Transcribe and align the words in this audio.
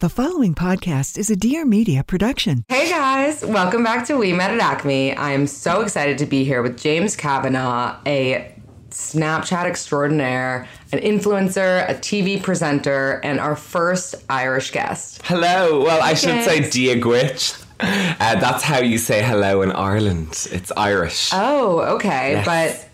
The 0.00 0.10
following 0.10 0.54
podcast 0.54 1.16
is 1.16 1.30
a 1.30 1.36
Dear 1.36 1.64
Media 1.64 2.04
production. 2.04 2.64
Hey 2.68 2.90
guys, 2.90 3.42
welcome 3.42 3.82
back 3.82 4.06
to 4.08 4.18
We 4.18 4.32
Met 4.34 4.50
at 4.50 4.60
Acme. 4.60 5.14
I 5.16 5.30
am 5.32 5.46
so 5.46 5.80
excited 5.80 6.18
to 6.18 6.26
be 6.26 6.44
here 6.44 6.60
with 6.60 6.78
James 6.78 7.16
Kavanagh, 7.16 7.96
a 8.06 8.54
Snapchat 8.90 9.64
extraordinaire, 9.64 10.68
an 10.92 10.98
influencer, 10.98 11.88
a 11.88 11.94
TV 11.94 12.42
presenter, 12.42 13.20
and 13.24 13.40
our 13.40 13.56
first 13.56 14.16
Irish 14.28 14.70
guest. 14.70 15.22
Hello. 15.24 15.82
Well, 15.82 16.02
I 16.02 16.12
should 16.12 16.44
say 16.44 16.60
James. 16.60 16.72
Dia 16.74 16.96
dhuit. 17.00 17.64
Uh, 17.80 18.38
that's 18.38 18.62
how 18.62 18.80
you 18.80 18.98
say 18.98 19.22
hello 19.22 19.62
in 19.62 19.72
Ireland. 19.72 20.46
It's 20.52 20.70
Irish. 20.76 21.30
Oh, 21.32 21.80
okay, 21.96 22.32
Yes. 22.32 22.44
but 22.44 22.88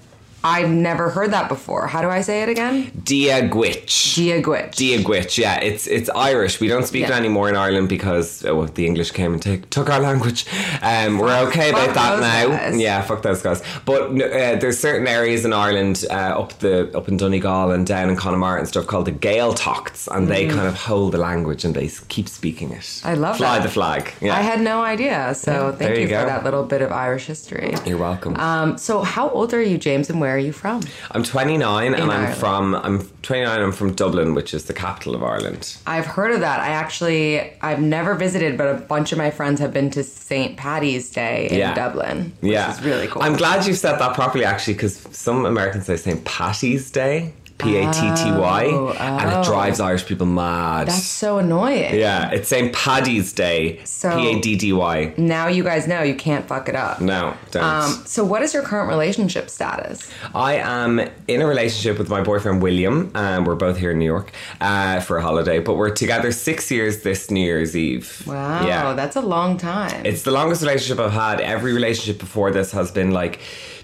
I've 0.45 0.71
never 0.71 1.11
heard 1.11 1.31
that 1.33 1.49
before. 1.49 1.87
How 1.87 2.01
do 2.03 2.09
I 2.09 2.21
say 2.21 2.43
it 2.43 2.49
again? 2.49 2.91
Dia 3.05 3.49
dhuit. 3.49 3.87
Dia 4.15 4.43
dhuit. 4.43 4.75
Dia 4.75 4.99
dhuit, 4.99 5.39
yeah, 5.39 5.61
it's 5.61 5.87
it's 5.87 6.11
Irish. 6.11 6.61
We 6.61 6.69
don't 6.69 6.85
speak 6.87 7.05
it 7.05 7.11
anymore 7.11 7.49
in 7.49 7.57
Ireland 7.57 7.89
because 7.89 8.45
oh, 8.45 8.57
well, 8.57 8.67
the 8.67 8.87
English 8.87 9.13
came 9.13 9.33
and 9.33 9.43
take, 9.43 9.71
took 9.71 9.89
our 9.89 10.01
language. 10.01 10.47
Um, 10.83 11.19
we're 11.19 11.37
okay 11.49 11.71
fuck 11.73 11.91
about 11.91 12.21
that 12.21 12.49
now. 12.49 12.57
guys. 12.57 12.81
Yeah, 12.81 13.03
fuck 13.03 13.23
those 13.23 13.43
guys. 13.43 13.63
But 13.85 14.03
uh, 14.11 14.57
there's 14.57 14.79
certain 14.79 15.07
areas 15.07 15.45
in 15.45 15.53
Ireland, 15.53 16.05
uh, 16.11 16.41
up 16.41 16.59
the 16.59 16.97
up 16.97 17.09
in 17.09 17.17
Donegal 17.17 17.71
and 17.71 17.87
down 17.87 18.11
in 18.11 18.17
Connemara 18.17 18.59
and 18.59 18.69
stuff 18.69 18.87
called 18.87 19.07
the 19.07 19.13
Gaeltachts, 19.13 20.09
and 20.15 20.29
they 20.29 20.49
kind 20.49 20.67
of 20.67 20.75
hold 20.75 21.13
the 21.13 21.19
language 21.19 21.65
and 21.65 21.75
they 21.75 21.89
keep 22.09 22.29
speaking 22.29 22.71
it. 22.73 22.81
Mm. 22.81 23.07
I 23.07 23.15
love 23.15 23.37
Fly 23.37 23.59
that. 23.59 23.65
the 23.65 23.71
flag. 23.71 24.13
Yeah, 24.21 24.37
I 24.37 24.43
had 24.43 24.61
no 24.61 24.83
idea, 24.83 25.35
so 25.35 25.53
Yeah, 25.53 25.77
thank 25.77 25.97
you, 25.97 26.03
you 26.03 26.09
for 26.09 26.27
that 26.27 26.45
little 26.45 26.65
bit 26.65 26.83
of 26.83 26.91
Irish 26.91 27.27
history. 27.27 27.75
You're 27.87 27.99
welcome. 27.99 28.37
Um, 28.37 28.79
so, 28.79 29.03
how 29.03 29.29
old 29.31 29.55
are 29.55 29.63
you, 29.63 29.79
James, 29.79 30.11
and 30.11 30.21
where 30.21 30.32
are 30.33 30.39
you 30.39 30.53
from? 30.53 30.83
I'm 31.13 31.23
29 31.23 31.95
and 31.95 32.11
I'm 32.11 32.35
from 32.35 32.75
I'm 32.75 33.09
29 33.23 33.61
I'm 33.61 33.73
from 33.73 33.93
Dublin 33.95 34.35
which 34.35 34.53
is 34.55 34.65
the 34.65 34.73
capital 34.75 35.15
of 35.15 35.23
Ireland. 35.23 35.77
I've 35.87 36.07
heard 36.07 36.33
of 36.33 36.41
that. 36.41 36.61
I 36.61 36.69
actually, 36.69 37.53
I've 37.61 37.81
never 37.81 38.15
visited, 38.15 38.57
but 38.59 38.69
a 38.69 38.79
bunch 38.81 39.13
of 39.13 39.19
my 39.19 39.31
friends 39.31 39.61
have 39.61 39.73
been 39.73 39.91
to 39.91 40.03
St. 40.03 40.57
Patty's 40.57 41.11
Day 41.11 41.49
in 41.51 41.59
Yeah. 41.59 41.75
Dublin, 41.75 42.33
which 42.41 42.53
yeah. 42.53 42.73
is 42.73 42.83
really 42.83 43.07
cool. 43.07 43.23
I'm 43.23 43.37
glad 43.37 43.67
you 43.67 43.75
said 43.75 43.99
that 43.99 44.15
properly 44.15 44.45
actually 44.45 44.75
cuz 44.75 45.07
some 45.13 45.45
Americans 45.47 45.87
say 45.87 45.97
St. 45.97 46.25
Patty's 46.25 46.91
Day, 46.91 47.33
P 47.59 47.77
A 47.77 47.93
T 47.93 48.01
T 48.01 48.31
Y, 48.33 48.65
and 48.99 49.31
it 49.31 49.45
drives 49.45 49.79
Irish 49.81 50.05
people 50.07 50.27
mad. 50.27 50.83
Oh, 50.83 50.85
That's 50.87 51.03
so 51.05 51.39
annoying. 51.39 51.95
yeah, 51.95 52.31
it's 52.31 52.49
St. 52.49 52.73
Paddy's 52.73 53.33
Day, 53.33 53.81
So- 53.85 54.17
P 54.17 54.31
A 54.31 54.41
D 54.41 54.57
D 54.57 54.73
Y. 54.73 55.15
Now 55.17 55.47
you 55.49 55.63
guys 55.63 55.87
know 55.87 56.03
you 56.03 56.15
can't 56.15 56.47
fuck 56.49 56.69
it 56.69 56.75
up. 56.75 57.01
No, 57.01 57.35
don't. 57.51 57.63
Um, 57.63 57.91
so, 58.07 58.25
what 58.25 58.43
is 58.43 58.53
your 58.55 58.63
current 58.63 58.89
relationship 58.89 59.49
status? 59.51 60.11
I 60.35 60.55
am 60.57 61.01
in 61.29 61.41
a 61.43 61.47
relationship 61.47 61.99
with 61.99 62.09
my 62.09 62.23
boyfriend 62.23 62.63
William, 62.63 63.11
and 63.15 63.47
we're 63.47 63.55
both 63.55 63.77
here 63.79 63.93
in 63.93 63.99
New 63.99 64.07
York 64.17 64.33
uh, 64.61 65.01
for 65.01 65.19
a 65.19 65.23
holiday. 65.23 65.59
But 65.61 65.75
we're 65.77 65.91
together 65.95 66.33
six 66.33 66.71
years 66.71 67.03
this 67.03 67.31
New 67.31 67.41
Year's 67.45 67.77
Eve. 67.77 68.23
Wow, 68.27 68.67
Yeah. 68.67 68.95
that's 68.95 69.17
a 69.17 69.21
long 69.21 69.57
time. 69.59 70.05
It's 70.05 70.23
the 70.23 70.33
longest 70.33 70.63
relationship 70.63 70.99
I've 70.99 71.13
had. 71.13 71.41
Every 71.41 71.73
relationship 71.73 72.19
before 72.19 72.51
this 72.51 72.73
has 72.73 72.91
been 72.91 73.11
like 73.13 73.39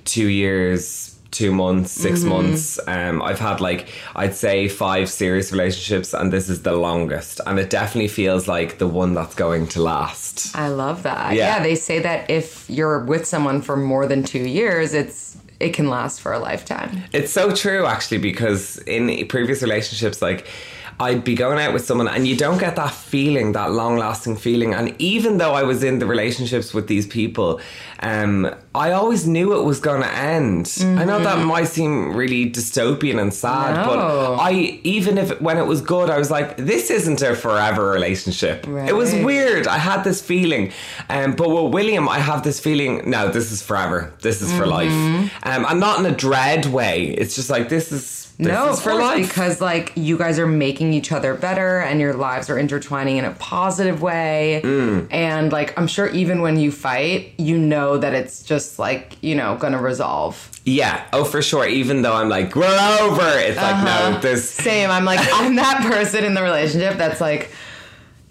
two 0.05 0.27
years, 0.29 1.18
two 1.31 1.53
months, 1.53 1.93
6 1.93 2.21
Mm-hmm. 2.21 2.28
months. 2.28 2.81
Um, 2.87 3.21
I've 3.22 3.39
had 3.39 3.61
like 3.61 3.89
I'd 4.16 4.34
say 4.34 4.69
five 4.69 5.11
serious 5.11 5.53
relationships, 5.53 6.15
and 6.15 6.33
this 6.33 6.49
is 6.49 6.62
the 6.62 6.72
longest. 6.72 7.41
And 7.47 7.59
it 7.59 7.71
definitely 7.71 8.09
feels 8.09 8.49
like 8.49 8.78
the 8.78 8.89
one 8.89 9.15
that's 9.15 9.34
going 9.34 9.67
to 9.69 9.83
last. 9.83 10.56
I 10.56 10.69
love 10.69 11.03
that. 11.03 11.34
Yeah. 11.34 11.56
Yeah. 11.56 11.62
they 11.62 11.75
say 11.75 11.99
that 12.00 12.31
if 12.31 12.69
you're 12.71 13.05
with 13.05 13.27
someone 13.27 13.61
for 13.62 13.77
more 13.77 14.06
than 14.06 14.22
two 14.22 14.47
years, 14.49 14.94
it's 14.94 15.37
it 15.61 15.75
can 15.75 15.88
last 15.91 16.21
for 16.21 16.33
a 16.33 16.38
lifetime. 16.38 17.03
It's 17.12 17.33
so 17.33 17.53
true, 17.55 17.84
actually, 17.84 18.19
because 18.19 18.78
in 18.87 19.27
previous 19.28 19.62
relationships, 19.62 20.22
like. 20.22 20.47
I'd 21.00 21.22
be 21.22 21.37
going 21.37 21.61
out 21.61 21.72
with 21.72 21.84
someone 21.87 22.09
and 22.09 22.27
you 22.27 22.37
don't 22.37 22.59
get 22.59 22.75
that 22.75 22.91
feeling, 22.93 23.53
that 23.53 23.71
long 23.71 23.99
lasting 23.99 24.37
feeling. 24.37 24.75
And 24.75 25.00
even 25.00 25.38
though 25.38 25.53
I 25.55 25.62
was 25.62 25.84
in 25.84 26.00
the 26.00 26.06
relationships 26.06 26.75
with 26.75 26.88
these 26.88 27.06
people, 27.06 27.61
um, 28.00 28.54
I 28.75 28.92
always 28.92 29.26
knew 29.26 29.59
it 29.59 29.64
was 29.64 29.81
going 29.81 30.03
to 30.03 30.12
end. 30.12 30.72
I 30.81 31.04
know 31.04 31.19
that 31.19 31.44
might 31.44 31.64
seem 31.64 32.14
really 32.14 32.50
dystopian 32.50 33.20
and 33.20 33.34
sad, 33.34 33.75
No. 33.76 33.86
but 33.88 33.98
I, 34.36 34.53
even 34.84 35.19
if 35.19 35.41
when 35.41 35.59
it 35.59 35.66
was 35.66 35.81
good, 35.81 36.08
I 36.08 36.19
was 36.19 36.31
like, 36.31 36.56
this 36.56 36.91
isn't 36.91 37.20
a 37.22 37.34
forever 37.34 37.91
relationship. 37.91 38.66
It 38.69 38.94
was 38.94 39.12
weird. 39.14 39.66
I 39.66 39.78
had 39.78 40.04
this 40.04 40.20
feeling. 40.22 40.72
Um, 41.08 41.32
but 41.34 41.48
with 41.48 41.72
William, 41.75 42.08
I 42.08 42.20
have 42.20 42.44
this 42.44 42.60
feeling, 42.60 43.10
no, 43.10 43.28
this 43.31 43.50
is 43.50 43.62
forever. 43.62 44.12
This 44.20 44.42
is 44.42 44.53
for 44.56 44.66
life. 44.66 44.92
Um, 45.42 45.64
and 45.69 45.81
not 45.81 45.98
in 45.98 46.06
a 46.06 46.14
dread 46.14 46.66
way. 46.66 47.06
It's 47.06 47.34
just 47.34 47.50
like, 47.50 47.69
this 47.69 47.91
is. 47.91 48.26
This 48.38 48.47
no, 48.47 48.69
of 48.69 48.81
for 48.81 48.91
course, 48.91 49.03
life. 49.03 49.26
because 49.26 49.60
like 49.60 49.91
you 49.97 50.16
guys 50.16 50.38
are 50.38 50.47
making 50.47 50.94
each 50.94 51.10
other 51.10 51.34
better, 51.34 51.81
and 51.81 51.98
your 51.98 52.14
lives 52.14 52.48
are 52.48 52.56
intertwining 52.56 53.16
in 53.16 53.25
a 53.25 53.32
positive 53.32 54.00
way. 54.00 54.60
Mm. 54.62 55.08
And 55.10 55.50
like 55.50 55.76
I'm 55.76 55.88
sure, 55.88 56.06
even 56.10 56.41
when 56.41 56.56
you 56.56 56.70
fight, 56.70 57.32
you 57.37 57.58
know 57.58 57.88
that 57.97 58.12
it's 58.12 58.43
just 58.43 58.78
like 58.78 59.16
you 59.22 59.34
know 59.34 59.56
gonna 59.56 59.81
resolve. 59.81 60.50
Yeah, 60.65 61.06
oh 61.15 61.25
for 61.25 61.41
sure. 61.41 61.66
Even 61.66 62.03
though 62.03 62.12
I'm 62.12 62.28
like, 62.28 62.54
we're 62.54 62.66
over. 63.00 63.38
It's 63.38 63.56
like 63.56 63.84
no, 63.84 63.91
uh-huh. 63.91 64.21
there's 64.21 64.49
Same. 64.49 64.91
I'm 64.91 65.06
like 65.06 65.21
I'm 65.32 65.56
that 65.56 65.81
person 65.91 66.25
in 66.25 66.34
the 66.34 66.43
relationship 66.43 66.99
that's 66.99 67.21
like. 67.21 67.50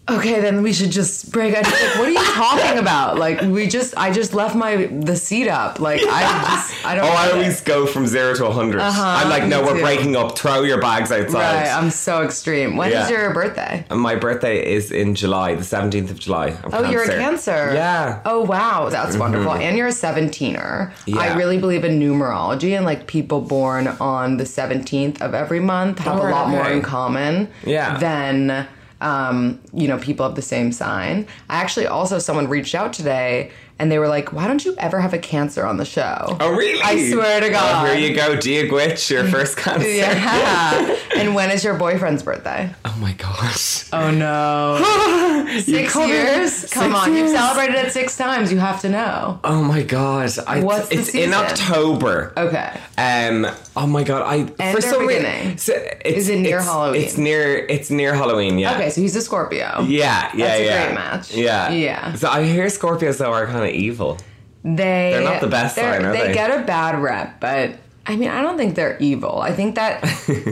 Okay, 0.10 0.40
then 0.40 0.62
we 0.64 0.72
should 0.72 0.92
just 0.92 1.32
break. 1.34 1.54
I 1.56 1.64
just, 1.64 1.84
like, 1.84 1.96
what 2.00 2.08
are 2.08 2.12
you 2.12 2.24
talking 2.24 2.80
about? 2.80 3.18
Like, 3.18 3.42
we 3.42 3.68
just, 3.68 3.98
I 3.98 4.12
just 4.12 4.34
left 4.34 4.56
my 4.56 4.86
the 4.86 5.18
seat 5.18 5.50
up. 5.50 5.82
Like, 5.82 6.00
I 6.02 6.22
just, 6.22 6.86
I 6.86 6.96
don't. 6.96 7.04
Oh, 7.06 7.10
I 7.10 7.26
get 7.26 7.36
it. 7.36 7.38
always 7.40 7.62
go 7.62 7.86
from 7.86 8.08
zero 8.08 8.34
to 8.36 8.46
a 8.46 8.48
100 8.48 8.80
uh-huh, 8.80 9.04
I'm 9.04 9.30
like, 9.30 9.46
no, 9.46 9.62
we're 9.64 9.76
too. 9.76 9.82
breaking 9.82 10.16
up. 10.16 10.38
Throw 10.38 10.62
your 10.64 10.80
bags 10.80 11.12
outside. 11.12 11.34
Right, 11.34 11.68
I'm 11.68 11.90
so 11.90 12.24
extreme. 12.24 12.78
When 12.78 12.90
is 12.90 13.10
Yeah. 13.10 13.10
your 13.24 13.34
birthday? 13.34 13.86
my 13.92 14.16
birthday 14.16 14.66
is 14.66 14.92
in 14.92 15.14
July, 15.14 15.56
the 15.56 15.64
17th 15.64 16.10
of 16.12 16.20
July. 16.20 16.56
I'm 16.64 16.74
Oh, 16.74 16.90
you're 16.90 17.04
a 17.04 17.08
Cancer. 17.08 17.72
Yeah. 17.74 18.22
Oh, 18.26 18.44
wow. 18.46 18.88
That's 18.90 19.12
mm-hmm. 19.12 19.20
wonderful. 19.20 19.54
And 19.54 19.78
you're 19.78 19.88
a 19.88 19.92
17er. 19.92 20.92
Yeah. 21.06 21.18
I 21.20 21.36
really 21.36 21.58
believe 21.58 21.84
in 21.84 22.00
numerology 22.00 22.76
and 22.78 22.86
like 22.86 23.08
people 23.08 23.42
born 23.42 23.88
on 24.00 24.38
the 24.38 24.44
17th 24.46 25.22
of 25.22 25.34
every 25.34 25.60
month 25.60 26.00
have 26.00 26.16
a 26.16 26.20
Alright, 26.20 26.34
lot 26.34 26.50
more 26.50 26.70
in 26.70 26.82
common 26.82 27.50
Yeah. 27.66 27.98
than, 27.98 28.68
um, 29.02 29.60
you 29.74 29.88
know, 29.88 29.98
people 29.98 30.26
of 30.26 30.36
the 30.36 30.42
same 30.42 30.72
sign. 30.72 31.28
I 31.50 31.58
actually 31.62 31.88
also, 31.88 32.20
someone 32.20 32.48
reached 32.48 32.76
out 32.76 32.94
today 32.94 33.52
and 33.80 33.92
they 33.92 34.00
were 34.00 34.08
like, 34.08 34.34
why 34.34 34.48
don't 34.48 34.64
you 34.66 34.76
ever 34.78 35.00
have 35.00 35.14
a 35.14 35.18
Cancer 35.20 35.66
on 35.66 35.78
the 35.78 35.86
show? 35.86 36.38
Oh, 36.40 36.52
really? 36.56 36.82
I 36.82 37.12
swear 37.12 37.40
to 37.42 37.50
Well, 37.50 37.84
God. 37.86 37.96
here 37.98 38.10
you 38.10 38.16
go, 38.16 38.36
Dia 38.36 38.68
dhuit, 38.70 39.10
your 39.10 39.24
first 39.30 39.58
cancer. 39.58 39.88
Yeah. 39.90 40.98
and 41.16 41.36
when 41.36 41.52
is 41.52 41.64
your 41.64 41.76
boyfriend's 41.76 42.24
birthday? 42.24 42.74
Oh 42.86 42.96
my 43.00 43.14
gosh. 43.14 43.88
Oh 43.94 44.12
no. 44.12 45.48
Six 45.62 45.96
years? 45.96 46.54
six 46.54 46.74
Come 46.74 46.94
on, 46.96 47.16
you've 47.16 47.30
celebrated 47.30 47.76
it 47.76 47.92
six 47.92 48.18
times. 48.18 48.52
You 48.52 48.60
have 48.60 48.82
to 48.82 48.90
know. 48.90 49.40
Oh 49.44 49.64
my 49.64 49.82
god. 49.84 50.30
I, 50.46 50.62
What's 50.62 50.90
the 50.90 50.96
it's 51.00 51.16
in? 51.16 51.34
October. 51.34 52.34
Okay. 52.38 52.80
Um. 52.98 53.48
Oh 53.76 53.88
my 53.88 54.04
god. 54.04 54.24
I 54.24 54.40
End 54.62 54.84
or 54.86 55.00
rea- 55.08 55.18
beginning? 55.20 55.58
so 55.58 55.74
it's, 55.74 56.18
Is 56.18 56.30
it 56.30 56.40
near 56.40 56.58
it's- 56.58 56.66
Halloween? 56.66 57.02
It's 57.02 57.18
near. 57.18 57.58
It's 57.68 57.90
near 57.90 58.14
Halloween. 58.14 58.58
Yeah. 58.60 58.74
Okay, 58.76 58.90
so 58.90 59.02
he's 59.02 59.16
a 59.16 59.22
Scorpio. 59.22 59.84
Yeah. 59.88 60.32
Yeah. 60.36 60.48
That's 60.48 60.60
a 60.60 60.66
yeah. 60.66 60.86
great 60.86 60.96
match. 60.96 61.34
Yeah. 61.36 61.70
Yeah. 61.72 62.14
So 62.16 62.30
I 62.30 62.44
hear 62.44 62.66
Scorpios 62.66 63.18
though 63.20 63.32
are 63.34 63.46
kind 63.46 63.64
of 63.67 63.67
evil. 63.74 64.18
They 64.64 65.12
They're 65.14 65.24
not 65.24 65.42
the 65.42 65.48
best 65.48 65.76
sign, 65.76 66.04
are 66.04 66.12
they 66.12 66.28
they? 66.28 66.34
get 66.34 66.50
a 66.52 66.64
bad 66.66 67.00
rep, 67.02 67.40
but 67.40 67.80
I 68.06 68.16
mean, 68.16 68.30
I 68.30 68.42
don't 68.42 68.58
think 68.58 68.76
they're 68.76 68.98
evil. 69.00 69.40
I 69.40 69.52
think 69.52 69.76
that 69.76 70.02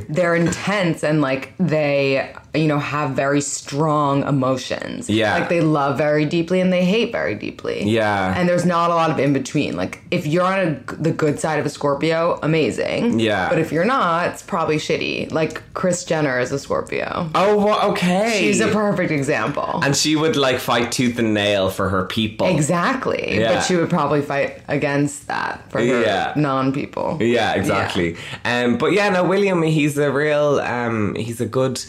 they're 0.09 0.35
intense 0.35 1.03
and 1.03 1.21
like 1.21 1.53
they 1.57 2.33
you 2.55 2.67
know, 2.67 2.79
have 2.79 3.11
very 3.11 3.41
strong 3.41 4.23
emotions. 4.27 5.09
Yeah. 5.09 5.37
Like 5.37 5.49
they 5.49 5.61
love 5.61 5.97
very 5.97 6.25
deeply 6.25 6.59
and 6.61 6.71
they 6.71 6.85
hate 6.85 7.11
very 7.11 7.35
deeply. 7.35 7.83
Yeah. 7.83 8.33
And 8.37 8.47
there's 8.49 8.65
not 8.65 8.89
a 8.91 8.95
lot 8.95 9.11
of 9.11 9.19
in 9.19 9.33
between. 9.33 9.75
Like 9.75 10.01
if 10.11 10.25
you're 10.25 10.43
on 10.43 10.59
a, 10.59 10.93
the 10.93 11.11
good 11.11 11.39
side 11.39 11.59
of 11.59 11.65
a 11.65 11.69
Scorpio, 11.69 12.39
amazing. 12.43 13.19
Yeah. 13.19 13.49
But 13.49 13.59
if 13.59 13.71
you're 13.71 13.85
not, 13.85 14.29
it's 14.29 14.41
probably 14.43 14.77
shitty. 14.77 15.31
Like 15.31 15.61
Chris 15.73 16.03
Jenner 16.05 16.39
is 16.39 16.51
a 16.51 16.59
Scorpio. 16.59 17.29
Oh, 17.35 17.57
wha- 17.57 17.87
okay. 17.91 18.37
She's 18.39 18.61
a 18.61 18.67
perfect 18.69 19.11
example. 19.11 19.81
and 19.83 19.95
she 19.95 20.15
would 20.15 20.35
like 20.35 20.59
fight 20.59 20.91
tooth 20.91 21.19
and 21.19 21.33
nail 21.33 21.69
for 21.69 21.89
her 21.89 22.05
people. 22.05 22.47
Exactly. 22.47 23.39
Yeah. 23.39 23.55
But 23.55 23.61
she 23.61 23.75
would 23.75 23.89
probably 23.89 24.21
fight 24.21 24.61
against 24.67 25.27
that 25.27 25.69
for 25.71 25.79
her 25.79 26.01
Yeah. 26.01 26.33
non 26.35 26.71
people. 26.73 27.17
Yeah, 27.21 27.53
exactly. 27.53 28.15
Um, 28.43 28.77
but 28.77 28.93
yeah, 28.93 29.09
no, 29.09 29.23
William, 29.23 29.61
he's 29.61 29.97
a 29.97 30.11
real, 30.11 30.59
um, 30.59 31.15
he's 31.15 31.41
a 31.41 31.45
good 31.45 31.83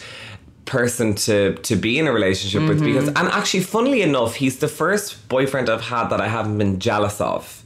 person 0.67 1.15
to 1.25 1.55
to 1.69 1.75
be 1.75 1.97
in 1.97 2.05
a 2.07 2.11
relationship 2.13 2.61
with 2.69 2.77
Mm-hmm. 2.81 2.85
because, 2.93 3.07
and 3.07 3.27
actually, 3.39 3.63
funnily 3.63 4.01
enough, 4.03 4.35
he's 4.35 4.57
the 4.59 4.67
first 4.67 5.27
boyfriend 5.29 5.69
I've 5.69 5.81
had 5.95 6.09
that 6.09 6.21
I 6.21 6.27
haven't 6.27 6.57
been 6.59 6.77
jealous 6.79 7.19
of. 7.19 7.63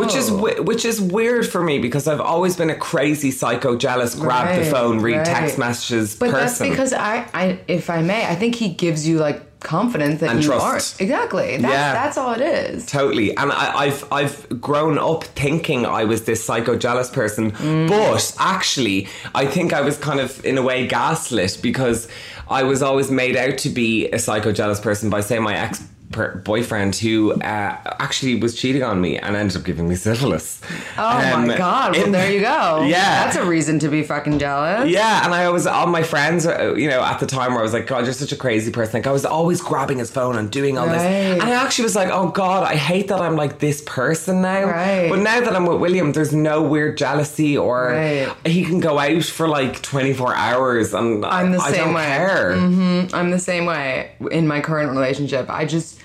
Which 0.00 0.14
is 0.16 0.28
Oh. 0.30 0.62
which 0.70 0.84
is 0.84 1.00
weird 1.00 1.44
for 1.52 1.62
me 1.62 1.78
because 1.78 2.04
I've 2.08 2.20
always 2.34 2.54
been 2.56 2.70
a 2.70 2.74
crazy 2.90 3.30
psycho 3.30 3.76
jealous 3.76 4.12
grab 4.16 4.46
the 4.58 4.64
phone 4.74 5.00
read 5.00 5.18
right. 5.18 5.26
text 5.26 5.56
messages 5.56 6.16
But 6.16 6.32
that's 6.32 6.58
because 6.58 6.92
I, 6.92 7.14
I, 7.32 7.44
if 7.68 7.88
I 7.88 8.02
may, 8.02 8.26
I 8.26 8.34
think 8.34 8.56
he 8.56 8.68
gives 8.84 9.06
you 9.08 9.18
like 9.26 9.38
confidence 9.60 10.18
that 10.20 10.30
And 10.30 10.40
you 10.42 10.48
trust. 10.48 10.64
aren't. 10.66 11.00
Exactly. 11.00 11.50
That's, 11.58 11.72
Yeah. 11.72 11.92
that's 12.00 12.16
all 12.18 12.32
it 12.32 12.40
is. 12.40 12.86
Totally, 12.86 13.28
and 13.36 13.52
I, 13.52 13.66
I've 13.84 14.00
I've 14.18 14.60
grown 14.60 14.98
up 14.98 15.22
thinking 15.44 15.86
I 15.86 16.02
was 16.12 16.20
this 16.30 16.40
psycho 16.44 16.74
jealous 16.76 17.08
person, 17.20 17.52
Mm. 17.52 17.88
but 17.88 18.22
actually, 18.40 18.98
I 19.42 19.44
think 19.54 19.72
I 19.72 19.82
was 19.88 19.96
kind 20.08 20.18
of 20.18 20.44
in 20.44 20.58
a 20.58 20.62
way 20.62 20.88
gaslit 20.88 21.52
because 21.62 22.08
I 22.52 22.62
was 22.62 22.82
always 22.82 23.10
made 23.10 23.36
out 23.36 23.58
to 23.58 23.70
be 23.70 24.10
a 24.10 24.18
psycho 24.18 24.52
jealous 24.52 24.80
person 24.80 25.10
by 25.10 25.20
say 25.20 25.38
my 25.38 25.56
ex 25.56 25.82
boyfriend 26.12 26.96
who 26.96 27.32
uh, 27.34 27.76
actually 27.98 28.34
was 28.36 28.58
cheating 28.58 28.82
on 28.82 29.00
me 29.00 29.18
and 29.18 29.34
ended 29.36 29.56
up 29.56 29.64
giving 29.64 29.88
me 29.88 29.94
syphilis. 29.94 30.60
Oh 30.98 31.32
Um, 31.34 31.46
my 31.48 31.56
god! 31.56 31.96
Well, 31.96 32.10
there 32.10 32.30
you 32.32 32.40
go. 32.40 32.84
Yeah. 32.92 33.24
that's 33.24 33.36
a 33.36 33.44
reason 33.44 33.78
to 33.80 33.88
be 33.88 34.02
fucking 34.02 34.38
jealous. 34.38 34.88
Yeah, 34.90 35.24
and 35.24 35.34
I 35.34 35.48
was 35.48 35.66
all 35.66 35.86
my 35.86 36.02
friends, 36.02 36.46
uh, 36.46 36.74
you 36.76 36.88
know, 36.88 37.02
at 37.02 37.18
the 37.20 37.26
time 37.26 37.52
where 37.52 37.60
I 37.60 37.62
was 37.62 37.72
like, 37.72 37.86
God, 37.86 38.04
you're 38.04 38.12
such 38.12 38.32
a 38.32 38.36
crazy 38.36 38.70
person. 38.70 38.94
Like, 39.00 39.06
I 39.06 39.12
was 39.12 39.24
always 39.24 39.60
grabbing 39.60 39.98
his 39.98 40.10
phone 40.10 40.36
and 40.36 40.50
doing 40.50 40.78
all 40.78 40.86
this. 40.86 41.02
And 41.02 41.42
I 41.42 41.50
actually 41.64 41.84
was 41.84 41.96
like, 41.96 42.10
oh 42.10 42.28
God, 42.28 42.64
I 42.64 42.76
hate 42.76 43.08
that 43.08 43.20
I'm 43.20 43.36
like 43.36 43.58
this 43.58 43.82
person 43.86 44.42
now. 44.42 44.64
Right. 44.66 45.08
But 45.08 45.20
now 45.20 45.40
that 45.40 45.54
I'm 45.56 45.66
with 45.66 45.80
William, 45.80 46.12
there's 46.12 46.32
no 46.34 46.62
weird 46.62 46.98
jealousy 46.98 47.56
or 47.56 47.90
Right. 47.92 48.32
he 48.46 48.64
can 48.64 48.80
go 48.80 48.98
out 48.98 49.24
for 49.24 49.48
like 49.48 49.80
24 49.82 50.34
hours 50.34 50.92
and 50.94 51.24
I'm 51.24 51.52
the 51.52 51.58
I, 51.58 51.66
I 51.66 51.70
same 51.72 51.84
don't 51.84 51.94
way. 51.94 52.04
care. 52.04 52.52
I'm 52.52 53.30
the 53.30 53.38
same 53.38 53.66
way 53.66 54.10
in 54.30 54.46
my 54.46 54.60
current 54.60 54.90
relationship. 54.90 55.48
I 55.50 55.64
just, 55.64 55.98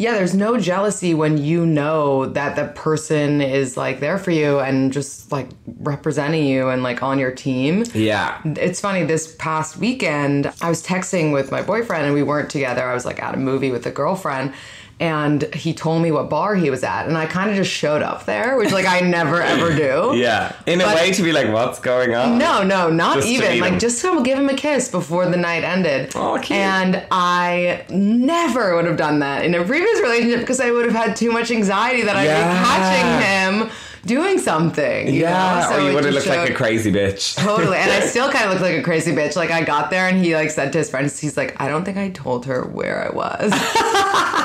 yeah, 0.00 0.14
there's 0.14 0.34
no 0.34 0.56
jealousy 0.56 1.12
when 1.12 1.36
you 1.36 1.66
know 1.66 2.24
that 2.24 2.56
the 2.56 2.68
person 2.68 3.42
is 3.42 3.76
like 3.76 4.00
there 4.00 4.16
for 4.16 4.30
you 4.30 4.58
and 4.58 4.94
just 4.94 5.30
like 5.30 5.50
representing 5.80 6.46
you 6.46 6.70
and 6.70 6.82
like 6.82 7.02
on 7.02 7.18
your 7.18 7.30
team. 7.30 7.84
Yeah. 7.92 8.40
It's 8.46 8.80
funny, 8.80 9.04
this 9.04 9.36
past 9.36 9.76
weekend, 9.76 10.50
I 10.62 10.70
was 10.70 10.82
texting 10.82 11.34
with 11.34 11.50
my 11.50 11.60
boyfriend 11.60 12.06
and 12.06 12.14
we 12.14 12.22
weren't 12.22 12.48
together. 12.48 12.82
I 12.82 12.94
was 12.94 13.04
like 13.04 13.22
at 13.22 13.34
a 13.34 13.36
movie 13.36 13.70
with 13.70 13.84
a 13.84 13.90
girlfriend. 13.90 14.54
And 15.00 15.52
he 15.54 15.72
told 15.72 16.02
me 16.02 16.12
what 16.12 16.28
bar 16.28 16.54
he 16.54 16.68
was 16.68 16.84
at, 16.84 17.06
and 17.06 17.16
I 17.16 17.24
kind 17.24 17.48
of 17.48 17.56
just 17.56 17.70
showed 17.70 18.02
up 18.02 18.26
there, 18.26 18.58
which 18.58 18.70
like 18.70 18.84
I 18.86 19.00
never 19.00 19.40
ever 19.42 19.74
do. 19.74 20.12
Yeah. 20.20 20.54
In 20.66 20.80
a 20.82 20.86
way 20.86 21.10
to 21.12 21.22
be 21.22 21.32
like, 21.32 21.50
what's 21.50 21.80
going 21.80 22.14
on? 22.14 22.36
No, 22.36 22.62
no, 22.62 22.90
not 22.90 23.16
Just 23.16 23.28
even. 23.28 23.58
Like 23.60 23.72
him. 23.72 23.78
just 23.78 24.02
to 24.02 24.22
give 24.22 24.38
him 24.38 24.50
a 24.50 24.54
kiss 24.54 24.90
before 24.90 25.24
the 25.26 25.36
night 25.38 25.64
ended. 25.64 26.12
Oh, 26.14 26.38
cute. 26.42 26.58
And 26.58 27.02
I 27.10 27.84
never 27.88 28.76
would 28.76 28.84
have 28.84 28.98
done 28.98 29.20
that 29.20 29.44
in 29.44 29.54
a 29.54 29.64
previous 29.64 30.00
relationship 30.00 30.40
because 30.40 30.60
I 30.60 30.70
would 30.70 30.84
have 30.84 30.94
had 30.94 31.16
too 31.16 31.32
much 31.32 31.50
anxiety 31.50 32.02
that 32.02 32.16
I'd 32.16 32.26
be 32.26 32.66
catching 32.66 33.68
him 33.70 33.70
doing 34.06 34.38
something. 34.38 35.08
you 35.08 35.22
Yeah, 35.22 35.60
know? 35.60 35.68
So 35.76 35.76
or 35.84 35.88
you 35.88 35.94
would 35.94 36.04
have 36.04 36.14
looked 36.14 36.26
like 36.26 36.50
a 36.50 36.54
crazy 36.54 36.92
bitch. 36.92 37.36
Totally. 37.44 37.76
And 37.76 37.90
I 37.90 38.00
still 38.00 38.30
kind 38.30 38.46
of 38.46 38.52
look 38.52 38.60
like 38.62 38.76
a 38.78 38.82
crazy 38.82 39.12
bitch. 39.12 39.36
Like 39.36 39.50
I 39.50 39.62
got 39.62 39.90
there 39.90 40.08
and 40.08 40.22
he 40.24 40.34
like 40.34 40.50
said 40.50 40.72
to 40.72 40.78
his 40.78 40.90
friends, 40.90 41.18
he's 41.18 41.36
like, 41.36 41.60
I 41.60 41.68
don't 41.68 41.84
think 41.84 41.96
I 41.98 42.10
told 42.10 42.46
her 42.46 42.64
where 42.66 43.06
I 43.06 43.14
was. 43.14 43.52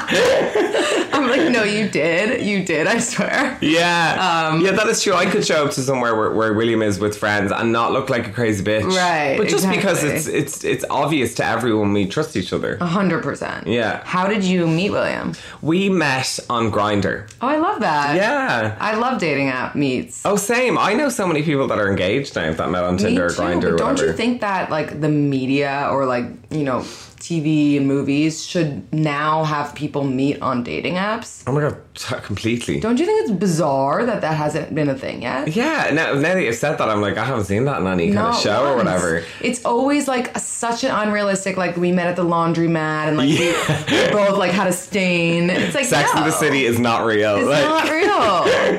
I'm 1.15 1.29
like, 1.29 1.51
no, 1.51 1.63
you 1.63 1.87
did. 1.89 2.45
You 2.45 2.63
did, 2.65 2.87
I 2.87 2.99
swear. 2.99 3.57
Yeah, 3.61 4.49
Um, 4.51 4.61
yeah, 4.61 4.71
that 4.71 4.87
is 4.87 5.01
true. 5.01 5.13
I 5.13 5.25
could 5.25 5.45
show 5.45 5.65
up 5.65 5.71
to 5.73 5.81
somewhere 5.81 6.15
where, 6.15 6.31
where 6.31 6.53
William 6.53 6.81
is 6.81 6.99
with 6.99 7.17
friends 7.17 7.51
and 7.51 7.71
not 7.71 7.91
look 7.93 8.09
like 8.09 8.27
a 8.27 8.31
crazy 8.31 8.63
bitch, 8.63 8.83
Right, 8.95 9.37
But 9.37 9.47
just 9.47 9.67
because 9.69 10.03
it's 10.03 10.27
it's 10.27 10.63
it's 10.63 10.85
obvious 10.89 11.33
to 11.35 11.45
everyone 11.45 11.93
we 11.93 12.05
trust 12.07 12.35
each 12.35 12.51
other. 12.53 12.77
A 12.81 12.85
hundred 12.85 13.23
percent. 13.23 13.67
Yeah. 13.67 14.01
How 14.05 14.27
did 14.27 14.43
you 14.43 14.67
meet 14.67 14.91
William? 14.91 15.33
We 15.61 15.89
met 15.89 16.39
on 16.49 16.71
Grindr. 16.71 17.27
Oh, 17.41 17.47
I 17.47 17.57
love 17.57 17.79
that. 17.81 18.15
Yeah. 18.15 18.75
I 18.79 18.95
love 18.95 19.19
dating 19.19 19.44
app 19.47 19.75
meets. 19.75 20.25
Oh, 20.25 20.35
same. 20.35 20.77
I 20.77 20.93
know 20.93 21.09
so 21.09 21.27
many 21.27 21.43
people 21.43 21.67
that 21.67 21.77
are 21.79 21.89
engaged 21.89 22.35
now 22.35 22.51
that 22.53 22.69
met 22.69 22.83
on 22.83 22.97
Tinder 22.97 23.25
or 23.25 23.29
Me 23.29 23.35
too, 23.35 23.41
Grindr 23.41 23.63
or 23.63 23.71
but 23.71 23.77
don't 23.77 23.89
whatever. 23.91 24.07
you 24.07 24.13
think 24.13 24.41
that 24.41 24.69
like 24.69 24.99
the 25.01 25.09
media 25.09 25.87
or 25.91 26.05
like 26.05 26.25
you 26.51 26.63
know 26.63 26.85
TV 27.25 27.75
and 27.75 27.87
movies 27.87 28.45
should 28.45 28.93
now 28.93 29.43
have 29.43 29.73
people 29.73 30.03
meet 30.03 30.39
on 30.43 30.63
dating 30.63 30.93
apps? 30.93 31.43
oh 31.47 31.51
my 31.53 31.61
god, 31.61 31.77
t- 31.95 32.15
completely. 32.21 32.79
Don't 32.79 32.99
you 32.99 33.05
think 33.07 33.23
it's 33.23 33.31
bizarre 33.31 34.05
that 34.05 34.21
that 34.21 34.35
hasn't 34.37 34.75
been 34.75 34.89
a 34.89 34.95
thing 34.95 35.23
yet? 35.23 35.47
yeah, 35.55 35.89
now, 35.91 36.13
now 36.13 36.35
that 36.35 36.43
you've 36.43 36.53
said 36.53 36.77
that, 36.77 36.87
I'm 36.87 37.01
like, 37.01 37.17
I 37.17 37.25
haven't 37.25 37.45
seen 37.45 37.65
that 37.65 37.81
in 37.81 37.87
any 37.87 38.13
kind 38.13 38.27
of 38.27 38.39
show 38.39 38.71
or 38.71 38.75
whatever. 38.77 39.23
It's 39.41 39.65
always 39.65 40.07
like 40.07 40.37
such 40.37 40.83
an 40.83 40.91
unrealistic. 40.91 41.57
Like 41.57 41.77
we 41.77 41.91
met 41.91 42.05
at 42.05 42.15
the 42.15 42.23
laundromat 42.23 43.07
and 43.07 43.17
like 43.17 43.29
we, 43.29 43.47
we 43.47 44.11
both 44.11 44.37
like 44.37 44.51
had 44.51 44.67
a 44.67 44.73
stain. 44.73 45.49
It's 45.49 45.73
like 45.73 45.85
Sex 45.85 46.13
no, 46.13 46.21
in 46.21 46.27
the 46.27 46.31
City 46.33 46.63
is 46.65 46.79
not 46.79 47.05
real. 47.05 47.37
It's 47.37 47.47
like, 47.47 47.65
not 47.65 47.89
real. 47.89 48.05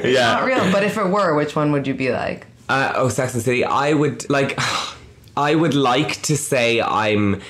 Yeah. 0.12 0.34
not 0.34 0.44
real. 0.44 0.70
But 0.70 0.84
if 0.84 0.96
it 0.96 1.06
were, 1.08 1.34
which 1.34 1.56
one 1.56 1.72
would 1.72 1.86
you 1.86 1.94
be 1.94 2.12
like? 2.12 2.46
Uh, 2.68 2.92
oh, 2.94 3.08
Sex 3.08 3.32
and 3.34 3.40
the 3.40 3.44
City. 3.44 3.64
I 3.64 3.92
would 3.92 4.30
like. 4.30 4.56
I 5.38 5.54
would 5.54 5.74
like 5.74 6.22
to 6.22 6.34
say 6.34 6.80
I'm 6.80 7.42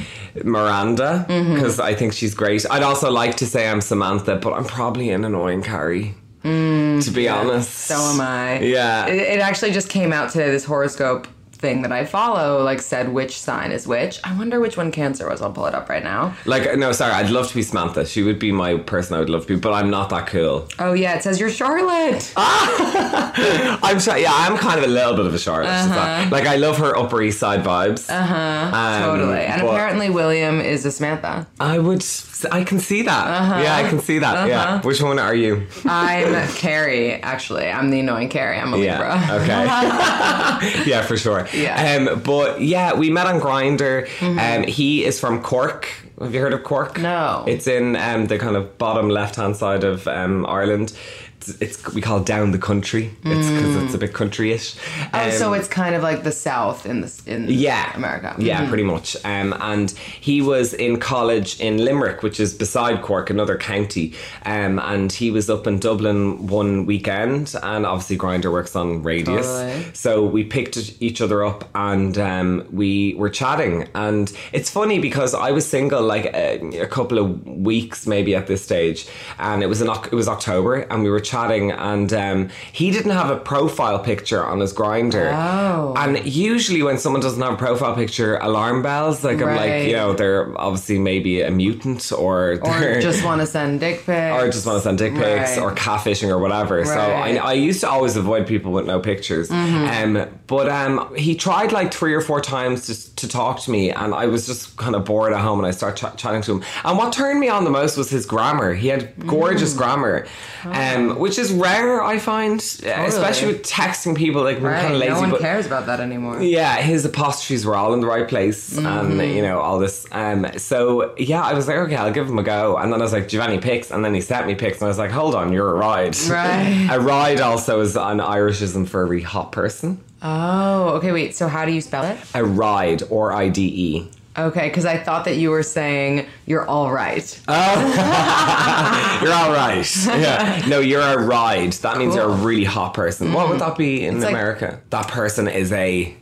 Miranda 0.45 1.27
Mm-hmm. 1.29 1.55
because 1.55 1.81
I 1.81 1.95
think 1.95 2.13
she's 2.13 2.35
great. 2.35 2.65
I'd 2.71 2.83
also 2.83 3.11
like 3.11 3.37
to 3.39 3.47
say 3.47 3.69
I'm 3.69 3.81
Samantha, 3.81 4.37
but 4.37 4.53
I'm 4.53 4.65
probably 4.65 5.11
an 5.11 5.25
annoying 5.25 5.63
Carrie. 5.63 6.15
to 6.43 7.11
be 7.13 7.29
honest, 7.29 7.69
Mm, 7.69 7.73
So 7.73 7.95
am 7.97 8.21
I. 8.21 8.61
Yeah. 8.61 9.07
It, 9.07 9.17
it 9.17 9.41
actually 9.41 9.73
just 9.73 9.89
came 9.89 10.13
out 10.13 10.31
today. 10.31 10.51
This 10.51 10.65
horoscope 10.65 11.27
thing 11.67 11.83
that 11.83 11.91
I 11.91 12.05
follow, 12.05 12.63
like, 12.63 12.81
said 12.81 13.09
which 13.13 13.35
sign 13.41 13.73
is 13.73 13.89
which. 13.89 14.21
I 14.23 14.33
wonder 14.39 14.61
which 14.61 14.77
one 14.77 14.93
Cancer 14.93 15.29
was. 15.29 15.43
I'll 15.43 15.51
pull 15.53 15.67
it 15.67 15.75
up 15.75 15.89
right 15.89 16.05
now. 16.05 16.37
Like, 16.45 16.79
no, 16.79 16.93
sorry, 16.93 17.13
I'd 17.13 17.31
love 17.31 17.49
to 17.49 17.55
be 17.57 17.63
Samantha. 17.63 18.07
She 18.07 18.23
would 18.23 18.39
be 18.39 18.53
my 18.53 18.77
person 18.79 19.17
I 19.17 19.19
would 19.19 19.29
love 19.29 19.43
to 19.47 19.55
be, 19.55 19.57
but 19.61 19.73
I'm 19.73 19.91
not 19.91 20.11
that 20.11 20.29
cool. 20.29 20.69
Oh 20.79 20.93
yeah, 20.93 21.17
it 21.17 21.25
says 21.25 21.41
you're 21.41 21.51
Charlotte. 21.51 22.33
I'm 22.37 23.99
sorry, 23.99 24.23
yeah, 24.23 24.33
I'm 24.33 24.57
kind 24.57 24.79
of 24.79 24.85
a 24.85 24.93
little 24.93 25.17
bit 25.17 25.27
of 25.27 25.35
a 25.35 25.39
Charlotte. 25.41 25.71
Uh-huh. 25.71 26.29
Like, 26.31 26.47
I 26.47 26.55
love 26.57 26.79
her 26.79 26.97
Upper 26.97 27.21
East 27.21 27.41
Side 27.41 27.65
vibes. 27.65 28.09
Uh 28.09 28.23
huh. 28.23 29.01
totally. 29.05 29.41
And 29.41 29.63
apparently 29.63 30.09
William 30.09 30.61
is 30.61 30.87
a 30.87 30.93
Samantha. 30.93 31.49
I 31.59 31.81
would, 31.81 32.03
I 32.45 32.65
can 32.65 32.79
see 32.79 33.03
that. 33.03 33.27
Uh-huh. 33.27 33.61
Yeah, 33.63 33.77
I 33.77 33.89
can 33.89 34.01
see 34.01 34.19
that. 34.19 34.49
Yeah. 34.49 34.83
Which 34.83 35.03
one 35.03 35.19
are 35.19 35.35
you? 35.35 35.67
I'm 35.85 36.49
Carrie. 36.49 37.15
Actually, 37.15 37.69
I'm 37.69 37.91
the 37.91 38.01
annoying 38.01 38.29
Carrie. 38.29 38.59
I'm 38.59 38.73
a 38.73 38.77
Libra. 38.77 39.15
Okay. 39.31 39.65
yeah, 40.87 41.03
for 41.03 41.17
sure. 41.17 41.47
Yeah. 41.53 42.09
Um, 42.09 42.21
but 42.23 42.61
yeah, 42.61 42.95
we 42.95 43.11
met 43.11 43.27
on 43.27 43.41
Grindr. 43.41 44.07
Um, 44.23 44.65
he 44.65 45.05
is 45.05 45.19
from 45.19 45.43
Cork. 45.43 45.89
Have 46.21 46.35
you 46.35 46.41
heard 46.41 46.55
of 46.55 46.65
Cork? 46.65 46.99
No. 46.99 47.45
It's 47.47 47.67
in 47.67 47.97
um, 47.97 48.27
the 48.27 48.39
kind 48.39 48.57
of 48.57 48.79
bottom 48.79 49.09
left 49.09 49.37
hand 49.37 49.57
side 49.57 49.85
of 49.85 50.07
um, 50.09 50.47
Ireland. 50.47 50.97
It's, 51.39 51.61
it's 51.61 51.95
we 51.95 52.01
call 52.01 52.19
it 52.19 52.27
down 52.27 52.51
the 52.51 52.59
country. 52.59 53.11
It's 53.23 53.49
because 53.51 53.77
it's 53.77 53.95
a 53.95 53.99
bit 53.99 54.13
country-ish. 54.15 54.77
Oh, 55.13 55.31
so 55.31 55.49
Um, 55.53 55.61
it's 55.61 55.69
kind 55.69 55.95
of 55.95 56.03
like 56.03 56.23
the 56.25 56.33
South 56.33 56.87
in 56.87 57.03
this 57.03 57.25
in 57.27 57.47
yeah, 57.49 57.95
America. 57.95 58.35
Yeah, 58.39 58.67
pretty 58.69 58.83
much. 58.83 59.17
Um, 59.25 59.55
and 59.61 59.91
he 60.21 60.41
was 60.41 60.75
in 60.75 60.99
college 60.99 61.61
in 61.61 61.85
Limerick, 61.85 62.23
which 62.23 62.41
is 62.41 62.55
beside 62.55 63.03
Cork, 63.03 63.31
another 63.31 63.57
county. 63.57 64.15
Um, 64.45 64.79
and 64.79 65.13
he 65.13 65.31
was 65.31 65.51
up 65.51 65.67
in 65.67 65.79
Dublin 65.79 66.47
one 66.47 66.87
weekend, 66.87 67.55
and 67.63 67.87
obviously 67.87 68.17
Grindr 68.19 68.51
works 68.51 68.75
on 68.75 69.03
radius. 69.03 69.47
Totally. 69.47 69.85
So 69.93 70.25
we 70.25 70.43
picked 70.45 70.77
each 71.01 71.21
other 71.21 71.45
up, 71.45 71.69
and 71.75 72.17
um, 72.19 72.67
we 72.73 73.15
were 73.15 73.31
chatting. 73.31 73.89
And 73.95 74.33
it's 74.53 74.71
funny 74.71 74.99
because 74.99 75.35
I 75.35 75.51
was 75.53 75.69
single 75.69 76.03
like 76.03 76.27
a, 76.27 76.81
a 76.81 76.87
couple 76.87 77.19
of 77.19 77.47
weeks 77.47 78.07
maybe 78.07 78.35
at 78.35 78.47
this 78.47 78.63
stage, 78.65 79.07
and 79.39 79.63
it 79.63 79.67
was 79.67 79.83
Oc- 79.83 80.09
it 80.13 80.15
was 80.15 80.29
October, 80.29 80.77
and 80.91 81.03
we 81.03 81.11
were 81.11 81.21
chatting, 81.27 81.73
and 81.73 82.13
um, 82.13 82.49
he 82.73 82.91
didn't 82.91 83.11
have 83.13 83.29
a 83.31 83.37
profile 83.37 83.99
picture 83.99 84.43
on 84.45 84.61
his 84.61 84.73
Grindr. 84.73 85.31
Oh. 85.35 85.95
And 85.97 86.25
usually 86.27 86.83
when 86.83 86.97
someone 86.99 87.21
doesn't 87.21 87.43
have 87.43 87.55
a 87.55 87.57
profile 87.57 87.95
picture, 87.95 88.37
alarm 88.39 88.83
bells. 88.83 89.23
Like 89.25 89.43
I'm 89.43 89.55
like, 89.57 89.87
you 89.89 89.93
know, 89.95 90.15
they're 90.15 90.59
obviously 90.59 90.99
maybe 90.99 91.43
a 91.43 91.51
mutant 91.51 92.11
or 92.13 92.59
Or 92.63 93.01
just 93.01 93.25
want 93.25 93.41
to 93.41 93.47
send 93.47 93.81
dick 93.81 94.07
pics. 94.07 94.43
or 94.43 94.47
just 94.51 94.67
want 94.67 94.79
to 94.79 94.83
send 94.83 94.99
dick 94.99 95.15
pics 95.15 95.57
Right. 95.57 95.59
or 95.59 95.75
catfishing 95.75 96.29
or 96.29 96.39
whatever. 96.39 96.85
So 96.85 96.93
Right. 96.97 97.35
Mm-hmm. 97.37 97.47
I, 97.47 97.51
I 97.51 97.53
used 97.55 97.81
to 97.81 97.89
always 97.91 98.17
avoid 98.17 98.47
people 98.47 98.73
with 98.73 98.87
no 98.87 99.01
pictures. 99.01 99.51
Um, 99.51 100.27
but 100.47 100.69
um, 100.69 101.15
he 101.17 101.35
tried 101.35 101.73
like 101.73 101.93
three 101.93 102.15
or 102.15 102.21
four 102.21 102.41
times 102.41 102.87
just 102.87 103.16
to 103.17 103.27
talk 103.29 103.61
to 103.61 103.71
me, 103.71 103.91
and 103.91 104.15
I 104.15 104.27
was 104.27 104.47
just 104.47 104.77
kind 104.77 104.95
of 104.95 105.05
bored 105.07 105.33
at 105.33 105.41
home, 105.41 105.59
and 105.59 105.67
I 105.67 105.71
started 105.71 105.97
ch- 105.97 106.21
chatting 106.21 106.43
to 106.43 106.53
him. 106.57 106.63
And 106.85 106.99
what 106.99 107.13
turned 107.13 107.41
me 107.41 107.49
on 107.49 107.65
the 107.65 107.71
most 107.71 107.97
was 107.97 108.11
his 108.11 108.27
grammar. 108.27 108.75
He 108.75 108.89
had 108.89 109.27
gorgeous 109.27 109.73
grammar, 109.75 110.27
um, 110.65 111.19
which 111.19 111.39
is 111.39 111.51
rare, 111.53 112.03
I 112.03 112.19
find, 112.19 112.61
especially 112.61 113.49
with 113.49 113.63
texting 113.63 114.17
people. 114.17 114.43
Like 114.43 114.61
we're 114.61 114.71
Right. 114.71 114.83
kind 114.83 114.95
of 114.95 115.01
lazy, 115.01 115.13
no 115.15 115.21
one 115.21 115.31
but 115.31 115.41
cares 115.41 115.65
about 115.67 115.87
that 115.87 116.01
anymore. 116.01 116.43
yeah, 116.43 116.77
his 116.77 117.05
apostrophes 117.05 117.65
were 117.65 117.75
all 117.75 117.95
in 117.95 118.01
the 118.01 118.07
right 118.07 118.29
place, 118.29 118.77
and 118.77 119.19
you 119.21 119.43
know 119.43 119.61
all 119.61 119.79
this. 119.79 120.07
Um, 120.13 120.47
so 120.59 121.15
yeah, 121.17 121.43
I 121.43 121.55
was 121.55 121.67
like, 121.69 121.77
okay, 121.79 121.97
I'll 121.97 122.13
give 122.13 122.29
him 122.29 122.39
a 122.39 122.43
go. 122.43 122.77
And 122.77 122.93
then 122.93 123.01
I 123.01 123.05
was 123.05 123.13
like, 123.13 123.29
Giovanni 123.29 123.59
pics, 123.59 123.91
and 123.91 124.05
then 124.05 124.15
he 124.15 124.21
sent 124.21 124.47
me 124.47 124.55
pics, 124.55 124.79
and 124.79 124.85
I 124.85 124.89
was 124.89 124.99
like, 124.99 125.11
hold 125.11 125.35
on, 125.35 125.53
you're 125.53 125.71
a 125.71 125.75
ride. 125.75 126.17
Right. 126.29 126.89
a 126.93 127.01
ride 127.01 127.41
also 127.41 127.81
is 127.81 127.97
an 127.97 128.19
Irishism 128.19 128.87
for 128.89 129.13
a 129.13 129.21
hot 129.23 129.53
person. 129.53 130.03
Oh, 130.23 130.91
okay. 130.97 131.13
Wait. 131.13 131.37
So 131.37 131.49
how 131.49 131.65
do 131.65 131.73
you 131.73 131.81
spell 131.81 132.05
it? 132.05 132.19
A 132.35 132.45
ride 132.45 133.03
or 133.11 133.33
I 133.33 133.49
D 133.49 133.63
E. 133.67 134.11
Okay, 134.39 134.69
because 134.69 134.85
I 134.85 134.99
thought 134.99 135.25
that 135.25 135.37
you 135.37 135.49
were 135.51 135.63
saying 135.63 136.27
you're 136.45 136.67
all 136.67 136.93
right. 136.93 137.41
Oh, 137.49 139.21
you're 139.23 139.33
all 139.33 139.51
right. 139.53 139.97
Yeah. 140.07 140.63
No, 140.69 140.81
you're 140.81 141.01
a 141.01 141.19
ride. 141.25 141.73
That 141.75 141.97
means 141.97 142.15
you're 142.15 142.29
a 142.31 142.37
really 142.37 142.65
hot 142.65 142.93
person. 142.93 143.33
What 143.33 143.49
would 143.49 143.61
that 143.61 143.79
be 143.79 144.05
in 144.05 144.21
like- 144.21 144.31
America? 144.31 144.81
that 144.91 145.09
person 145.09 145.49
is 145.49 145.73
a 145.73 146.15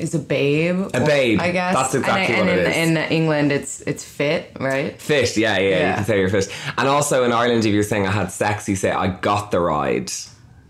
Is 0.00 0.14
a 0.16 0.18
babe. 0.18 0.80
A 0.94 1.00
babe. 1.04 1.38
I 1.40 1.52
guess. 1.52 1.74
That's 1.76 1.94
exactly 1.94 2.34
and, 2.34 2.46
what 2.48 2.58
and 2.58 2.60
it 2.60 2.76
in, 2.76 2.96
is. 2.96 3.04
In 3.06 3.12
England, 3.12 3.52
it's 3.52 3.80
it's 3.82 4.02
fit, 4.02 4.56
right? 4.58 5.00
Fit, 5.00 5.36
yeah, 5.36 5.58
yeah, 5.58 5.68
Yeah. 5.68 5.88
you 5.90 5.94
can 5.96 6.04
say 6.04 6.18
you're 6.18 6.28
fit. 6.28 6.48
And 6.76 6.88
also 6.88 7.22
in 7.24 7.30
Ireland, 7.30 7.64
if 7.64 7.72
you're 7.72 7.84
saying 7.84 8.04
I 8.06 8.10
had 8.10 8.32
sex, 8.32 8.68
you 8.68 8.74
say 8.74 8.90
I 8.90 9.06
got 9.08 9.50
the 9.52 9.60
ride. 9.60 10.10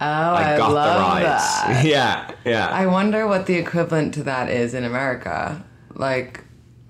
Oh, 0.02 0.35
I 0.35 0.54
I, 0.54 0.56
got 0.56 0.73
love 0.73 0.97
the 0.97 1.02
ride. 1.02 1.23
that. 1.25 1.85
Yeah, 1.85 2.30
yeah. 2.44 2.68
I 2.68 2.87
wonder 2.87 3.26
what 3.28 3.47
the 3.47 3.54
equivalent 3.54 4.14
to 4.14 4.25
that 4.25 4.50
is 4.50 4.75
in 4.75 4.82
America. 4.85 5.64
Like, 5.94 6.42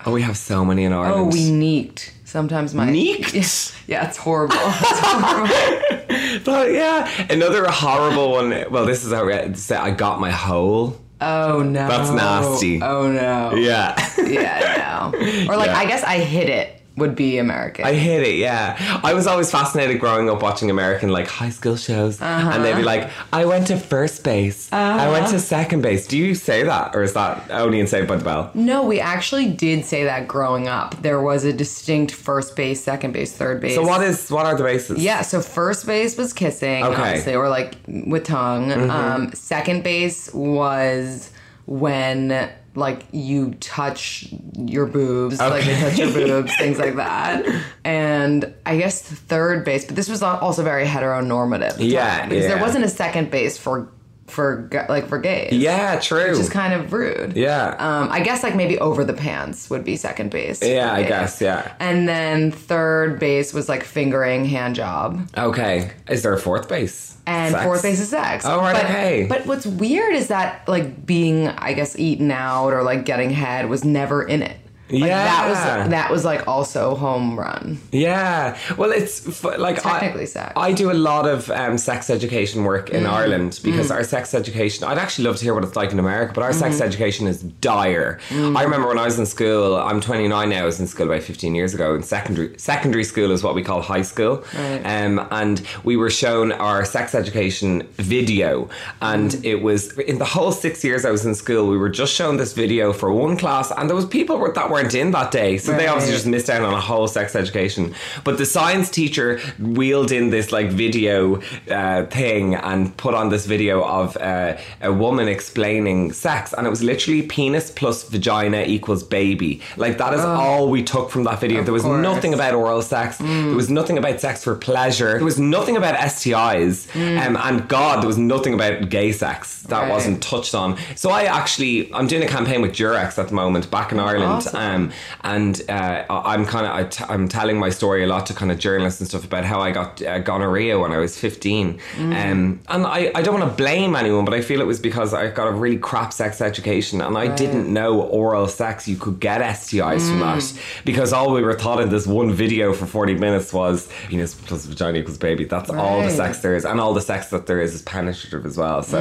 oh, 0.06 0.12
we 0.12 0.22
have 0.22 0.36
so 0.36 0.64
many 0.64 0.84
in 0.84 0.92
oh, 0.92 1.24
we 1.24 1.50
neeked. 1.50 2.10
Sometimes 2.24 2.74
my 2.74 2.88
Neeked? 2.88 3.76
Yeah, 3.86 4.08
it's 4.08 4.16
horrible. 4.16 4.56
It's 4.60 5.00
horrible. 5.00 6.42
But 6.44 6.72
yeah, 6.72 7.26
another 7.28 7.66
horrible 7.68 8.30
one. 8.30 8.64
Well, 8.70 8.86
this 8.86 9.04
is 9.04 9.12
how 9.12 9.26
we 9.26 9.54
say 9.54 9.76
I 9.76 9.90
got 9.90 10.18
my 10.18 10.30
hole. 10.30 10.98
Oh 11.20 11.62
no, 11.62 11.86
That's 11.86 12.10
nasty. 12.10 12.80
Oh 12.82 13.12
no. 13.12 13.54
Yeah. 13.54 13.94
Yeah, 14.18 15.10
no. 15.12 15.18
Or 15.52 15.56
like, 15.56 15.66
Yeah. 15.66 15.78
I 15.78 15.84
guess 15.86 16.02
I 16.04 16.18
hit 16.18 16.48
it 16.48 16.81
would 16.96 17.14
be 17.14 17.38
American. 17.38 17.86
I 17.86 17.94
hate 17.94 18.22
it, 18.22 18.36
yeah. 18.36 18.76
I 19.02 19.14
was 19.14 19.26
always 19.26 19.50
fascinated 19.50 19.98
growing 19.98 20.28
up 20.28 20.42
watching 20.42 20.70
American 20.70 21.08
like 21.08 21.26
high 21.26 21.48
school 21.50 21.76
shows, 21.76 22.20
and 22.20 22.62
they'd 22.64 22.76
be 22.76 22.82
like, 22.82 23.08
"I 23.32 23.46
went 23.46 23.66
to 23.68 23.78
first 23.78 24.22
base, 24.24 24.70
I 24.72 25.08
went 25.10 25.28
to 25.28 25.38
second 25.38 25.80
base." 25.82 26.06
Do 26.06 26.18
you 26.18 26.34
say 26.34 26.64
that, 26.64 26.94
or 26.94 27.02
is 27.02 27.14
that 27.14 27.50
only 27.50 27.80
in 27.80 27.86
Saved 27.86 28.08
by 28.08 28.16
the 28.16 28.24
Bell? 28.24 28.50
no, 28.54 28.82
we 28.84 29.00
actually 29.00 29.48
did 29.48 29.84
say 29.86 30.04
that 30.04 30.28
growing 30.28 30.68
up. 30.68 31.00
There 31.02 31.20
was 31.22 31.44
a 31.44 31.52
distinct 31.52 32.12
first 32.12 32.56
base, 32.56 32.82
second 32.84 33.12
base, 33.12 33.32
third 33.32 33.60
base. 33.60 33.74
So 33.74 33.82
what 33.82 34.02
is 34.02 34.30
what 34.30 34.44
are 34.44 34.56
the 34.56 34.62
bases? 34.64 34.98
Yeah, 34.98 35.22
so 35.22 35.40
first 35.40 35.86
base 35.86 36.16
was 36.18 36.32
kissing, 36.32 36.84
Okay. 36.84 36.92
Mm-hmm. 36.92 37.02
obviously, 37.02 37.34
or 37.36 37.48
like 37.48 37.74
with 37.86 38.24
tongue. 38.24 38.70
Um, 38.90 39.32
second 39.32 39.82
base 39.82 40.32
was 40.34 41.30
when 41.66 42.50
like 42.74 43.04
you 43.12 43.54
touch 43.54 44.32
your 44.56 44.86
boobs, 44.86 45.38
like 45.38 45.64
they 45.64 45.78
touch 45.78 45.98
your 45.98 46.12
boobs, 46.12 46.56
things 46.56 46.78
like 46.78 46.96
that. 46.96 47.44
And 47.84 48.54
I 48.64 48.78
guess 48.78 49.08
the 49.08 49.16
third 49.16 49.64
base, 49.64 49.84
but 49.84 49.96
this 49.96 50.08
was 50.08 50.22
also 50.22 50.62
very 50.62 50.86
heteronormative. 50.86 51.76
Yeah, 51.78 52.26
because 52.26 52.44
yeah. 52.44 52.48
there 52.54 52.60
wasn't 52.60 52.84
a 52.84 52.88
second 52.88 53.30
base 53.30 53.58
for 53.58 53.90
for 54.32 54.68
like 54.88 55.08
for 55.08 55.18
gays. 55.18 55.52
yeah, 55.52 56.00
true. 56.00 56.30
Which 56.30 56.40
is 56.40 56.48
kind 56.48 56.72
of 56.72 56.92
rude. 56.92 57.36
Yeah. 57.36 57.76
Um, 57.78 58.10
I 58.10 58.20
guess 58.20 58.42
like 58.42 58.56
maybe 58.56 58.78
over 58.78 59.04
the 59.04 59.12
pants 59.12 59.70
would 59.70 59.84
be 59.84 59.96
second 59.96 60.30
base. 60.30 60.62
Yeah, 60.62 60.92
I 60.92 61.02
guess, 61.04 61.40
yeah. 61.40 61.74
And 61.78 62.08
then 62.08 62.50
third 62.50 63.18
base 63.20 63.52
was 63.52 63.68
like 63.68 63.84
fingering, 63.84 64.44
hand 64.44 64.74
job. 64.74 65.28
okay, 65.36 65.92
is 66.08 66.22
there 66.22 66.32
a 66.32 66.38
fourth 66.40 66.68
base? 66.68 67.10
and 67.24 67.52
Sex? 67.52 67.64
fourth 67.64 67.82
base 67.84 68.00
is 68.00 68.08
sex. 68.08 68.44
Oh, 68.44 68.58
right, 68.58 68.72
but, 68.74 68.84
okay. 68.84 69.26
But 69.28 69.46
what's 69.46 69.64
weird 69.64 70.12
is 70.14 70.26
that 70.26 70.66
like 70.66 71.06
being, 71.06 71.46
I 71.46 71.72
guess, 71.72 71.96
eaten 71.96 72.32
out 72.32 72.70
or 72.72 72.82
like 72.82 73.04
getting 73.04 73.30
head 73.30 73.68
was 73.68 73.84
never 73.84 74.24
in 74.24 74.42
it. 74.42 74.56
Like, 74.92 75.10
that 75.10 75.46
Yeah. 75.46 75.80
was 75.80 75.90
that 75.90 76.10
was 76.10 76.24
like 76.24 76.46
also 76.46 76.94
home 76.94 77.38
run. 77.38 77.78
Yeah, 77.90 78.56
well, 78.76 78.92
it's 78.92 79.42
like 79.44 79.82
Technically 79.82 80.22
I, 80.22 80.26
sex. 80.26 80.52
I 80.56 80.72
do 80.72 80.90
a 80.90 80.98
lot 81.10 81.26
of 81.26 81.50
um, 81.50 81.78
sex 81.78 82.10
education 82.10 82.64
work 82.64 82.90
in 82.90 83.04
mm-hmm. 83.04 83.14
Ireland 83.14 83.60
because 83.62 83.86
mm-hmm. 83.86 83.96
our 83.96 84.04
sex 84.04 84.34
education. 84.34 84.84
I'd 84.84 84.98
actually 84.98 85.24
love 85.26 85.36
to 85.36 85.44
hear 85.44 85.54
what 85.54 85.64
it's 85.64 85.76
like 85.76 85.92
in 85.92 85.98
America, 85.98 86.32
but 86.34 86.42
our 86.42 86.52
sex 86.52 86.76
mm-hmm. 86.76 86.84
education 86.84 87.26
is 87.26 87.42
dire. 87.42 88.18
I 88.30 88.62
remember 88.62 88.88
when 88.88 88.98
I 88.98 89.04
was 89.04 89.18
in 89.18 89.26
school. 89.26 89.76
I'm 89.76 90.00
29 90.00 90.48
now. 90.48 90.62
I 90.62 90.64
was 90.64 90.80
in 90.80 90.86
school 90.86 91.06
about 91.06 91.22
15 91.22 91.54
years 91.54 91.74
ago. 91.74 91.94
In 91.94 92.02
secondary 92.02 92.58
secondary 92.58 93.04
school 93.04 93.30
is 93.30 93.42
what 93.42 93.54
we 93.54 93.62
call 93.62 93.80
high 93.80 94.02
school, 94.02 94.44
um, 94.84 95.26
and 95.30 95.62
we 95.84 95.96
were 95.96 96.10
shown 96.10 96.52
our 96.52 96.84
sex 96.84 97.14
education 97.14 97.86
video, 97.94 98.68
and 99.00 99.42
it 99.44 99.62
was 99.62 99.98
in 99.98 100.18
the 100.18 100.24
whole 100.24 100.52
six 100.52 100.84
years 100.84 101.04
I 101.04 101.10
was 101.10 101.24
in 101.24 101.34
school. 101.34 101.68
We 101.68 101.78
were 101.78 101.88
just 101.88 102.12
shown 102.14 102.36
this 102.36 102.52
video 102.52 102.92
for 102.92 103.10
one 103.10 103.36
class, 103.36 103.70
and 103.70 103.88
there 103.88 103.96
was 103.96 104.06
people 104.06 104.36
that 104.36 104.42
were- 104.42 104.52
that 104.52 104.70
weren't 104.82 104.94
in 104.94 105.10
that 105.12 105.30
day, 105.30 105.58
so 105.58 105.72
they 105.72 105.86
obviously 105.86 106.12
just 106.14 106.26
missed 106.26 106.50
out 106.50 106.62
on 106.62 106.74
a 106.74 106.80
whole 106.80 107.06
sex 107.08 107.34
education. 107.36 107.94
But 108.24 108.38
the 108.38 108.46
science 108.46 108.90
teacher 108.90 109.38
wheeled 109.58 110.12
in 110.12 110.30
this 110.30 110.52
like 110.52 110.68
video 110.70 111.40
uh, 111.70 112.06
thing 112.06 112.54
and 112.54 112.96
put 112.96 113.14
on 113.14 113.28
this 113.28 113.46
video 113.46 113.84
of 113.84 114.16
uh, 114.16 114.56
a 114.80 114.92
woman 114.92 115.28
explaining 115.28 116.12
sex, 116.12 116.52
and 116.52 116.66
it 116.66 116.70
was 116.70 116.82
literally 116.82 117.22
penis 117.22 117.70
plus 117.70 118.04
vagina 118.08 118.62
equals 118.62 119.02
baby. 119.02 119.60
Like 119.76 119.98
that 119.98 120.14
is 120.14 120.20
all 120.20 120.68
we 120.70 120.82
took 120.82 121.10
from 121.10 121.24
that 121.24 121.40
video. 121.40 121.62
There 121.62 121.72
was 121.72 121.82
course. 121.82 122.02
nothing 122.02 122.34
about 122.34 122.54
oral 122.54 122.82
sex. 122.82 123.18
There 123.18 123.54
was 123.54 123.70
nothing 123.70 123.98
about 123.98 124.20
sex 124.20 124.42
for 124.44 124.54
pleasure. 124.54 125.14
There 125.14 125.24
was 125.24 125.38
nothing 125.38 125.76
about 125.76 125.94
STIs, 125.96 126.94
um, 126.96 127.36
and 127.36 127.68
God, 127.68 128.02
there 128.02 128.08
was 128.08 128.18
nothing 128.18 128.54
about 128.54 128.88
gay 128.88 129.12
sex 129.12 129.62
that 129.62 129.82
Right. 129.82 129.90
wasn't 129.90 130.22
touched 130.22 130.54
on. 130.54 130.76
So 130.96 131.10
I 131.10 131.24
actually, 131.24 131.92
I'm 131.94 132.06
doing 132.06 132.22
a 132.22 132.28
campaign 132.28 132.62
with 132.62 132.72
Durex 132.72 133.18
at 133.18 133.28
the 133.28 133.34
moment 133.34 133.70
back 133.70 133.90
in 133.92 133.98
Ireland, 133.98 134.24
Awesome. 134.32 134.56
Um, 134.62 134.92
and 135.22 135.62
uh, 135.68 136.04
I'm 136.08 136.44
kind 136.46 136.66
of 136.66 136.72
I 136.72 136.84
t- 136.84 137.04
I'm 137.08 137.28
telling 137.28 137.58
my 137.58 137.70
story 137.70 138.04
a 138.04 138.06
lot 138.06 138.26
to 138.26 138.34
kind 138.34 138.50
of 138.52 138.58
journalists 138.58 139.00
and 139.00 139.08
stuff 139.08 139.24
about 139.24 139.44
how 139.44 139.60
I 139.60 139.70
got 139.72 140.02
uh, 140.02 140.18
gonorrhea 140.20 140.78
when 140.78 140.92
I 140.92 140.98
was 140.98 141.18
15, 141.18 141.80
um, 141.98 142.12
and 142.12 142.86
I, 142.86 143.10
I 143.14 143.22
don't 143.22 143.38
want 143.38 143.50
to 143.50 143.56
blame 143.56 143.94
anyone, 143.96 144.24
but 144.24 144.34
I 144.34 144.40
feel 144.40 144.60
it 144.60 144.66
was 144.66 144.80
because 144.80 145.12
I 145.14 145.30
got 145.30 145.48
a 145.48 145.52
really 145.52 145.78
crap 145.78 146.12
sex 146.12 146.40
education, 146.40 147.00
and 147.00 147.16
I 147.16 147.34
didn't 147.34 147.72
know 147.72 148.02
oral 148.02 148.48
sex 148.48 148.86
you 148.88 148.96
could 148.96 149.20
get 149.20 149.40
STIs 149.40 150.08
from 150.08 150.20
that 150.20 150.42
because 150.84 151.12
all 151.12 151.32
we 151.32 151.42
were 151.42 151.54
taught 151.54 151.80
in 151.80 151.88
this 151.90 152.06
one 152.06 152.32
video 152.32 152.72
for 152.72 152.86
40 152.86 153.14
minutes 153.14 153.52
was 153.52 153.88
penis 154.08 154.34
plus 154.34 154.66
vagina 154.66 154.98
equals 154.98 155.18
baby. 155.18 155.44
That's 155.44 155.70
all 155.70 156.02
the 156.02 156.10
sex 156.10 156.38
there 156.40 156.54
is, 156.56 156.64
and 156.64 156.80
all 156.80 156.94
the 156.94 157.00
sex 157.00 157.30
that 157.30 157.46
there 157.46 157.60
is 157.60 157.74
is 157.74 157.82
penetrative 157.82 158.44
as 158.46 158.56
well. 158.56 158.82
So 158.82 158.98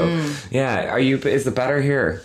yeah, 0.52 0.90
are 0.90 1.00
you? 1.00 1.18
Is 1.18 1.48
it 1.48 1.56
better 1.56 1.82
here? 1.82 2.22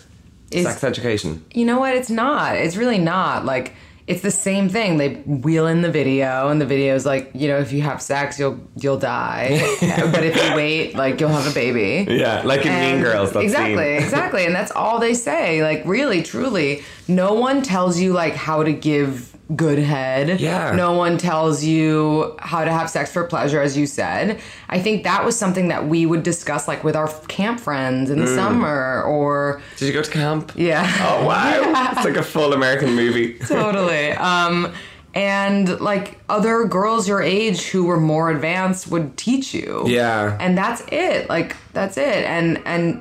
Is- 0.51 0.67
sex 0.67 0.85
education. 0.85 1.45
You 1.53 1.65
know 1.65 1.79
what? 1.79 1.95
It's 1.95 2.11
not. 2.11 2.57
It's 2.57 2.77
really 2.77 2.99
not. 2.99 3.45
Like 3.45 3.75
it's 4.07 4.23
the 4.23 4.31
same 4.31 4.69
thing. 4.69 4.99
They 4.99 5.15
wheel 5.15 5.67
in 5.67 5.83
the 5.83 5.91
video, 5.91 6.49
and 6.49 6.61
the 6.61 6.67
video 6.67 6.95
is 6.95 7.05
like, 7.05 7.31
you 7.35 7.49
know, 7.49 7.59
if 7.59 7.73
you 7.73 7.83
have 7.83 8.01
sex, 8.01 8.39
you'll 8.39 8.61
you'll 8.77 8.99
die, 8.99 9.59
but 9.81 10.25
if 10.25 10.37
you 10.37 10.55
wait, 10.55 10.95
like 10.95 11.21
you'll 11.21 11.31
have 11.31 11.51
a 11.51 11.55
baby. 11.55 12.07
Yeah, 12.09 12.43
like 12.45 12.65
in 12.65 12.73
Mean 12.73 13.03
Girls. 13.03 13.33
That 13.33 13.43
exactly, 13.43 13.95
exactly, 13.97 14.47
and 14.47 14.55
that's 14.55 14.71
all 14.71 15.01
they 15.01 15.15
say. 15.15 15.63
Like, 15.63 15.83
really, 15.85 16.23
truly, 16.23 16.85
no 17.09 17.35
one 17.35 17.63
tells 17.63 17.99
you 17.99 18.13
like 18.13 18.35
how 18.35 18.63
to 18.63 18.73
give 18.73 19.36
good 19.55 19.79
head. 19.79 20.41
Yeah. 20.41 20.73
No 20.75 20.95
one 20.95 21.19
tells 21.19 21.63
you 21.63 22.35
how 22.41 22.65
to 22.65 22.73
have 22.73 22.91
sex 22.91 23.13
for 23.13 23.23
pleasure, 23.25 23.61
as 23.63 23.77
you 23.77 23.87
said. 23.87 24.41
I 24.69 24.81
think 24.81 25.05
that 25.05 25.25
was 25.25 25.39
something 25.39 25.69
that 25.69 25.87
we 25.87 26.05
would 26.05 26.25
discuss, 26.25 26.67
like 26.67 26.83
with 26.83 26.97
our 26.97 27.07
camp 27.29 27.61
friends 27.61 28.11
in 28.11 28.19
the 28.19 28.27
Mm. 28.27 28.35
summer, 28.35 29.03
or 29.05 29.61
Did 29.77 29.87
you 29.87 29.93
go 29.93 30.03
to 30.03 30.11
camp? 30.11 30.53
yeah. 30.57 30.85
Oh 31.01 31.27
wow! 31.27 31.91
It's 31.97 32.05
like 32.05 32.17
a 32.17 32.23
full 32.25 32.53
American 32.55 32.95
movie. 32.97 33.35
totally. 33.47 34.11
Um, 34.13 34.73
and 35.15 35.81
like 35.81 36.19
other 36.29 36.65
girls 36.65 37.09
your 37.09 37.23
age 37.23 37.69
who 37.69 37.85
were 37.85 38.01
more 38.01 38.31
advanced 38.31 38.89
would 38.91 39.17
teach 39.17 39.55
you. 39.55 39.85
Yeah. 39.87 40.37
And 40.41 40.59
that's 40.59 40.83
it. 40.93 41.29
Like 41.29 41.57
that's 41.73 41.97
it. 41.97 42.25
And 42.27 42.61
and 42.67 43.01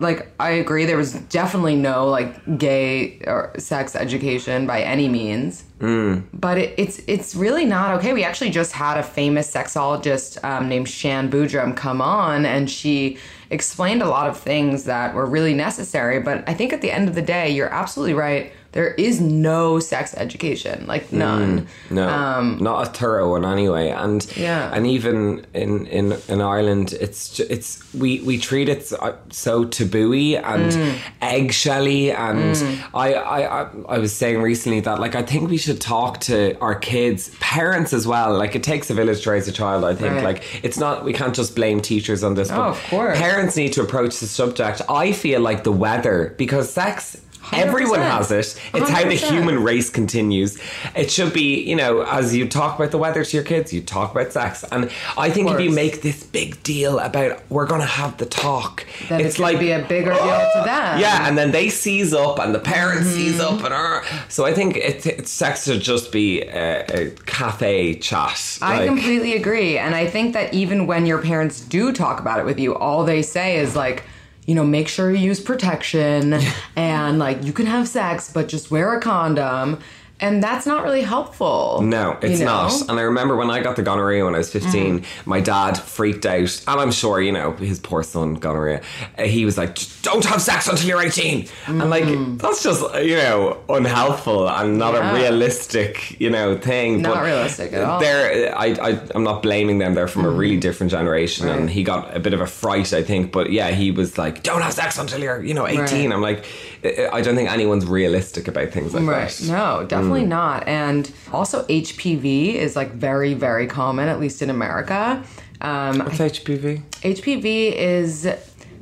like 0.00 0.32
I 0.40 0.50
agree, 0.50 0.86
there 0.86 0.96
was 0.96 1.12
definitely 1.12 1.76
no 1.76 2.08
like 2.08 2.58
gay 2.58 3.20
or 3.26 3.52
sex 3.58 3.94
education 3.94 4.66
by 4.66 4.82
any 4.82 5.08
means. 5.08 5.64
Mm. 5.78 6.24
But 6.32 6.58
it, 6.58 6.74
it's 6.76 7.00
it's 7.06 7.34
really 7.34 7.64
not 7.64 7.94
okay. 7.98 8.12
We 8.12 8.24
actually 8.24 8.50
just 8.50 8.72
had 8.72 8.98
a 8.98 9.02
famous 9.02 9.52
sexologist 9.52 10.42
um, 10.42 10.68
named 10.68 10.88
Shan 10.88 11.30
Boodram 11.30 11.76
come 11.76 12.00
on, 12.00 12.44
and 12.44 12.68
she 12.68 13.18
explained 13.50 14.02
a 14.02 14.08
lot 14.08 14.28
of 14.28 14.36
things 14.36 14.84
that 14.84 15.14
were 15.14 15.26
really 15.26 15.54
necessary. 15.54 16.20
But 16.20 16.48
I 16.48 16.54
think 16.54 16.72
at 16.72 16.80
the 16.80 16.90
end 16.90 17.08
of 17.08 17.14
the 17.14 17.22
day, 17.22 17.50
you're 17.50 17.72
absolutely 17.72 18.14
right. 18.14 18.52
There 18.74 18.92
is 19.08 19.20
no 19.20 19.78
sex 19.80 20.14
education, 20.24 20.76
like 20.92 21.04
none. 21.12 21.66
No, 21.90 22.08
Um, 22.08 22.58
not 22.60 22.76
a 22.86 22.90
thorough 22.98 23.30
one 23.36 23.44
anyway. 23.56 23.86
And 24.04 24.20
Yeah. 24.36 24.74
and 24.74 24.84
even 24.96 25.46
in 25.54 25.86
in, 25.98 26.06
in 26.28 26.38
Ireland, 26.54 26.88
it's 27.04 27.38
it's 27.54 27.68
we 28.02 28.10
we 28.28 28.34
treat 28.48 28.68
it 28.74 28.80
so, 28.86 29.56
tabooy 29.76 30.28
and 30.52 30.72
Mm. 30.72 30.94
eggshelly. 31.38 32.10
And 32.12 32.56
I, 32.94 33.14
I 33.14 33.38
I 33.62 33.66
I 33.96 33.98
was 34.04 34.12
saying 34.12 34.38
recently 34.42 34.80
that 34.80 34.98
like 35.04 35.14
I 35.14 35.22
think 35.22 35.50
we 35.50 35.56
should 35.64 35.80
talk 35.80 36.12
to 36.30 36.36
our 36.60 36.74
kids, 36.74 37.30
parents 37.40 37.92
as 37.92 38.04
well. 38.06 38.30
Like 38.42 38.54
it 38.58 38.62
takes 38.72 38.90
a 38.90 38.94
village 38.94 39.20
to 39.24 39.30
raise 39.30 39.46
a 39.48 39.52
child. 39.52 39.84
I 39.84 39.94
think 39.94 40.14
Right. 40.14 40.24
like 40.30 40.42
it's 40.66 40.78
not 40.84 41.04
we 41.04 41.12
can't 41.12 41.34
just 41.40 41.54
blame 41.54 41.80
teachers 41.80 42.22
on 42.24 42.34
this. 42.34 42.50
Oh, 42.50 42.54
but 42.56 42.68
of 42.74 42.80
course. 42.90 43.18
parents 43.18 43.56
need 43.56 43.72
to 43.74 43.80
approach 43.82 44.14
the 44.20 44.26
subject. 44.26 44.82
I 45.04 45.12
feel 45.12 45.40
like 45.40 45.60
the 45.64 45.72
weather 45.86 46.34
because 46.38 46.66
sex. 46.72 47.16
Everyone 47.52 48.00
100%. 48.00 48.02
has 48.10 48.30
it. 48.30 48.60
It's 48.74 48.88
how 48.90 49.02
the 49.04 49.14
human 49.14 49.62
race 49.62 49.90
continues. 49.90 50.58
It 50.96 51.10
should 51.10 51.32
be, 51.32 51.62
you 51.62 51.76
know, 51.76 52.02
as 52.02 52.34
you 52.34 52.48
talk 52.48 52.78
about 52.78 52.90
the 52.90 52.98
weather 52.98 53.24
to 53.24 53.36
your 53.36 53.44
kids, 53.44 53.72
you 53.72 53.82
talk 53.82 54.12
about 54.12 54.32
sex. 54.32 54.64
And 54.72 54.90
I 55.18 55.30
think 55.30 55.50
if 55.50 55.60
you 55.60 55.70
make 55.70 56.02
this 56.02 56.24
big 56.24 56.62
deal 56.62 56.98
about 56.98 57.40
we're 57.50 57.66
going 57.66 57.80
to 57.80 57.86
have 57.86 58.16
the 58.18 58.26
talk, 58.26 58.86
Then 59.08 59.20
it's 59.20 59.34
it 59.34 59.36
could 59.36 59.42
like 59.42 59.58
be 59.60 59.70
a 59.72 59.80
bigger 59.86 60.12
deal 60.12 60.22
to 60.22 60.62
them. 60.64 61.00
Yeah, 61.00 61.28
and 61.28 61.36
then 61.36 61.50
they 61.52 61.68
seize 61.68 62.12
up, 62.14 62.38
and 62.38 62.54
the 62.54 62.58
parents 62.60 63.08
seize 63.08 63.34
Mm-hmm. 63.34 63.58
up, 63.58 63.64
and 63.64 63.74
uh, 63.74 64.02
so 64.28 64.44
I 64.44 64.52
think 64.54 64.76
it, 64.76 65.04
it, 65.06 65.26
sex 65.28 65.64
should 65.64 65.80
just 65.80 66.12
be 66.12 66.42
a, 66.42 66.84
a 66.86 67.10
cafe 67.26 67.94
chat. 67.94 68.58
I 68.62 68.78
like- 68.78 68.86
completely 68.88 69.34
agree. 69.36 69.76
And 69.78 69.94
I 69.94 70.06
think 70.06 70.34
that 70.34 70.54
even 70.54 70.86
when 70.86 71.06
your 71.06 71.18
parents 71.20 71.60
do 71.60 71.92
talk 71.92 72.20
about 72.20 72.38
it 72.38 72.44
with 72.44 72.58
you, 72.60 72.74
all 72.76 73.04
they 73.04 73.22
say 73.22 73.56
is 73.58 73.74
like, 73.76 74.04
you 74.46 74.54
know, 74.54 74.64
make 74.64 74.88
sure 74.88 75.10
you 75.10 75.18
use 75.18 75.40
protection 75.40 76.38
and 76.76 77.18
like 77.18 77.42
you 77.44 77.52
can 77.52 77.66
have 77.66 77.88
sex, 77.88 78.32
but 78.32 78.48
just 78.48 78.70
wear 78.70 78.94
a 78.94 79.00
condom. 79.00 79.78
And 80.20 80.42
that's 80.42 80.64
not 80.64 80.84
really 80.84 81.02
helpful. 81.02 81.80
No, 81.82 82.16
it's 82.22 82.38
you 82.38 82.46
know? 82.46 82.68
not. 82.68 82.88
And 82.88 82.98
I 82.98 83.02
remember 83.02 83.36
when 83.36 83.50
I 83.50 83.60
got 83.60 83.74
the 83.76 83.82
gonorrhea 83.82 84.24
when 84.24 84.34
I 84.34 84.38
was 84.38 84.50
15, 84.50 85.00
Mm. 85.00 85.04
my 85.26 85.40
dad 85.40 85.76
freaked 85.76 86.24
out. 86.24 86.62
And 86.68 86.80
I'm 86.80 86.92
sure, 86.92 87.20
you 87.20 87.32
know, 87.32 87.52
his 87.52 87.80
poor 87.80 88.02
son, 88.04 88.34
gonorrhea, 88.34 88.80
uh, 89.18 89.24
he 89.24 89.44
was 89.44 89.58
like, 89.58 89.76
don't 90.02 90.24
have 90.24 90.40
sex 90.40 90.68
until 90.68 90.86
you're 90.88 91.02
18. 91.02 91.48
And 91.66 91.90
like, 91.90 92.04
that's 92.38 92.62
just, 92.62 92.82
you 93.02 93.16
know, 93.16 93.58
unhelpful 93.68 94.48
and 94.48 94.78
not 94.78 94.94
Mm. 94.94 94.98
Yeah. 94.98 95.10
a 95.10 95.14
realistic, 95.14 96.20
you 96.20 96.30
know, 96.30 96.56
thing. 96.56 97.02
Not 97.02 97.14
But 97.14 97.24
realistic 97.24 97.72
at 97.72 97.82
all. 97.82 97.98
They're, 98.00 98.56
I, 98.56 98.66
I, 98.80 99.00
I'm 99.14 99.24
not 99.24 99.42
blaming 99.42 99.78
them. 99.78 99.94
They're 99.94 100.08
from 100.08 100.24
a 100.24 100.30
really 100.30 100.56
different 100.58 100.90
generation. 100.92 101.48
And 101.48 101.68
Mm. 101.68 101.72
He 101.72 101.82
got 101.82 102.16
a 102.16 102.20
bit 102.20 102.34
of 102.34 102.40
a 102.40 102.46
fright, 102.46 102.92
I 102.92 103.02
think. 103.02 103.32
But 103.32 103.50
yeah, 103.50 103.70
he 103.70 103.90
was 103.90 104.16
like, 104.16 104.42
don't 104.44 104.62
have 104.62 104.72
sex 104.74 104.96
until 104.98 105.20
you're, 105.20 105.42
you 105.42 105.54
know, 105.54 105.66
18. 105.66 105.80
Right. 105.80 106.14
I'm 106.14 106.22
like, 106.22 106.44
I 106.84 107.20
don't 107.22 107.34
think 107.34 107.50
anyone's 107.50 107.86
realistic 107.86 108.46
about 108.48 108.70
things 108.70 108.92
like 108.92 109.04
Right. 109.06 109.28
that. 109.30 109.48
No, 109.48 109.86
definitely 109.86 110.26
not. 110.26 110.68
And 110.68 111.10
also, 111.32 111.64
HPV 111.68 112.54
is 112.56 112.76
like 112.76 112.92
very, 112.92 113.32
very 113.34 113.66
common, 113.66 114.08
at 114.08 114.20
least 114.20 114.42
in 114.42 114.50
America. 114.50 115.22
Um, 115.60 116.00
What's 116.00 116.18
HPV? 116.18 116.82
HPV 117.02 117.72
is 117.74 118.28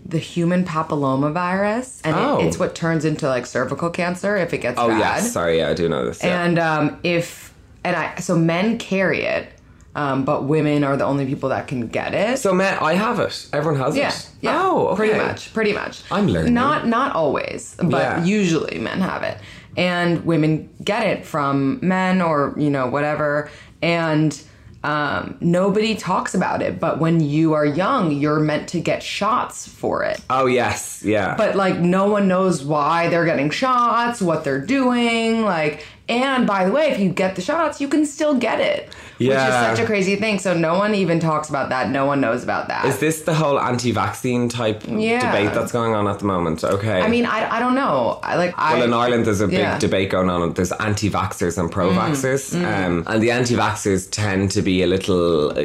the 0.05 0.19
human 0.19 0.65
papilloma 0.65 1.33
virus, 1.33 2.01
and 2.05 2.17
Oh. 2.17 2.41
it, 2.41 2.47
it's 2.47 2.59
what 2.59 2.75
turns 2.75 3.05
into 3.05 3.29
like 3.29 3.47
cervical 3.47 3.89
cancer 3.89 4.37
if 4.37 4.53
it 4.53 4.59
gets 4.59 4.79
Oh, 4.81 4.89
bad. 4.89 4.99
yes. 4.99 5.33
Sorry, 5.33 5.59
yeah, 5.59 5.69
I 5.71 5.75
do 5.75 5.89
know 5.89 6.05
this. 6.05 6.23
Yeah. 6.25 6.43
And 6.45 6.59
um, 6.59 6.99
if 7.05 7.55
and 7.85 7.95
I 7.97 8.17
so 8.21 8.37
men 8.37 8.79
carry 8.79 9.23
it, 9.23 9.47
um, 9.95 10.25
but 10.25 10.45
women 10.45 10.85
are 10.85 10.97
the 10.97 11.05
only 11.05 11.27
people 11.27 11.51
that 11.51 11.69
can 11.69 11.89
get 11.89 12.15
it. 12.15 12.39
So, 12.39 12.55
Matt, 12.55 12.81
I 12.83 12.95
have 12.95 13.19
it. 13.21 13.49
Everyone 13.53 13.81
has 13.81 13.97
yeah, 13.97 14.09
it. 14.09 14.29
yeah, 14.41 14.61
Oh, 14.63 14.89
okay. 14.89 14.97
pretty 14.97 15.19
much, 15.19 15.53
pretty 15.53 15.73
much. 15.73 16.03
I'm 16.11 16.27
learning. 16.29 16.55
Not 16.55 16.87
not 16.87 17.15
always, 17.15 17.77
but 17.79 17.91
Yeah. 18.03 18.25
usually 18.25 18.79
men 18.79 19.01
have 19.01 19.23
it, 19.23 19.39
and 19.77 20.25
women 20.25 20.71
get 20.83 21.07
it 21.07 21.27
from 21.27 21.79
men 21.83 22.23
or 22.23 22.55
you 22.57 22.71
know 22.71 22.87
whatever, 22.89 23.51
and. 23.83 24.41
Um, 24.85 25.37
nobody 25.41 25.95
talks 25.95 26.35
about 26.35 26.61
it, 26.61 26.81
but 26.81 26.99
when 26.99 27.21
you 27.21 27.53
are 27.53 27.65
young, 27.65 28.11
you're 28.11 28.41
meant 28.41 28.69
to 28.71 28.81
get 28.81 29.01
shots 29.01 29.65
for 29.69 30.03
it. 30.03 30.21
Oh, 30.29 30.47
yes. 30.47 31.05
Yeah. 31.05 31.37
but 31.37 31.55
like 31.55 31.79
no 31.79 32.09
one 32.11 32.27
knows 32.27 32.65
why 32.65 33.07
they're 33.09 33.25
getting 33.25 33.49
shots, 33.51 34.21
what 34.21 34.43
they're 34.43 34.61
doing, 34.61 35.43
like 35.45 35.87
and 36.13 36.47
by 36.47 36.65
the 36.65 36.73
way, 36.73 36.91
if 36.91 36.99
you 36.99 37.11
get 37.11 37.37
the 37.37 37.43
shots, 37.43 37.81
you 37.81 37.89
can 37.89 38.05
still 38.07 38.35
get 38.35 38.61
it. 38.61 38.93
Which 39.19 39.31
is 39.31 39.37
such 39.37 39.79
a 39.79 39.87
crazy 39.87 40.17
thing. 40.17 40.41
So 40.41 40.53
no 40.53 40.77
one 40.79 40.95
even 40.97 41.21
talks 41.21 41.49
about 41.49 41.69
that. 41.69 41.91
No 41.91 42.07
one 42.07 42.21
knows 42.21 42.43
about 42.43 42.67
that. 42.69 42.85
is 42.87 42.99
this 42.99 43.23
the 43.23 43.35
whole 43.35 43.61
anti-vaccine 43.61 44.49
type 44.49 44.83
Yeah. 44.89 45.21
debate 45.33 45.55
that's 45.55 45.71
going 45.71 45.95
on 45.95 46.09
at 46.09 46.19
the 46.19 46.25
moment? 46.25 46.65
Okay. 46.65 47.01
I 47.01 47.09
mean, 47.09 47.25
I, 47.25 47.57
I 47.57 47.61
don't 47.61 47.77
know. 47.77 48.19
I 48.23 48.35
like 48.37 48.53
I 48.59 48.75
well, 48.75 48.83
in 48.83 48.93
Ireland, 48.93 49.27
there's 49.27 49.41
a 49.41 49.47
big 49.47 49.59
yeah. 49.61 49.79
Debate 49.79 50.11
going 50.11 50.29
on. 50.29 50.53
There's 50.55 50.73
anti-vaxxers 50.73 51.57
and 51.57 51.71
pro-vaxxers, 51.71 52.55
um, 52.65 53.05
and 53.07 53.23
the 53.23 53.31
anti-vaxxers 53.31 54.11
tend 54.11 54.51
to 54.53 54.63
be 54.63 54.83
a 54.83 54.87
little, 54.89 55.51
uh, 55.57 55.61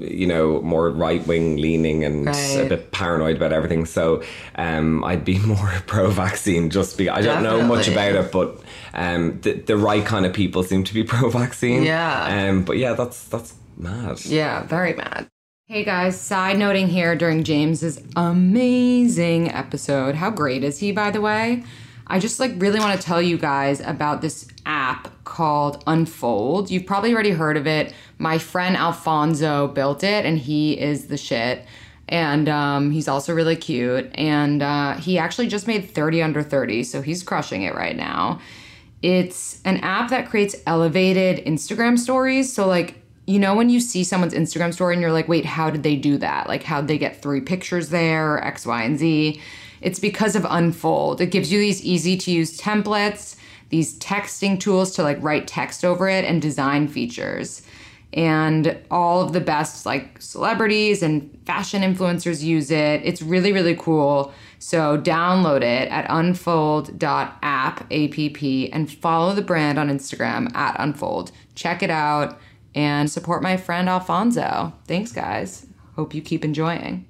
you 0.00 0.26
know, 0.26 0.60
more 0.62 0.90
right-wing 0.90 1.56
leaning 1.58 2.02
and 2.02 2.28
a 2.28 2.66
bit 2.68 2.90
paranoid 2.90 3.36
about 3.36 3.52
everything. 3.52 3.86
So, 3.86 4.22
um, 4.56 5.04
I'd 5.04 5.24
be 5.24 5.38
more 5.52 5.72
pro-vaccine. 5.86 6.70
Just 6.70 6.98
be, 6.98 7.08
I 7.08 7.20
don't 7.20 7.42
know 7.44 7.62
much 7.62 7.86
about 7.88 8.12
it, 8.16 8.32
but 8.32 8.58
um, 8.94 9.40
the, 9.42 9.54
the 9.54 9.76
right 9.76 10.04
kind 10.04 10.24
of 10.24 10.32
people 10.32 10.62
seem 10.62 10.84
to 10.84 10.94
be 10.94 11.02
pro-vaccine. 11.04 11.82
Yeah. 11.82 12.48
Um, 12.48 12.64
but 12.64 12.78
yeah, 12.78 12.94
that's 12.94 13.24
that's 13.24 13.54
mad. 13.76 14.24
Yeah, 14.24 14.62
very 14.64 14.94
mad. 14.94 15.28
Hey 15.66 15.82
guys, 15.82 16.20
side 16.20 16.58
noting 16.58 16.88
here 16.88 17.16
during 17.16 17.42
James's 17.42 18.02
amazing 18.16 19.50
episode. 19.50 20.14
How 20.14 20.30
great 20.30 20.62
is 20.62 20.78
he, 20.78 20.92
by 20.92 21.10
the 21.10 21.20
way? 21.20 21.64
I 22.06 22.18
just 22.18 22.38
like 22.38 22.52
really 22.56 22.78
want 22.78 23.00
to 23.00 23.04
tell 23.04 23.22
you 23.22 23.38
guys 23.38 23.80
about 23.80 24.20
this 24.20 24.46
app 24.66 25.24
called 25.24 25.82
Unfold. 25.86 26.70
You've 26.70 26.84
probably 26.84 27.14
already 27.14 27.30
heard 27.30 27.56
of 27.56 27.66
it. 27.66 27.94
My 28.18 28.36
friend 28.38 28.76
Alfonso 28.76 29.68
built 29.68 30.04
it 30.04 30.26
and 30.26 30.38
he 30.38 30.78
is 30.78 31.06
the 31.06 31.16
shit. 31.16 31.64
And 32.06 32.50
um, 32.50 32.90
he's 32.90 33.08
also 33.08 33.32
really 33.34 33.56
cute. 33.56 34.10
And 34.14 34.62
uh, 34.62 34.96
he 34.96 35.18
actually 35.18 35.48
just 35.48 35.66
made 35.66 35.90
30 35.90 36.22
under 36.22 36.42
30, 36.42 36.84
so 36.84 37.00
he's 37.00 37.22
crushing 37.22 37.62
it 37.62 37.74
right 37.74 37.96
now. 37.96 38.40
It's 39.02 39.60
an 39.64 39.78
app 39.78 40.10
that 40.10 40.28
creates 40.28 40.56
elevated 40.66 41.44
Instagram 41.44 41.98
stories. 41.98 42.52
So, 42.52 42.66
like, 42.66 43.02
you 43.26 43.38
know, 43.38 43.54
when 43.54 43.70
you 43.70 43.80
see 43.80 44.04
someone's 44.04 44.34
Instagram 44.34 44.72
story 44.72 44.94
and 44.94 45.00
you're 45.00 45.12
like, 45.12 45.28
wait, 45.28 45.46
how 45.46 45.70
did 45.70 45.82
they 45.82 45.96
do 45.96 46.18
that? 46.18 46.46
Like, 46.48 46.62
how'd 46.62 46.88
they 46.88 46.98
get 46.98 47.22
three 47.22 47.40
pictures 47.40 47.88
there, 47.88 48.42
X, 48.44 48.66
Y, 48.66 48.82
and 48.82 48.98
Z? 48.98 49.40
It's 49.80 49.98
because 49.98 50.36
of 50.36 50.46
Unfold. 50.48 51.20
It 51.20 51.30
gives 51.30 51.52
you 51.52 51.58
these 51.58 51.82
easy 51.84 52.16
to 52.16 52.30
use 52.30 52.58
templates, 52.58 53.36
these 53.68 53.98
texting 53.98 54.58
tools 54.58 54.94
to 54.96 55.02
like 55.02 55.22
write 55.22 55.46
text 55.46 55.84
over 55.84 56.08
it, 56.08 56.24
and 56.24 56.40
design 56.40 56.88
features. 56.88 57.62
And 58.12 58.78
all 58.90 59.22
of 59.22 59.32
the 59.32 59.40
best 59.40 59.84
like 59.84 60.22
celebrities 60.22 61.02
and 61.02 61.36
fashion 61.44 61.82
influencers 61.82 62.42
use 62.42 62.70
it. 62.70 63.02
It's 63.04 63.20
really, 63.20 63.52
really 63.52 63.76
cool. 63.76 64.32
So 64.58 64.98
download 64.98 65.62
it 65.62 65.88
at 65.90 66.06
unfold.app, 66.08 67.38
app, 67.42 67.90
and 67.90 68.92
follow 68.92 69.34
the 69.34 69.42
brand 69.42 69.78
on 69.78 69.88
Instagram 69.88 70.54
at 70.54 70.76
unfold. 70.78 71.32
Check 71.54 71.82
it 71.82 71.90
out 71.90 72.38
and 72.74 73.10
support 73.10 73.42
my 73.42 73.56
friend 73.56 73.88
Alfonso. 73.88 74.72
Thanks, 74.86 75.12
guys. 75.12 75.66
Hope 75.96 76.14
you 76.14 76.22
keep 76.22 76.44
enjoying. 76.44 77.06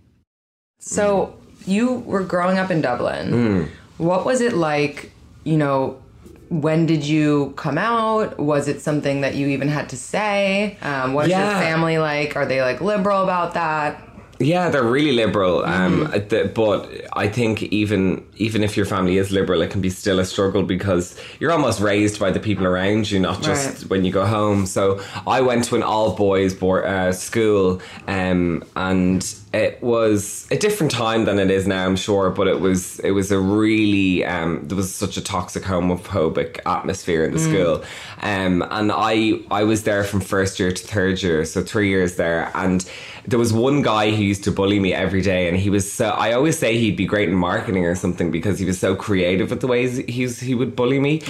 So, 0.79 1.39
you 1.67 1.95
were 2.01 2.23
growing 2.23 2.59
up 2.59 2.71
in 2.71 2.83
Dublin. 2.83 3.71
What 3.97 4.27
was 4.27 4.41
it 4.41 4.53
like, 4.53 5.11
you 5.45 5.57
know, 5.57 6.03
when 6.51 6.87
did 6.87 7.05
you 7.05 7.55
come 7.57 7.79
out? 7.79 8.39
Was 8.39 8.69
it 8.69 8.81
something 8.81 9.23
that 9.23 9.35
you 9.35 9.49
even 9.49 9.69
had 9.69 9.89
to 9.91 9.97
say? 9.97 10.77
Um, 10.83 11.15
what 11.15 11.27
is 11.27 11.31
your 11.31 11.39
family 11.61 11.99
like? 11.99 12.37
Are 12.37 12.45
they 12.47 12.61
like 12.61 12.81
liberal 12.81 13.23
about 13.23 13.55
that? 13.55 14.07
Yeah, 14.41 14.69
they're 14.69 14.83
really 14.83 15.13
liberal. 15.13 15.65
Um, 15.65 16.07
Mm-hmm. 16.07 16.29
th- 16.29 16.55
but 16.55 16.91
I 17.13 17.29
think 17.29 17.63
even 17.65 18.25
even 18.37 18.65
if 18.65 18.77
your 18.77 18.85
family 18.87 19.17
is 19.19 19.31
liberal, 19.31 19.63
it 19.63 19.71
can 19.71 19.81
be 19.81 19.91
still 19.91 20.19
a 20.19 20.25
struggle 20.25 20.65
because 20.65 21.17
you're 21.39 21.53
almost 21.53 21.79
raised 21.81 22.19
by 22.19 22.33
the 22.33 22.41
people 22.41 22.67
around 22.67 23.09
you, 23.11 23.21
not 23.21 23.43
just 23.43 23.67
Right. 23.83 23.91
when 23.91 24.05
you 24.05 24.11
go 24.11 24.27
home. 24.27 24.67
So 24.67 25.01
I 25.27 25.41
went 25.41 25.63
to 25.67 25.77
an 25.77 25.85
all 25.85 26.17
boys 26.17 26.53
board, 26.53 26.85
uh, 26.85 27.13
school, 27.13 27.81
um, 28.09 28.65
and 28.75 29.23
it 29.53 29.81
was 29.81 30.49
a 30.51 30.57
different 30.57 30.91
time 30.91 31.27
than 31.27 31.39
it 31.39 31.49
is 31.49 31.65
now, 31.69 31.87
I'm 31.87 31.95
sure. 31.95 32.31
But 32.31 32.49
it 32.49 32.59
was 32.61 32.99
it 33.01 33.13
was 33.13 33.31
a 33.31 33.39
really 33.39 34.25
um, 34.25 34.67
there 34.67 34.77
was 34.77 34.93
such 34.93 35.17
a 35.17 35.21
toxic 35.23 35.63
homophobic 35.63 36.59
atmosphere 36.67 37.25
in 37.25 37.33
the 37.35 37.39
school, 37.39 37.85
um, 38.23 38.65
and 38.71 38.91
I 38.93 39.39
I 39.53 39.63
was 39.63 39.85
there 39.85 40.03
from 40.03 40.21
first 40.21 40.59
year 40.59 40.73
to 40.73 40.83
third 40.95 41.23
year, 41.23 41.45
so 41.45 41.63
three 41.63 41.89
years 41.89 42.17
there, 42.17 42.51
and 42.55 42.85
there 43.27 43.39
was 43.39 43.53
one 43.53 43.81
guy 43.83 44.11
who 44.11 44.24
used 44.25 44.45
to 44.45 44.51
bully 44.51 44.81
me 44.81 44.93
every 44.93 45.23
day, 45.23 45.49
and 45.49 45.57
he 45.57 45.71
was 45.71 45.91
so. 45.91 46.09
I 46.09 46.33
always 46.33 46.59
say 46.59 46.79
he'd 46.79 46.97
be 46.97 47.07
great 47.07 47.29
in 47.29 47.35
marketing 47.35 47.85
or 47.85 47.95
something 47.95 48.31
because 48.31 48.59
he 48.59 48.65
was 48.65 48.79
so 48.79 48.95
creative 48.97 49.51
with 49.51 49.61
the 49.61 49.67
ways 49.67 49.97
he's 49.97 50.41
he 50.41 50.55
would 50.55 50.75
bully 50.77 51.01
me. 51.01 51.23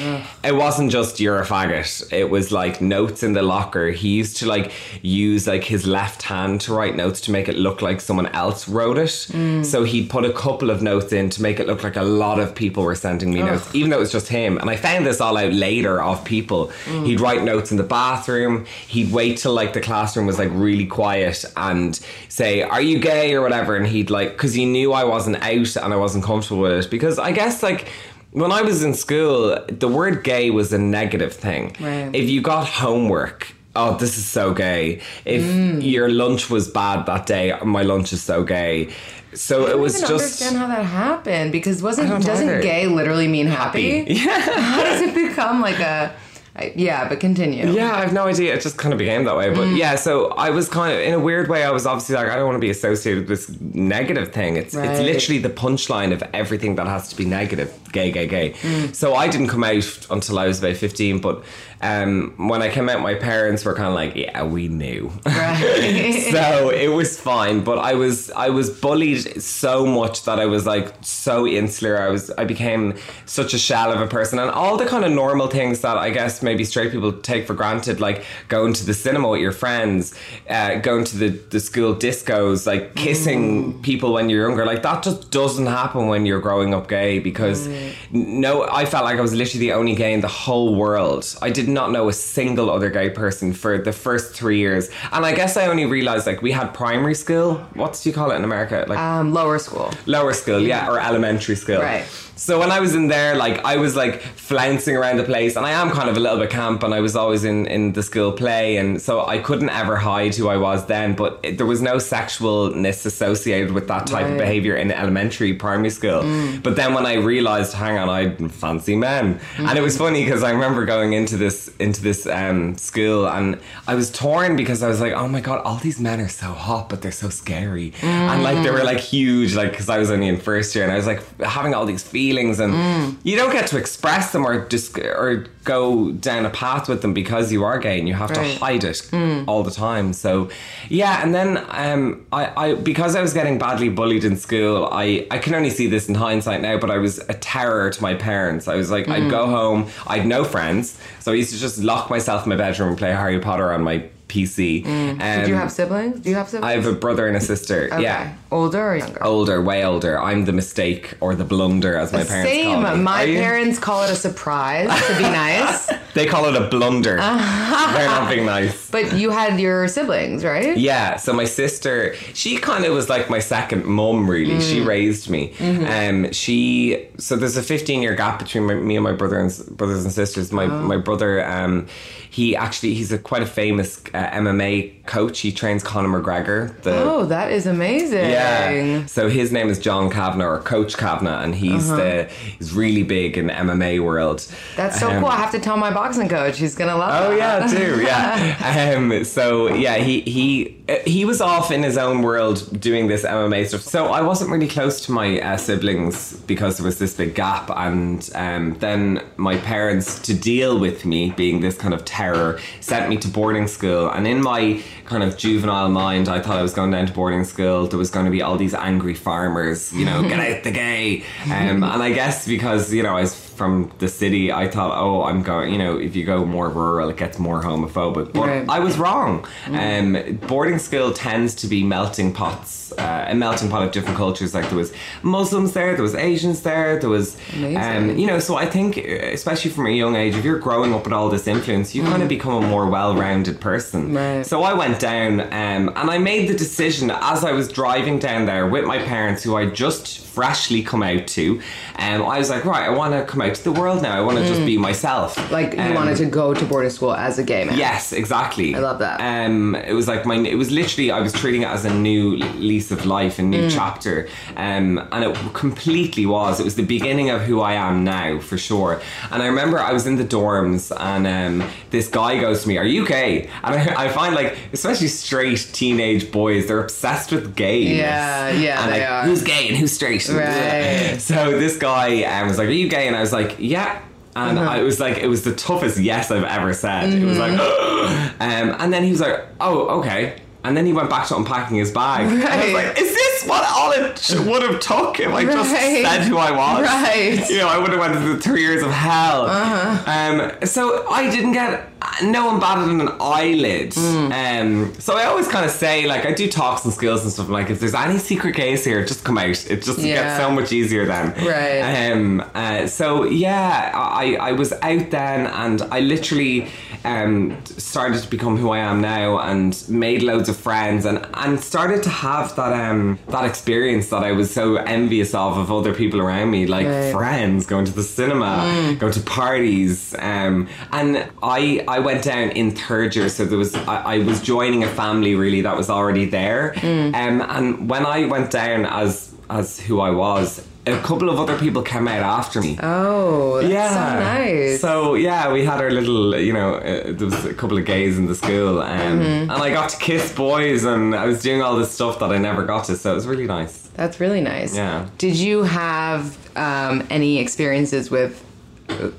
It 0.42 0.54
wasn't 0.54 0.90
just 0.90 1.20
you're 1.20 1.40
a 1.40 1.44
faggot. 1.44 2.12
It 2.12 2.30
was 2.30 2.52
like 2.52 2.80
notes 2.80 3.22
in 3.22 3.32
the 3.32 3.42
locker. 3.42 3.90
He 3.90 4.08
used 4.08 4.36
to 4.38 4.46
like 4.46 4.72
use 5.02 5.46
like 5.46 5.64
his 5.64 5.86
left 5.86 6.22
hand 6.22 6.60
to 6.62 6.74
write 6.74 6.96
notes 6.96 7.20
to 7.22 7.30
make 7.30 7.48
it 7.48 7.56
look 7.56 7.82
like 7.82 8.00
someone 8.00 8.26
else 8.28 8.68
wrote 8.68 8.98
it. 8.98 9.04
Mm. 9.04 9.64
So 9.64 9.84
he'd 9.84 10.10
put 10.10 10.24
a 10.24 10.32
couple 10.32 10.70
of 10.70 10.82
notes 10.82 11.12
in 11.12 11.30
to 11.30 11.42
make 11.42 11.60
it 11.60 11.66
look 11.66 11.82
like 11.82 11.96
a 11.96 12.02
lot 12.02 12.38
of 12.38 12.54
people 12.54 12.82
were 12.84 12.94
sending 12.94 13.32
me 13.32 13.42
notes, 13.42 13.74
even 13.74 13.90
though 13.90 13.96
it 13.96 14.00
was 14.00 14.12
just 14.12 14.28
him. 14.28 14.58
And 14.58 14.70
I 14.70 14.76
found 14.76 15.06
this 15.06 15.20
all 15.20 15.36
out 15.36 15.52
later 15.52 16.02
of 16.02 16.24
people. 16.24 16.68
Mm. 16.86 17.06
He'd 17.06 17.20
write 17.20 17.42
notes 17.42 17.70
in 17.70 17.76
the 17.76 17.82
bathroom. 17.82 18.66
He'd 18.88 19.12
wait 19.12 19.38
till 19.38 19.52
like 19.52 19.72
the 19.72 19.80
classroom 19.80 20.26
was 20.26 20.38
like 20.38 20.50
really 20.52 20.86
quiet 20.86 21.44
and 21.56 21.98
say, 22.28 22.62
"Are 22.62 22.80
you 22.84 22.98
gay?" 22.98 23.34
or 23.34 23.40
whatever. 23.42 23.76
And 23.76 23.86
he'd 23.86 24.10
like 24.10 24.30
because 24.32 24.54
he 24.54 24.64
knew 24.66 24.92
I 24.92 25.04
wasn't 25.04 25.36
out 25.42 25.76
and 25.76 25.92
I 25.92 25.96
wasn't 25.96 26.24
comfortable 26.24 26.62
with 26.62 26.72
it 26.84 26.90
because 26.90 27.18
I 27.18 27.32
guess 27.32 27.62
like. 27.62 27.88
When 28.32 28.50
I 28.50 28.62
was 28.62 28.82
in 28.82 28.94
school, 28.94 29.56
the 29.68 29.86
word 29.86 30.24
gay 30.24 30.50
was 30.50 30.72
a 30.72 30.78
negative 30.78 31.32
thing. 31.32 31.76
Right. 31.78 32.10
If 32.12 32.28
you 32.28 32.40
got 32.42 32.66
homework, 32.66 33.46
oh, 33.76 33.96
this 33.96 34.18
is 34.18 34.26
so 34.26 34.52
gay. 34.52 35.00
If 35.24 35.40
Mm. 35.44 35.88
your 35.88 36.08
lunch 36.08 36.50
was 36.50 36.66
bad 36.66 37.06
that 37.06 37.26
day, 37.26 37.56
my 37.64 37.82
lunch 37.82 38.12
is 38.12 38.24
so 38.24 38.42
gay. 38.42 38.88
So 39.34 39.68
it 39.68 39.78
was 39.78 40.00
just. 40.00 40.10
understand 40.10 40.56
how 40.56 40.66
that 40.66 40.84
happened 40.84 41.52
because 41.52 41.80
wasn't 41.80 42.08
doesn't 42.24 42.48
either. 42.48 42.60
gay 42.60 42.88
literally 42.88 43.28
mean 43.28 43.46
happy? 43.46 44.04
Yeah. 44.08 44.40
How 44.40 44.82
does 44.82 45.00
it 45.02 45.14
become 45.14 45.60
like 45.60 45.78
a? 45.78 46.12
I- 46.56 46.72
Yeah, 46.76 47.08
but 47.08 47.18
continue. 47.20 47.66
Yeah, 47.72 47.96
I 47.96 48.00
have 48.02 48.12
no 48.12 48.24
idea. 48.26 48.54
It 48.54 48.60
just 48.62 48.76
kind 48.76 48.92
of 48.92 48.98
became 48.98 49.24
that 49.24 49.36
way. 49.36 49.50
But 49.50 49.66
Mm. 49.68 49.76
yeah, 49.76 49.96
so 49.96 50.28
I 50.46 50.50
was 50.50 50.68
kind 50.68 50.92
of, 50.94 51.00
in 51.00 51.12
a 51.14 51.18
weird 51.18 51.48
way, 51.48 51.64
I 51.64 51.70
was 51.70 51.84
obviously 51.86 52.14
like, 52.14 52.28
I 52.28 52.36
don't 52.36 52.46
want 52.46 52.56
to 52.56 52.60
be 52.60 52.70
associated 52.70 53.28
with 53.28 53.28
this 53.48 53.56
negative 53.72 54.32
thing. 54.32 54.56
It's 54.56 54.74
it's 54.74 55.00
literally 55.00 55.40
the 55.40 55.50
punchline 55.50 56.12
of 56.12 56.22
everything 56.32 56.76
that 56.76 56.86
has 56.86 57.08
to 57.08 57.16
be 57.16 57.24
negative 57.24 57.70
gay, 57.94 58.10
gay, 58.10 58.26
gay. 58.26 58.50
Mm. 58.50 58.94
So 58.94 59.14
I 59.14 59.28
didn't 59.28 59.48
come 59.48 59.64
out 59.64 60.06
until 60.10 60.38
I 60.38 60.46
was 60.46 60.58
about 60.58 60.76
15. 60.76 61.20
But 61.20 61.42
um, 61.80 62.34
when 62.36 62.60
I 62.60 62.68
came 62.68 62.88
out, 62.90 63.00
my 63.00 63.14
parents 63.14 63.64
were 63.64 63.74
kind 63.74 63.88
of 63.88 63.94
like, 63.94 64.14
yeah, 64.16 64.44
we 64.44 64.68
knew. 64.68 65.10
Right. 65.24 66.28
so 66.32 66.70
it 66.70 66.88
was 66.88 67.18
fine 67.18 67.62
but 67.62 67.78
i 67.78 67.94
was 67.94 68.30
i 68.32 68.48
was 68.48 68.70
bullied 68.70 69.42
so 69.42 69.86
much 69.86 70.24
that 70.24 70.38
i 70.38 70.46
was 70.46 70.66
like 70.66 70.92
so 71.00 71.46
insular 71.46 72.00
i 72.00 72.08
was 72.08 72.30
i 72.32 72.44
became 72.44 72.94
such 73.26 73.54
a 73.54 73.58
shell 73.58 73.92
of 73.92 74.00
a 74.00 74.06
person 74.06 74.38
and 74.38 74.50
all 74.50 74.76
the 74.76 74.86
kind 74.86 75.04
of 75.04 75.12
normal 75.12 75.46
things 75.46 75.80
that 75.80 75.96
i 75.96 76.10
guess 76.10 76.42
maybe 76.42 76.64
straight 76.64 76.92
people 76.92 77.12
take 77.12 77.46
for 77.46 77.54
granted 77.54 78.00
like 78.00 78.24
going 78.48 78.72
to 78.72 78.84
the 78.84 78.94
cinema 78.94 79.28
with 79.28 79.40
your 79.40 79.52
friends 79.52 80.14
uh, 80.50 80.76
going 80.76 81.04
to 81.04 81.16
the, 81.16 81.28
the 81.50 81.60
school 81.60 81.94
discos 81.94 82.66
like 82.66 82.94
kissing 82.94 83.80
people 83.82 84.12
when 84.12 84.28
you're 84.28 84.46
younger 84.46 84.66
like 84.66 84.82
that 84.82 85.02
just 85.02 85.30
doesn't 85.30 85.66
happen 85.66 86.06
when 86.08 86.26
you're 86.26 86.40
growing 86.40 86.74
up 86.74 86.88
gay 86.88 87.18
because 87.18 87.66
no 88.10 88.66
i 88.70 88.84
felt 88.84 89.04
like 89.04 89.18
i 89.18 89.20
was 89.20 89.34
literally 89.34 89.66
the 89.66 89.72
only 89.72 89.94
gay 89.94 90.12
in 90.12 90.20
the 90.20 90.28
whole 90.28 90.74
world. 90.74 91.24
I 91.42 91.50
did 91.50 91.68
not 91.68 91.90
know 91.92 92.08
a 92.08 92.12
single 92.12 92.70
other 92.70 92.90
gay 92.90 93.10
person 93.10 93.52
for 93.52 93.78
the 93.78 93.92
first 93.92 94.34
three 94.34 94.58
years. 94.58 94.90
And 95.12 95.24
i 95.24 95.34
guess 95.34 95.56
i 95.56 95.66
only 95.66 95.86
realized 95.86 96.26
like 96.26 96.42
we 96.42 96.52
had 96.52 96.68
primary 96.74 97.14
school. 97.14 97.54
What 97.74 98.00
do 98.02 98.08
you 98.08 98.14
call 98.14 98.30
it 98.30 98.36
in 98.36 98.44
america? 98.44 98.84
Like 98.88 98.98
um, 98.98 99.32
lower 99.32 99.58
school. 99.58 99.92
lower 100.06 100.32
school 100.32 100.60
yeah. 100.60 100.90
or 100.90 101.00
elementary 101.00 101.56
school. 101.56 101.80
Right. 101.80 102.06
So 102.36 102.58
when 102.58 102.70
i 102.70 102.80
was 102.80 102.94
in 102.94 103.06
there 103.08 103.36
like 103.36 103.64
i 103.64 103.76
was 103.76 103.94
like 103.94 104.20
flouncing 104.20 104.96
around 104.96 105.16
the 105.16 105.24
place 105.24 105.56
and 105.56 105.64
i 105.64 105.70
am 105.70 105.90
kind 105.90 106.08
of 106.08 106.16
a 106.16 106.20
little 106.20 106.38
bit 106.38 106.50
camp 106.50 106.82
and 106.82 106.92
i 106.92 107.00
was 107.00 107.14
always 107.14 107.44
in 107.44 107.66
in 107.66 107.92
the 107.92 108.02
school 108.02 108.32
play 108.32 108.76
and 108.76 109.00
so 109.00 109.24
i 109.26 109.38
couldn't 109.38 109.70
ever 109.70 109.96
hide 109.96 110.34
who 110.34 110.48
i 110.48 110.56
was 110.56 110.86
then 110.86 111.14
but 111.14 111.38
it, 111.42 111.56
there 111.58 111.66
was 111.66 111.80
no 111.80 111.96
sexualness 111.96 113.06
associated 113.06 113.72
with 113.72 113.86
that 113.88 114.06
type 114.06 114.26
of 114.26 114.36
behavior 114.36 114.76
in 114.76 114.90
elementary 114.90 115.54
primary 115.54 115.90
school. 115.90 116.22
But 116.62 116.76
then 116.76 116.94
when 116.94 117.06
i 117.06 117.14
realized 117.14 117.72
hang 117.74 117.98
on 117.98 118.08
i 118.08 118.34
fancy 118.48 118.96
men. 118.96 119.40
And 119.58 119.78
it 119.78 119.82
was 119.82 119.96
funny 119.96 120.24
because 120.24 120.42
i 120.42 120.50
remember 120.50 120.84
going 120.84 121.12
into 121.12 121.36
this 121.36 121.68
into 121.78 122.02
this 122.02 122.26
um, 122.26 122.76
school 122.76 123.28
and 123.28 123.60
i 123.86 123.94
was 123.94 124.10
torn 124.10 124.56
because 124.56 124.82
i 124.82 124.88
was 124.88 125.00
like 125.00 125.12
oh 125.12 125.28
my 125.28 125.40
god 125.40 125.60
all 125.64 125.76
these 125.76 126.00
men 126.00 126.20
are 126.20 126.28
so 126.28 126.48
hot 126.48 126.88
but 126.88 127.00
they're 127.02 127.12
so 127.12 127.28
scary. 127.28 127.92
And 128.02 128.42
like 128.42 128.62
they 128.64 128.70
were 128.70 128.82
like 128.84 128.98
huge 128.98 129.54
like 129.54 129.70
because 129.70 129.88
i 129.88 129.98
was 129.98 130.10
only 130.10 130.28
in 130.28 130.38
first 130.38 130.74
year 130.74 130.84
and 130.84 130.92
i 130.92 130.96
was 130.96 131.06
like 131.06 131.22
having 131.40 131.74
all 131.74 131.86
these 131.86 132.02
feelings 132.02 132.23
and 132.32 133.16
you 133.22 133.36
don't 133.36 133.52
get 133.52 133.66
to 133.68 133.76
express 133.78 134.32
them 134.32 134.46
or 134.46 134.66
just 134.68 134.96
or 134.98 135.46
go 135.64 136.10
down 136.12 136.44
a 136.46 136.50
path 136.50 136.88
with 136.88 137.00
them 137.02 137.14
because 137.14 137.50
you 137.52 137.64
are 137.64 137.78
gay 137.78 137.98
and 137.98 138.06
you 138.08 138.14
have 138.14 138.30
Right. 138.30 138.52
to 138.54 138.58
hide 138.64 138.84
it 138.84 139.08
all 139.48 139.62
the 139.62 139.70
time. 139.70 140.12
So 140.12 140.48
yeah 140.88 141.22
and 141.22 141.34
then 141.34 141.64
um 141.70 142.26
I, 142.32 142.42
I 142.70 142.74
because 142.74 143.16
i 143.16 143.22
was 143.22 143.32
getting 143.32 143.58
badly 143.58 143.88
bullied 143.88 144.24
in 144.24 144.36
school 144.36 144.88
i 144.92 145.26
i 145.30 145.38
can 145.38 145.54
only 145.54 145.70
see 145.70 145.86
this 145.86 146.08
in 146.08 146.14
hindsight 146.14 146.60
now 146.60 146.76
but 146.78 146.90
i 146.90 146.98
was 146.98 147.18
a 147.28 147.34
terror 147.34 147.90
to 147.90 148.02
my 148.02 148.14
parents. 148.14 148.68
I 148.68 148.76
was 148.76 148.90
like 148.90 149.08
i'd 149.08 149.30
go 149.30 149.46
home 149.46 149.88
i'd 150.08 150.26
no 150.26 150.44
friends 150.44 150.98
so 151.20 151.32
i 151.32 151.34
used 151.34 151.52
to 151.54 151.58
just 151.58 151.78
lock 151.82 152.10
myself 152.10 152.44
in 152.44 152.50
my 152.50 152.56
bedroom 152.56 152.90
and 152.90 152.98
play 152.98 153.12
harry 153.12 153.40
potter 153.40 153.72
on 153.72 153.82
my 153.82 153.96
pc 154.34 154.84
um, 154.86 155.18
Did 155.18 155.48
you 155.48 155.54
have 155.54 155.70
siblings? 155.70 156.20
Do 156.20 156.28
you 156.30 156.36
have 156.36 156.48
siblings? 156.48 156.70
i 156.70 156.72
have 156.78 156.86
a 156.86 156.92
brother 156.92 157.26
and 157.28 157.36
a 157.36 157.40
sister 157.40 157.88
Okay. 157.92 158.02
yeah 158.02 158.34
Older 158.50 158.82
or 158.90 158.96
younger? 158.96 159.22
older 159.22 159.62
way 159.62 159.84
older 159.84 160.18
i'm 160.20 160.44
the 160.44 160.52
mistake 160.52 161.14
or 161.20 161.34
the 161.34 161.44
blunder 161.44 161.96
as 161.96 162.12
my 162.12 162.24
parents 162.24 162.50
Same. 162.50 162.82
call 162.82 162.96
me. 162.96 163.02
My 163.02 163.24
parents 163.26 163.78
call 163.78 164.02
it 164.04 164.10
a 164.10 164.16
surprise 164.16 164.88
to 165.08 165.16
be 165.16 165.22
nice. 165.46 165.90
They 166.14 166.26
call 166.26 166.46
it 166.46 166.56
a 166.56 166.68
blunder 166.68 167.16
they're 167.94 168.06
not 168.08 168.30
being 168.30 168.46
nice 168.46 168.90
But 168.90 169.14
you 169.14 169.30
had 169.30 169.58
your 169.60 169.88
siblings, 169.88 170.44
right? 170.44 170.76
Yeah, 170.76 171.16
so 171.16 171.32
my 171.32 171.44
sister, 171.44 172.14
she 172.32 172.58
kind 172.58 172.84
of 172.84 172.92
was 172.94 173.08
like 173.08 173.28
my 173.28 173.40
second 173.40 173.84
mum, 173.84 174.28
really. 174.30 174.60
She 174.60 174.80
raised 174.80 175.28
me. 175.28 175.52
Um, 175.60 176.32
she 176.32 177.06
so 177.18 177.36
there's 177.36 177.56
a 177.56 177.62
15 177.62 178.02
year 178.02 178.14
gap 178.14 178.38
between 178.38 178.64
my, 178.66 178.74
me 178.74 178.96
and 178.96 179.04
my 179.04 179.12
brother 179.12 179.38
and 179.38 179.50
brothers 179.76 180.04
and 180.04 180.12
sisters. 180.12 180.52
My 180.52 180.66
my 180.66 180.96
brother, 180.96 181.44
um, 181.44 181.86
he 182.30 182.56
actually 182.56 182.94
he's 182.94 183.12
a 183.12 183.18
quite 183.18 183.42
a 183.42 183.46
famous 183.46 184.00
uh, 184.12 184.30
MMA 184.30 185.04
coach. 185.06 185.40
He 185.40 185.52
trains 185.52 185.82
Conor 185.82 186.20
McGregor. 186.20 186.80
The 186.82 186.94
Oh, 187.04 187.24
that 187.26 187.50
is 187.52 187.66
amazing. 187.66 188.30
yeah. 188.30 189.06
So 189.06 189.28
his 189.28 189.50
name 189.52 189.68
is 189.68 189.78
John 189.78 190.10
Kavanagh 190.10 190.46
or 190.46 190.60
Coach 190.60 190.96
Kavanagh, 190.96 191.42
and 191.44 191.54
he's 191.54 191.88
the 191.88 192.28
he's 192.58 192.72
really 192.72 193.02
big 193.02 193.36
in 193.38 193.46
the 193.48 193.52
MMA 193.54 194.00
world. 194.02 194.46
That's 194.76 194.98
so 195.00 195.10
Um, 195.10 195.20
cool. 195.20 195.28
I 195.28 195.36
have 195.36 195.50
to 195.52 195.58
tell 195.60 195.76
my 195.76 195.90
boxing 196.04 196.28
coach. 196.28 196.58
He's 196.58 196.74
gonna 196.74 196.96
love 196.96 197.24
Oh 197.26 197.36
that. 197.36 197.70
yeah, 197.72 197.78
too. 197.78 198.02
Yeah. 198.04 198.94
um. 198.96 199.24
So 199.24 199.72
yeah, 199.74 199.96
he 199.96 200.20
he 200.20 200.76
he 201.06 201.24
was 201.24 201.40
off 201.40 201.70
in 201.70 201.82
his 201.82 201.96
own 201.96 202.20
world 202.22 202.78
doing 202.80 203.06
this 203.06 203.24
MMA 203.24 203.66
stuff. 203.68 203.80
So 203.80 204.06
I 204.06 204.20
wasn't 204.20 204.50
really 204.50 204.68
close 204.68 205.00
to 205.06 205.12
my 205.12 205.40
uh, 205.40 205.56
siblings 205.56 206.34
because 206.46 206.76
there 206.76 206.84
was 206.84 206.98
this 206.98 207.14
big 207.16 207.34
gap, 207.34 207.70
and 207.70 208.28
um, 208.34 208.76
then 208.80 209.22
my 209.36 209.56
parents, 209.56 210.18
to 210.20 210.34
deal 210.34 210.78
with 210.78 211.04
me 211.06 211.30
being 211.36 211.60
this 211.60 211.76
kind 211.78 211.94
of 211.94 212.04
terror, 212.04 212.60
sent 212.80 213.08
me 213.08 213.16
to 213.18 213.28
boarding 213.28 213.66
school. 213.66 214.10
And 214.10 214.26
in 214.26 214.42
my 214.42 214.82
kind 215.06 215.22
of 215.22 215.36
juvenile 215.38 215.88
mind, 215.88 216.28
I 216.28 216.40
thought 216.40 216.58
I 216.58 216.62
was 216.62 216.74
going 216.74 216.90
down 216.90 217.06
to 217.06 217.12
boarding 217.12 217.44
school. 217.44 217.86
There 217.86 217.98
was 217.98 218.10
going 218.10 218.26
to 218.26 218.30
be 218.32 218.42
all 218.42 218.56
these 218.56 218.74
angry 218.74 219.14
farmers, 219.14 219.92
you 219.92 220.04
know, 220.04 220.22
get 220.28 220.38
out 220.38 220.64
the 220.64 220.70
gay. 220.70 221.22
Um, 221.44 221.82
and 221.82 222.02
I 222.02 222.12
guess 222.12 222.46
because 222.46 222.92
you 222.92 223.02
know 223.02 223.16
I 223.16 223.22
was 223.22 223.34
from 223.54 223.90
the 223.98 224.08
city, 224.08 224.52
I 224.52 224.68
thought, 224.68 224.92
oh, 224.98 225.22
I'm 225.24 225.42
going. 225.42 225.72
You 225.72 225.78
know, 225.78 225.96
if 225.98 226.14
you 226.16 226.24
go 226.24 226.44
more 226.44 226.68
rural, 226.68 227.08
it 227.08 227.16
gets 227.16 227.38
more 227.38 227.62
homophobic. 227.62 228.32
But 228.32 228.46
Right. 228.48 228.68
I 228.68 228.80
was 228.80 228.98
wrong. 228.98 229.46
Um, 229.70 230.38
boarding 230.46 230.78
school 230.78 231.12
tends 231.12 231.54
to 231.56 231.66
be 231.66 231.82
melting 231.84 232.32
pots, 232.32 232.92
uh, 232.98 233.26
a 233.28 233.34
melting 233.34 233.68
pot 233.70 233.82
of 233.82 233.92
different 233.92 234.16
cultures. 234.16 234.54
Like 234.54 234.68
there 234.68 234.78
was 234.78 234.92
Muslims 235.22 235.72
there, 235.72 235.94
there 235.94 236.02
was 236.02 236.14
Asians 236.14 236.62
there, 236.62 236.98
there 236.98 237.10
was, 237.10 237.36
um, 237.54 238.16
you 238.18 238.26
know. 238.26 238.38
So 238.38 238.56
I 238.56 238.66
think, 238.66 238.98
uh, 238.98 239.02
especially 239.32 239.70
from 239.70 239.86
a 239.86 239.90
young 239.90 240.16
age, 240.16 240.34
if 240.34 240.44
you're 240.44 240.58
growing 240.58 240.92
up 240.94 241.04
with 241.04 241.12
all 241.12 241.28
this 241.30 241.46
influence, 241.46 241.94
you 241.94 242.02
kind 242.04 242.22
of 242.22 242.28
become 242.28 242.62
a 242.62 242.66
more 242.66 242.86
well-rounded 242.88 243.60
person. 243.60 244.14
Right. 244.14 244.44
So 244.46 244.62
I 244.62 244.74
went 244.74 245.00
down, 245.00 245.40
um, 245.40 245.88
and 245.96 246.10
I 246.10 246.18
made 246.18 246.48
the 246.48 246.54
decision 246.54 247.10
as 247.10 247.44
I 247.44 247.52
was 247.52 247.68
driving 247.68 248.18
down 248.18 248.46
there 248.46 248.66
with 248.68 248.84
my 248.84 248.98
parents, 248.98 249.42
who 249.42 249.56
I 249.56 249.66
just 249.66 250.18
freshly 250.18 250.82
come 250.82 251.02
out 251.02 251.26
to. 251.28 251.60
Um, 251.96 252.22
I 252.22 252.38
was 252.38 252.50
like, 252.50 252.64
right, 252.64 252.88
I 252.88 252.90
want 252.90 253.14
to 253.14 253.24
come 253.24 253.40
out 253.44 253.54
to 253.54 253.64
the 253.64 253.72
world 253.72 254.02
now. 254.02 254.16
I 254.16 254.20
want 254.20 254.38
to 254.38 254.44
just 254.46 254.64
be 254.66 254.76
myself. 254.78 255.36
Like 255.50 255.74
you 255.74 255.80
Um, 255.80 255.94
wanted 255.94 256.16
to 256.18 256.26
go 256.26 256.54
to 256.54 256.64
boarding 256.64 256.90
school 256.90 257.12
as 257.14 257.38
a 257.38 257.42
gay 257.42 257.64
man. 257.64 257.78
Yes, 257.78 258.12
exactly. 258.12 258.74
I 258.74 258.78
love 258.78 258.98
that. 259.00 259.20
Um, 259.20 259.74
it 259.74 259.92
was 259.92 260.06
like 260.08 260.24
my. 260.26 260.36
It 260.36 260.56
was 260.56 260.70
literally 260.70 261.10
I 261.10 261.20
was 261.20 261.32
treating 261.32 261.62
it 261.62 261.68
as 261.68 261.84
a 261.84 261.92
new 261.92 262.36
lease 262.58 262.90
of 262.90 263.06
life, 263.06 263.38
a 263.38 263.42
Mm. 263.42 263.48
new 263.54 263.70
chapter, 263.70 264.28
um, 264.56 264.98
and 265.12 265.24
it 265.24 265.36
completely 265.54 266.26
was. 266.26 266.60
It 266.60 266.64
was 266.64 266.74
the 266.76 266.84
beginning 266.84 267.30
of 267.30 267.42
who 267.42 267.60
I 267.60 267.74
am 267.74 268.04
now, 268.04 268.38
for 268.40 268.58
sure. 268.58 269.00
And 269.30 269.42
I 269.42 269.46
remember 269.46 269.78
I 269.78 269.92
was 269.92 270.06
in 270.06 270.16
the 270.16 270.24
dorms, 270.24 270.92
and 270.98 271.26
um, 271.26 271.68
this 271.90 272.08
guy 272.08 272.38
goes 272.40 272.62
to 272.62 272.68
me, 272.68 272.78
"Are 272.78 272.84
you 272.96 273.06
gay?" 273.06 273.48
And 273.62 273.74
I, 273.74 274.04
I 274.04 274.08
find 274.08 274.34
like, 274.34 274.56
especially 274.72 275.08
straight 275.08 275.68
teenage 275.72 276.30
boys, 276.32 276.66
they're 276.66 276.80
obsessed 276.82 277.32
with 277.32 277.54
gayness. 277.56 277.98
Yeah, 277.98 278.50
yeah, 278.50 278.82
and 278.84 278.92
they 278.92 279.00
like, 279.00 279.10
are. 279.10 279.22
Who's 279.24 279.42
gay 279.42 279.68
and 279.68 279.76
who's 279.76 279.92
straight? 279.92 280.28
Right. 280.28 281.18
So 281.24 281.58
this 281.58 281.76
guy 281.76 282.22
um, 282.24 282.48
was 282.48 282.58
like, 282.58 282.68
"Are 282.68 282.78
you 282.82 282.88
gay?" 282.88 283.06
And 283.08 283.16
I 283.16 283.20
was 283.20 283.32
like, 283.34 283.56
"Yeah." 283.58 284.00
And 284.36 284.58
Uh-huh. 284.58 284.68
I 284.78 284.82
was 284.82 284.98
like, 284.98 285.18
it 285.18 285.28
was 285.28 285.42
the 285.44 285.54
toughest 285.54 285.96
yes 285.98 286.30
I've 286.32 286.42
ever 286.44 286.72
said. 286.74 287.12
It 287.12 287.24
was 287.24 287.38
like, 287.38 287.52
Mm-hmm. 287.52 288.42
um, 288.70 288.76
and 288.80 288.92
then 288.92 289.04
he 289.04 289.10
was 289.10 289.20
like, 289.20 289.38
oh, 289.60 290.00
okay. 290.00 290.40
And 290.64 290.76
then 290.76 290.86
he 290.86 290.92
went 290.92 291.10
back 291.10 291.26
to 291.28 291.36
unpacking 291.36 291.76
his 291.76 291.90
bag. 291.92 292.26
And 292.32 292.42
I 292.42 292.64
was 292.64 292.72
like, 292.74 292.98
is 293.00 293.12
this 293.14 293.44
what 293.46 293.64
all 293.68 293.92
it 293.92 294.46
would 294.48 294.62
have 294.62 294.80
took 294.80 295.20
if 295.20 295.28
I 295.28 295.44
just 295.44 295.70
said 295.70 296.22
who 296.22 296.36
I 296.38 296.50
was? 296.50 296.84
Right. 296.86 297.48
You 297.50 297.58
know, 297.58 297.68
I 297.68 297.78
would 297.78 297.90
have 297.90 298.00
went 298.00 298.14
through 298.16 298.34
the 298.34 298.40
three 298.40 298.62
years 298.62 298.82
of 298.82 298.90
hell. 298.90 299.42
Uh-huh. 299.46 300.10
Um, 300.10 300.66
so 300.66 301.06
I 301.08 301.30
didn't 301.30 301.52
get 301.52 301.90
no 302.22 302.46
one 302.46 302.60
batted 302.60 302.88
an 302.88 303.08
eyelid. 303.20 303.94
Hmm. 303.94 304.32
Um, 304.32 304.94
so 304.98 305.16
I 305.16 305.24
always 305.24 305.48
kind 305.48 305.64
of 305.64 305.70
say 305.70 306.06
like 306.06 306.26
I 306.26 306.32
do 306.32 306.48
talks 306.50 306.84
and 306.84 306.92
skills 306.92 307.22
and 307.22 307.32
stuff. 307.32 307.48
Like 307.48 307.70
if 307.70 307.80
there's 307.80 307.94
any 307.94 308.18
secret 308.18 308.54
gays 308.56 308.84
here, 308.84 309.04
just 309.04 309.24
come 309.24 309.38
out. 309.38 309.70
It 309.70 309.82
just 309.82 309.98
Yeah. 309.98 310.14
gets 310.22 310.42
so 310.42 310.50
much 310.50 310.72
easier 310.72 311.06
then. 311.06 311.32
Right. 311.44 312.10
Um, 312.10 312.44
uh, 312.54 312.86
so 312.86 313.24
yeah, 313.24 313.90
I, 313.94 314.36
I 314.36 314.52
was 314.52 314.72
out 314.72 315.10
then 315.10 315.46
and 315.46 315.82
I 315.90 316.00
literally 316.00 316.68
um, 317.04 317.56
started 317.64 318.22
to 318.22 318.30
become 318.30 318.56
who 318.56 318.70
I 318.70 318.78
am 318.78 319.00
now 319.00 319.38
and 319.38 319.82
made 319.88 320.22
loads 320.22 320.48
of 320.48 320.53
friends 320.54 321.04
and, 321.04 321.26
and 321.34 321.60
started 321.60 322.02
to 322.04 322.08
have 322.10 322.54
that 322.56 322.72
um, 322.72 323.18
that 323.28 323.44
experience 323.44 324.08
that 324.10 324.22
I 324.22 324.32
was 324.32 324.52
so 324.52 324.76
envious 324.76 325.34
of 325.34 325.56
of 325.58 325.70
other 325.70 325.94
people 325.94 326.20
around 326.20 326.50
me, 326.50 326.66
like 326.66 326.86
Right. 326.86 327.12
friends, 327.12 327.66
going 327.66 327.84
to 327.86 327.92
the 327.92 328.02
cinema, 328.02 328.96
going 328.98 329.12
to 329.12 329.20
parties. 329.20 330.14
Um, 330.18 330.68
and 330.92 331.28
I 331.42 331.84
I 331.88 331.98
went 332.00 332.24
down 332.24 332.50
in 332.50 332.70
third 332.72 333.14
year, 333.16 333.28
so 333.28 333.44
there 333.44 333.58
was 333.58 333.74
I, 333.74 333.96
I 334.14 334.18
was 334.18 334.40
joining 334.40 334.84
a 334.84 334.88
family 334.88 335.34
really 335.34 335.60
that 335.62 335.76
was 335.76 335.90
already 335.90 336.26
there. 336.26 336.74
Um, 336.82 337.14
and 337.56 337.88
when 337.90 338.04
I 338.06 338.26
went 338.26 338.50
down 338.50 338.86
as 338.86 339.32
as 339.50 339.78
who 339.78 340.00
I 340.00 340.10
was, 340.10 340.66
a 340.86 340.98
couple 341.00 341.30
of 341.30 341.38
other 341.40 341.56
people 341.58 341.82
came 341.82 342.06
out 342.06 342.20
after 342.20 342.60
me. 342.60 342.78
Oh, 342.82 343.62
that's 343.62 343.94
so 343.94 344.00
nice. 344.00 344.80
So 344.80 345.14
yeah, 345.14 345.50
we 345.52 345.64
had 345.64 345.80
our 345.80 345.90
little, 345.90 346.36
you 346.38 346.52
know, 346.52 346.74
uh, 346.74 347.12
there 347.12 347.24
was 347.26 347.44
a 347.46 347.54
couple 347.54 347.78
of 347.78 347.84
gays 347.86 348.18
in 348.18 348.26
the 348.26 348.34
school, 348.34 348.80
um, 348.82 348.98
Mm-hmm. 348.98 349.50
and 349.50 349.52
I 349.52 349.70
got 349.70 349.88
to 349.90 349.96
kiss 349.96 350.32
boys, 350.34 350.84
and 350.84 351.14
I 351.14 351.24
was 351.24 351.40
doing 351.42 351.62
all 351.62 351.76
this 351.76 351.90
stuff 351.90 352.18
that 352.18 352.30
I 352.32 352.38
never 352.38 352.64
got 352.64 352.84
to. 352.86 352.96
So 352.96 353.12
it 353.12 353.14
was 353.14 353.26
really 353.26 353.46
nice. 353.46 353.88
That's 353.94 354.20
really 354.20 354.40
nice. 354.42 354.76
Yeah. 354.76 355.08
Did 355.18 355.36
you 355.36 355.62
have 355.62 356.36
um, 356.56 357.06
any 357.10 357.38
experiences 357.38 358.10
with 358.10 358.44
uh, 358.90 359.10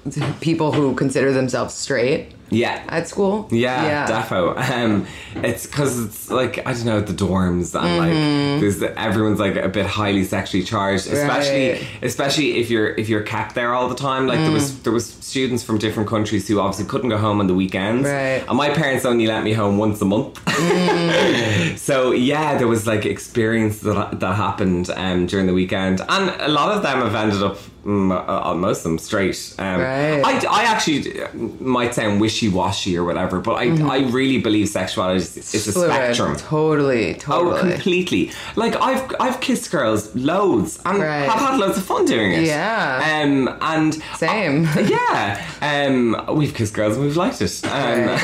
people 0.42 0.72
who 0.72 0.94
consider 0.96 1.32
themselves 1.34 1.74
straight 1.74 2.35
Yeah. 2.56 2.84
at 2.98 3.08
school? 3.08 3.48
Yeah, 3.52 4.08
defo. 4.08 4.42
Um, 4.76 5.06
it's 5.50 5.66
because 5.68 5.94
it's 6.06 6.30
like 6.32 6.54
I 6.68 6.74
don't 6.74 6.86
know 6.86 7.02
the 7.02 7.14
dorms 7.14 7.68
and 7.80 7.92
like 8.04 8.16
there's 8.62 8.82
everyone's 9.10 9.40
like 9.40 9.56
a 9.56 9.70
bit 9.70 9.86
highly 9.86 10.24
sexually 10.24 10.64
charged, 10.64 11.06
especially 11.08 11.72
Right. 11.74 11.88
especially 12.02 12.58
if 12.62 12.70
you're 12.72 12.90
if 13.02 13.08
you're 13.10 13.24
kept 13.36 13.56
there 13.56 13.74
all 13.76 13.88
the 13.90 14.00
time. 14.08 14.24
Like 14.28 14.40
there 14.40 14.52
was 14.60 14.68
there 14.84 14.94
was 14.94 15.06
students 15.34 15.64
from 15.64 15.78
different 15.86 16.08
countries 16.10 16.48
who 16.48 16.60
obviously 16.60 16.86
couldn't 16.92 17.10
go 17.10 17.18
home 17.18 17.40
on 17.42 17.48
the 17.48 17.54
weekends, 17.64 18.08
Right. 18.08 18.44
and 18.48 18.58
my 18.58 18.70
parents 18.82 19.04
only 19.06 19.28
let 19.28 19.44
me 19.44 19.54
home 19.54 19.78
once 19.78 20.02
a 20.02 20.06
month. 20.06 20.34
so 21.78 22.12
yeah, 22.12 22.58
there 22.58 22.68
was 22.68 22.88
like 22.88 23.06
experience 23.06 23.80
that 23.80 24.20
that 24.20 24.36
happened 24.36 24.90
um, 24.96 25.26
during 25.28 25.46
the 25.48 25.54
weekend, 25.54 26.02
and 26.08 26.30
a 26.42 26.48
lot 26.48 26.76
of 26.76 26.82
them 26.84 27.00
have 27.02 27.16
ended 27.16 27.42
up. 27.44 27.58
Mm, 27.86 28.12
uh, 28.12 28.50
uh, 28.50 28.56
most 28.56 28.80
of 28.80 28.84
them 28.86 28.98
straight. 28.98 29.54
Um, 29.60 29.80
Right. 29.80 30.22
I, 30.26 30.62
I 30.62 30.64
actually 30.64 31.14
might 31.60 31.94
sound 31.94 32.20
wishy 32.20 32.50
washy 32.50 32.98
or 32.98 33.04
whatever, 33.04 33.40
but 33.40 33.54
I, 33.54 33.66
I 33.96 33.98
really 34.10 34.40
believe 34.40 34.70
sexuality 34.70 35.18
is, 35.18 35.54
is 35.54 35.68
a 35.68 35.72
Fluid. 35.72 35.92
spectrum. 35.92 36.36
Totally, 36.36 37.14
Oh, 37.16 37.20
totally. 37.20 37.72
completely. 37.74 38.32
Like 38.56 38.76
I've 38.82 39.14
I've 39.20 39.40
kissed 39.40 39.70
girls 39.72 40.16
loads 40.16 40.80
and 40.84 40.98
Right. 41.00 41.30
have 41.30 41.40
had 41.40 41.60
loads 41.60 41.78
of 41.78 41.84
fun 41.86 42.06
doing 42.06 42.32
it. 42.34 42.44
Yeah. 42.46 43.22
Um 43.24 43.56
and 43.62 43.94
Same. 44.18 44.64
yeah. 44.88 45.46
Um 45.62 46.26
we've 46.36 46.56
kissed 46.56 46.74
girls 46.74 46.96
and 46.96 47.06
we've 47.06 47.18
liked 47.18 47.40
it. 47.42 47.54
Um 47.66 48.06
get 48.06 48.18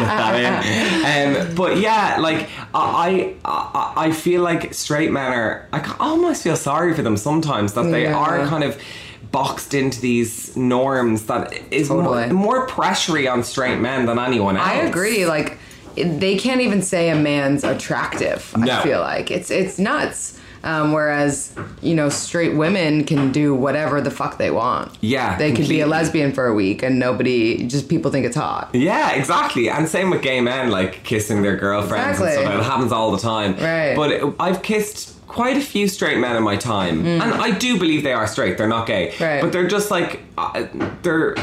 that 0.00 0.64
in. 0.66 1.46
Um 1.46 1.54
but 1.54 1.78
yeah, 1.78 2.18
like 2.20 2.48
I 2.74 3.34
I 3.46 3.92
I 4.08 4.12
feel 4.12 4.42
like 4.42 4.74
straight 4.74 5.10
men 5.10 5.32
are 5.32 5.66
I 5.72 5.96
almost 6.00 6.42
feel 6.42 6.56
sorry 6.56 6.92
for 6.94 7.02
them 7.02 7.16
sometimes 7.16 7.72
that 7.74 7.84
they 7.90 8.02
Yeah. 8.04 8.16
are 8.18 8.46
kind 8.46 8.62
of 8.64 8.73
boxed 9.32 9.74
into 9.74 10.00
these 10.00 10.56
norms 10.56 11.26
that 11.26 11.52
is 11.72 11.88
Totally. 11.88 12.26
more, 12.32 12.58
more 12.58 12.66
pressury 12.68 13.30
on 13.30 13.42
straight 13.42 13.78
men 13.80 14.06
than 14.06 14.18
anyone 14.18 14.56
else. 14.56 14.66
I 14.68 14.74
agree. 14.76 15.26
Like 15.26 15.58
they 15.96 16.36
can't 16.38 16.60
even 16.60 16.82
say 16.82 17.10
a 17.10 17.14
man's 17.16 17.64
attractive. 17.64 18.52
No. 18.56 18.78
I 18.78 18.82
feel 18.82 19.00
like 19.00 19.30
it's 19.30 19.50
it's 19.50 19.78
nuts. 19.78 20.40
Um, 20.62 20.92
whereas 20.92 21.54
you 21.82 21.94
know, 21.94 22.08
straight 22.08 22.54
women 22.56 23.04
can 23.04 23.32
do 23.32 23.54
whatever 23.54 24.00
the 24.00 24.10
fuck 24.10 24.38
they 24.38 24.50
want. 24.50 24.96
Yeah, 25.02 25.36
they 25.36 25.52
could 25.52 25.68
be 25.68 25.80
a 25.80 25.86
lesbian 25.86 26.32
for 26.32 26.46
a 26.46 26.54
week 26.54 26.82
and 26.82 26.98
nobody 26.98 27.66
just 27.66 27.88
people 27.90 28.10
think 28.10 28.24
it's 28.24 28.36
hot. 28.36 28.70
Yeah, 28.72 29.12
exactly. 29.12 29.68
And 29.68 29.86
same 29.86 30.08
with 30.08 30.22
gay 30.22 30.40
men, 30.40 30.70
like 30.70 31.04
kissing 31.04 31.42
their 31.42 31.56
girlfriends 31.58 32.18
and 32.18 32.28
Exactly. 32.28 32.44
stuff. 32.46 32.60
It 32.60 32.64
happens 32.64 32.92
all 32.92 33.10
the 33.10 33.18
time. 33.18 33.56
Right. 33.56 33.94
But 33.94 34.10
it- 34.12 34.34
I've 34.40 34.62
kissed 34.62 35.13
quite 35.26 35.56
a 35.56 35.60
few 35.60 35.88
straight 35.88 36.18
men 36.18 36.36
in 36.36 36.42
my 36.42 36.56
time, 36.56 37.04
and 37.06 37.22
I 37.34 37.50
do 37.50 37.78
believe 37.78 38.02
they 38.02 38.12
are 38.12 38.26
straight. 38.26 38.56
They're 38.58 38.68
not 38.68 38.86
gay, 38.86 39.08
Mm. 39.16 39.20
Right. 39.20 39.40
but 39.42 39.52
they're 39.52 39.66
just 39.68 39.90
like 39.90 40.20
uh, 40.38 40.66
they're 41.02 41.34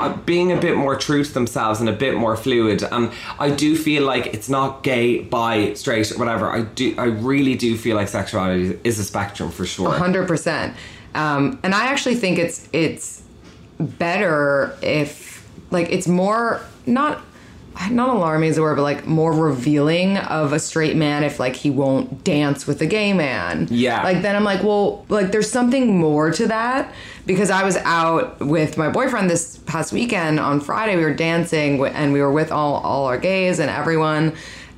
uh, 0.00 0.16
being 0.24 0.52
a 0.52 0.56
bit 0.60 0.76
more 0.76 0.96
true 0.96 1.22
to 1.24 1.32
themselves 1.34 1.80
and 1.80 1.88
a 1.88 1.92
bit 1.92 2.14
more 2.16 2.36
fluid. 2.36 2.82
And 2.82 3.10
I 3.38 3.50
do 3.50 3.76
feel 3.76 4.04
like 4.04 4.26
it's 4.34 4.48
not 4.48 4.82
gay, 4.82 5.20
bi, 5.22 5.74
straight, 5.74 6.10
whatever. 6.18 6.50
I 6.50 6.62
do. 6.62 6.94
I 6.98 7.04
really 7.04 7.54
do 7.54 7.76
feel 7.76 7.96
like 7.96 8.08
sexuality 8.08 8.78
is 8.84 8.98
a 8.98 9.04
spectrum 9.04 9.50
for 9.50 9.66
sure. 9.66 9.90
hundred 9.92 10.26
percent. 10.28 10.74
Um, 11.14 11.58
and 11.62 11.74
I 11.74 11.86
actually 11.86 12.16
think 12.16 12.38
it's 12.38 12.68
it's 12.72 13.22
better 13.78 14.76
if 14.82 15.46
like 15.70 15.90
it's 15.90 16.06
more 16.08 16.60
not 16.86 17.20
not 17.90 18.08
alarming 18.10 18.50
is 18.50 18.56
the 18.56 18.62
word, 18.62 18.76
but 18.76 18.82
like 18.82 19.06
more 19.06 19.32
revealing 19.32 20.16
of 20.16 20.52
a 20.52 20.58
straight 20.58 20.96
man 20.96 21.24
if 21.24 21.40
like 21.40 21.56
he 21.56 21.70
won't 21.70 22.24
dance 22.24 22.66
with 22.66 22.80
a 22.80 22.86
gay 22.86 23.12
man. 23.12 23.68
Yeah. 23.70 24.02
Like 24.02 24.22
then 24.22 24.36
I'm 24.36 24.44
like, 24.44 24.62
well, 24.62 25.04
like 25.08 25.32
there's 25.32 25.50
something 25.50 25.98
more 25.98 26.30
to 26.30 26.46
that 26.46 26.92
because 27.26 27.50
I 27.50 27.64
was 27.64 27.76
out 27.78 28.40
with 28.40 28.76
my 28.76 28.90
boyfriend 28.90 29.28
this 29.28 29.58
past 29.66 29.92
weekend 29.92 30.38
on 30.38 30.60
Friday. 30.60 30.96
We 30.96 31.02
were 31.02 31.14
dancing 31.14 31.84
and 31.84 32.12
we 32.12 32.20
were 32.20 32.32
with 32.32 32.52
all 32.52 32.76
all 32.76 33.06
our 33.06 33.18
gays 33.18 33.58
and 33.58 33.70
everyone. 33.70 34.34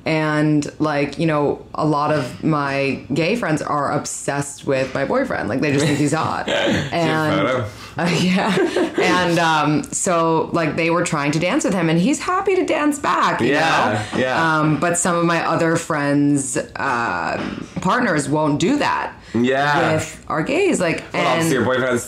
And 0.07 0.65
like 0.79 1.19
you 1.19 1.25
know, 1.25 1.65
a 1.75 1.85
lot 1.85 2.13
of 2.13 2.41
my 2.41 3.03
gay 3.13 3.35
friends 3.35 3.61
are 3.61 3.91
obsessed 3.91 4.65
with 4.65 4.93
my 4.93 5.03
boyfriend. 5.03 5.49
Like 5.49 5.59
they 5.59 5.73
just 5.73 5.85
think 5.85 5.97
he's 5.99 6.13
hot. 6.23 6.47
and 6.47 7.65
uh, 7.97 8.17
yeah, 8.21 8.55
and 9.01 9.37
um, 9.37 9.83
so 9.83 10.49
like 10.53 10.77
they 10.77 10.89
were 10.89 11.03
trying 11.03 11.31
to 11.33 11.39
dance 11.39 11.65
with 11.65 11.73
him, 11.73 11.89
and 11.89 11.99
he's 11.99 12.19
happy 12.21 12.55
to 12.55 12.65
dance 12.65 12.99
back. 12.99 13.41
You 13.41 13.47
Yeah, 13.49 14.05
know? 14.13 14.19
yeah. 14.19 14.59
Um, 14.59 14.79
but 14.79 14.97
some 14.97 15.15
of 15.17 15.25
my 15.25 15.45
other 15.45 15.75
friends' 15.75 16.55
uh, 16.55 17.37
partners 17.81 18.29
won't 18.29 18.59
do 18.61 18.77
that. 18.77 19.13
Yeah. 19.35 19.95
with 19.95 20.23
our 20.29 20.41
gays, 20.41 20.79
like 20.79 21.03
But 21.11 21.17
and 21.19 21.27
obviously, 21.27 21.53
your 21.55 21.65
boyfriend's 21.65 22.03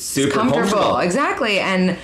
super 0.00 0.32
comfortable. 0.32 0.96
exactly, 0.98 1.58
and 1.60 1.98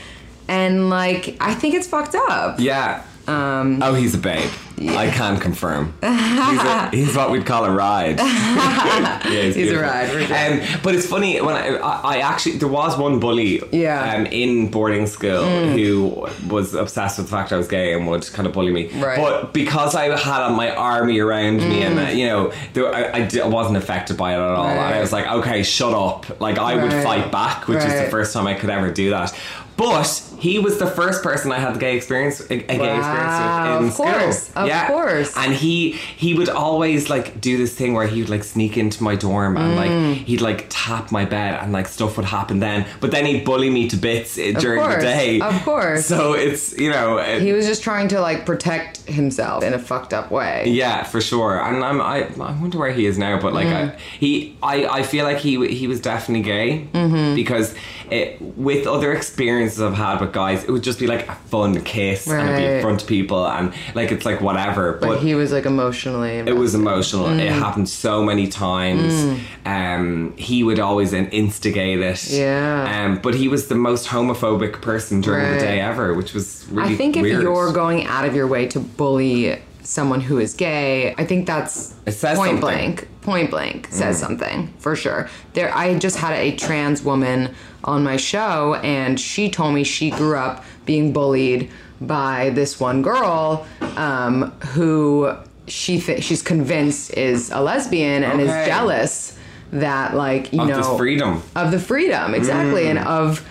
and 0.46 0.90
like 0.90 1.36
I 1.40 1.54
think 1.54 1.74
it's 1.74 1.86
fucked 1.86 2.14
up. 2.16 2.60
Yeah. 2.60 3.02
Um, 3.32 3.82
oh, 3.82 3.94
he's 3.94 4.14
a 4.14 4.18
babe. 4.18 4.50
I 4.80 5.10
can 5.10 5.38
confirm. 5.38 5.94
He's, 6.00 6.10
a, 6.10 6.90
he's 6.92 7.16
what 7.16 7.30
we'd 7.30 7.46
call 7.46 7.64
a 7.64 7.70
ride. 7.70 8.18
yeah, 8.18 9.22
he's, 9.22 9.54
He's 9.54 9.70
a 9.70 9.78
ride, 9.78 10.10
sure. 10.10 10.22
Um, 10.22 10.80
but 10.82 10.94
it's 10.96 11.06
funny 11.06 11.40
when 11.40 11.54
I, 11.54 11.76
I, 11.76 12.16
I 12.16 12.18
actually 12.18 12.56
there 12.56 12.68
was 12.68 12.98
one 12.98 13.20
bully 13.20 13.62
Yeah. 13.70 14.16
Mm. 14.16 14.20
um, 14.20 14.26
in 14.26 14.70
boarding 14.72 15.06
school 15.06 15.44
who 15.44 16.26
was 16.48 16.74
obsessed 16.74 17.18
with 17.18 17.28
the 17.28 17.30
fact 17.30 17.52
I 17.52 17.58
was 17.58 17.68
gay 17.68 17.94
and 17.94 18.08
would 18.08 18.28
kind 18.32 18.46
of 18.46 18.52
bully 18.54 18.72
me. 18.72 18.88
Right. 18.88 19.18
Mm. 19.18 19.22
But 19.22 19.52
because 19.54 19.94
I 19.94 20.16
had 20.18 20.50
my 20.56 20.74
army 20.74 21.20
around 21.20 21.58
me 21.58 21.82
and 21.82 21.98
uh, 22.00 22.02
you 22.10 22.26
know 22.26 22.52
there, 22.72 22.92
I, 22.92 23.20
I, 23.20 23.30
I 23.44 23.46
wasn't 23.46 23.76
affected 23.76 24.16
by 24.16 24.32
it 24.32 24.36
at 24.36 24.40
all, 24.40 24.66
and 24.66 24.80
I 24.80 25.00
was 25.00 25.12
like, 25.12 25.26
okay, 25.26 25.62
shut 25.62 25.94
up. 25.94 26.40
Like 26.40 26.58
I 26.58 26.82
would 26.82 26.92
fight 27.04 27.30
back, 27.30 27.68
which 27.68 27.78
is 27.84 27.92
the 28.00 28.08
first 28.10 28.32
time 28.32 28.46
I 28.48 28.54
could 28.54 28.70
ever 28.70 28.90
do 28.90 29.10
that. 29.10 29.32
But 29.76 30.22
he 30.38 30.58
was 30.58 30.78
the 30.78 30.86
first 30.86 31.22
person 31.22 31.50
I 31.50 31.58
had 31.58 31.74
the 31.74 31.78
gay 31.78 31.96
experience, 31.96 32.40
a, 32.40 32.54
a 32.54 32.58
gay 32.58 32.78
Wow, 32.78 32.98
experience 32.98 33.38
with 33.38 33.82
in 33.82 33.88
of 33.88 33.94
course, 34.20 34.42
school. 34.48 34.62
of 34.62 34.68
yeah. 34.68 34.86
course. 34.88 35.36
And 35.36 35.52
he 35.54 35.92
he 35.92 36.34
would 36.34 36.48
always 36.48 37.08
like 37.10 37.40
do 37.40 37.56
this 37.56 37.74
thing 37.74 37.94
where 37.94 38.06
he 38.06 38.20
would 38.20 38.28
like 38.30 38.44
sneak 38.44 38.76
into 38.76 39.02
my 39.02 39.16
dorm 39.16 39.56
and 39.56 39.72
Mm. 39.72 39.76
like 39.76 40.18
he'd 40.26 40.40
like 40.40 40.66
tap 40.68 41.10
my 41.10 41.24
bed 41.24 41.58
and 41.62 41.72
like 41.72 41.88
stuff 41.88 42.16
would 42.16 42.26
happen 42.26 42.58
then. 42.60 42.86
But 43.00 43.10
then 43.12 43.24
he'd 43.26 43.44
bully 43.44 43.70
me 43.70 43.88
to 43.88 43.96
bits 43.96 44.38
uh, 44.38 44.52
during 44.58 44.80
course, 44.82 44.96
the 44.96 45.00
day. 45.02 45.40
of 45.40 45.62
course. 45.64 46.06
So 46.06 46.34
it's 46.34 46.76
you 46.78 46.90
know. 46.90 47.18
it- 47.18 47.40
He 47.42 47.52
was 47.52 47.66
just 47.66 47.82
trying 47.82 48.08
to 48.08 48.20
like 48.20 48.44
protect 48.46 48.98
himself 49.08 49.64
in 49.64 49.72
a 49.74 49.78
fucked 49.78 50.12
up 50.12 50.30
way. 50.30 50.64
yeah, 50.68 51.02
for 51.04 51.20
sure. 51.20 51.60
And 51.60 51.82
I'm, 51.84 52.00
I, 52.00 52.24
I 52.40 52.52
wonder 52.60 52.78
where 52.78 52.92
he 52.92 53.06
is 53.06 53.16
now. 53.18 53.40
But 53.40 53.52
like, 53.54 53.66
Mm. 53.66 53.94
I, 53.94 53.98
he, 54.18 54.56
I, 54.62 54.86
I 54.98 55.02
feel 55.02 55.24
like 55.24 55.38
he, 55.38 55.66
he 55.68 55.86
was 55.86 56.00
definitely 56.00 56.42
gay 56.44 56.86
Mm-hmm. 56.92 57.34
because 57.34 57.74
it, 58.12 58.40
with 58.68 58.86
other 58.86 59.12
experiences 59.12 59.80
I've 59.80 59.94
had 59.94 60.20
with 60.20 60.32
guys, 60.32 60.64
it 60.64 60.70
would 60.70 60.82
just 60.82 60.98
be 60.98 61.06
like 61.06 61.26
a 61.28 61.34
fun 61.52 61.80
kiss 61.82 62.26
and 62.28 62.40
it'd 62.48 62.56
be 62.58 62.64
in 62.64 62.72
Right. 62.74 62.82
front 62.82 63.02
of 63.02 63.08
people 63.08 63.46
and 63.46 63.72
like 63.94 64.12
it's 64.12 64.26
like 64.26 64.40
whatever. 64.40 64.92
But 65.00 65.08
But, 65.08 65.18
he 65.20 65.34
was 65.34 65.50
like 65.52 65.66
emotionally. 65.66 66.36
it 66.52 66.56
was 66.56 66.74
emotional. 66.74 67.26
It 67.26 67.38
Mm. 67.50 67.58
happened 67.58 67.88
so 67.88 68.22
many 68.22 68.46
times. 68.48 69.40
Um, 69.64 70.34
he 70.36 70.62
would 70.62 70.78
always 70.80 71.12
instigate 71.12 72.00
it. 72.00 72.30
Yeah. 72.30 73.04
Um, 73.04 73.20
but 73.22 73.34
he 73.34 73.48
was 73.48 73.68
the 73.68 73.74
most 73.74 74.08
homophobic 74.08 74.80
person 74.82 75.20
during 75.20 75.44
Right. 75.44 75.54
the 75.54 75.60
day 75.66 75.80
ever, 75.80 76.14
which 76.14 76.34
was 76.34 76.66
really 76.70 76.94
I 76.94 76.96
think 76.96 77.16
if 77.16 77.22
weird. 77.22 77.42
you're 77.42 77.72
going 77.72 78.06
out 78.06 78.24
of 78.24 78.34
your 78.36 78.46
way 78.46 78.66
to 78.66 78.78
bully 78.80 79.56
someone 79.82 80.20
who 80.20 80.38
is 80.38 80.54
gay. 80.54 81.14
I 81.18 81.24
think 81.24 81.46
that's 81.46 81.92
point 82.04 82.14
something. 82.26 82.60
blank. 82.60 83.08
Point 83.22 83.50
blank 83.50 83.88
says 83.90 84.18
something 84.18 84.72
for 84.78 84.96
sure. 84.96 85.28
There, 85.54 85.74
I 85.76 85.98
just 85.98 86.16
had 86.16 86.32
a 86.34 86.56
trans 86.56 87.02
woman 87.02 87.54
on 87.84 88.02
my 88.02 88.16
show, 88.16 88.74
and 88.82 89.18
she 89.18 89.48
told 89.50 89.74
me 89.74 89.84
she 89.84 90.10
grew 90.10 90.36
up 90.36 90.64
being 90.86 91.12
bullied 91.12 91.70
by 92.00 92.50
this 92.50 92.80
one 92.80 93.02
girl 93.02 93.66
um, 93.96 94.50
who 94.74 95.36
she 95.68 96.00
th- 96.00 96.22
she's 96.24 96.42
convinced 96.42 97.14
is 97.16 97.50
a 97.52 97.60
lesbian 97.60 98.24
and 98.24 98.40
is 98.40 98.48
jealous 98.66 99.38
that 99.72 100.14
like 100.16 100.52
you 100.52 100.60
Of 100.62 100.68
know 100.68 100.96
freedom. 100.98 101.42
of 101.54 101.70
the 101.70 101.78
freedom 101.78 102.34
exactly 102.34 102.82
Mm. 102.84 102.90
and 102.90 102.98
of 102.98 103.48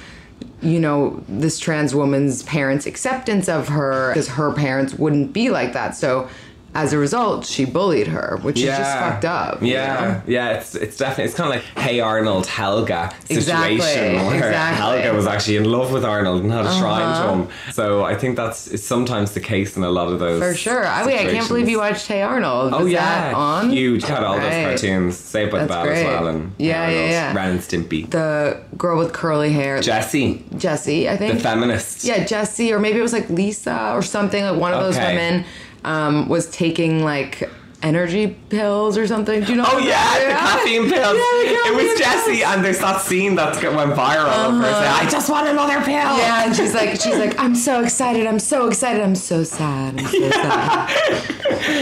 you 0.62 0.80
know 0.80 1.24
this 1.28 1.60
trans 1.60 1.96
woman's 1.96 2.44
parents 2.44 2.86
acceptance 2.86 3.50
of 3.50 3.68
her 3.70 4.10
because 4.10 4.30
her 4.30 4.54
parents 4.54 4.94
wouldn't 4.94 5.34
be 5.34 5.50
like 5.50 5.74
that. 5.74 5.96
So 5.96 6.30
as 6.74 6.94
a 6.94 6.98
result 6.98 7.46
she 7.46 7.66
bullied 7.66 8.08
her 8.08 8.40
which 8.44 8.58
is 8.58 8.64
just 8.66 8.98
fucked 8.98 9.26
up 9.26 9.62
you 9.62 9.74
Yeah, 9.74 10.00
know? 10.02 10.22
yeah, 10.26 10.50
it's 10.58 10.74
it's 10.76 10.96
definitely 10.98 11.26
it's 11.26 11.34
kind 11.34 11.50
of 11.54 11.56
like 11.58 11.66
Hey 11.86 12.00
Arnold 12.00 12.48
Helga 12.48 13.12
situation 13.26 13.38
Exactly, 13.38 13.78
where 13.80 14.36
exactly. 14.38 14.56
Uh-huh. 14.56 15.02
Helga 15.02 15.14
was 15.16 15.28
actually 15.28 15.58
in 15.58 15.66
love 15.66 15.92
with 15.92 16.06
Arnold 16.06 16.44
and 16.44 16.52
had 16.52 16.66
a 16.66 16.74
shrine 16.78 17.16
to 17.18 17.34
him. 17.34 17.74
So 17.74 18.06
I 18.06 18.16
think 18.16 18.38
that's 18.38 18.68
it's 18.68 18.84
sometimes 18.84 19.32
the 19.34 19.42
case 19.42 19.76
in 19.76 19.84
a 19.84 19.90
lot 19.92 20.08
of 20.08 20.20
those. 20.20 20.42
for 20.42 20.54
sure 20.56 20.86
I, 20.86 21.06
wait, 21.06 21.20
I 21.28 21.32
can't 21.32 21.48
believe 21.48 21.68
you 21.68 21.80
watched 21.80 22.08
hey 22.08 22.22
arnold 22.22 22.74
Oh 22.74 22.86
yeah, 22.86 23.00
that 23.32 23.34
on 23.36 23.70
huge. 23.70 24.04
Had 24.06 24.24
all 24.24 24.38
Right. 24.38 24.68
those 24.72 24.82
cartoons. 24.82 25.18
Saved 25.18 25.52
by 25.52 25.60
the 25.64 25.68
Bell 25.68 25.88
as 25.90 26.04
well, 26.06 26.28
and 26.28 26.54
Yeah, 26.58 26.68
yeah, 26.68 26.96
Arnold, 26.96 27.12
yeah. 27.12 27.36
Ren 27.36 27.50
and 27.52 27.60
Stimpy. 27.60 28.10
the 28.10 28.62
girl 28.78 28.98
with 28.98 29.12
curly 29.12 29.52
hair 29.52 29.82
Jessie, 29.82 30.46
Jessie 30.58 31.10
I 31.10 31.18
think 31.18 31.34
the 31.34 31.40
feminist. 31.42 32.06
Yeah, 32.06 32.24
Jessie, 32.26 32.72
or 32.74 32.80
maybe 32.80 32.98
it 33.00 33.02
was 33.02 33.14
like 33.14 33.30
Lisa 33.30 33.92
or 33.94 34.02
something. 34.02 34.42
Like 34.44 34.58
one 34.60 34.74
of 34.74 34.80
those 34.82 34.98
women 34.98 35.44
um, 35.84 36.28
was 36.28 36.50
taking 36.50 37.04
like 37.04 37.50
energy 37.82 38.36
pills 38.50 38.98
or 38.98 39.08
something. 39.08 39.44
Do 39.44 39.52
you 39.52 39.58
know? 39.58 39.66
Oh 39.68 39.80
yeah, 39.80 40.20
the 40.20 40.26
caffeine 40.34 40.90
pills. 40.90 41.18
Yeah, 41.18 41.52
the 41.52 41.68
it 41.68 41.76
was 41.76 41.84
caffeine 41.84 41.98
Jessie, 41.98 42.44
and 42.44 42.64
there's 42.64 42.80
that 42.80 43.02
scene 43.02 43.36
that 43.36 43.62
went 43.64 43.92
viral 43.92 44.28
of 44.28 44.54
her 44.56 44.68
uh-huh. 44.68 44.82
saying, 44.82 45.08
"I 45.08 45.10
just 45.10 45.30
want 45.30 45.48
another 45.48 45.82
pill." 45.82 45.92
Yeah, 45.94 46.46
and 46.46 46.56
she's 46.56 46.74
like, 46.74 46.92
she's 47.02 47.18
like, 47.18 47.38
I'm 47.40 47.56
so 47.56 47.82
excited, 47.84 48.28
I'm 48.28 48.40
so 48.40 48.68
excited, 48.68 49.02
I'm 49.02 49.16
so 49.16 49.44
sad, 49.44 50.00
I'm 50.00 50.08
so 50.08 50.30
sad. 50.30 50.82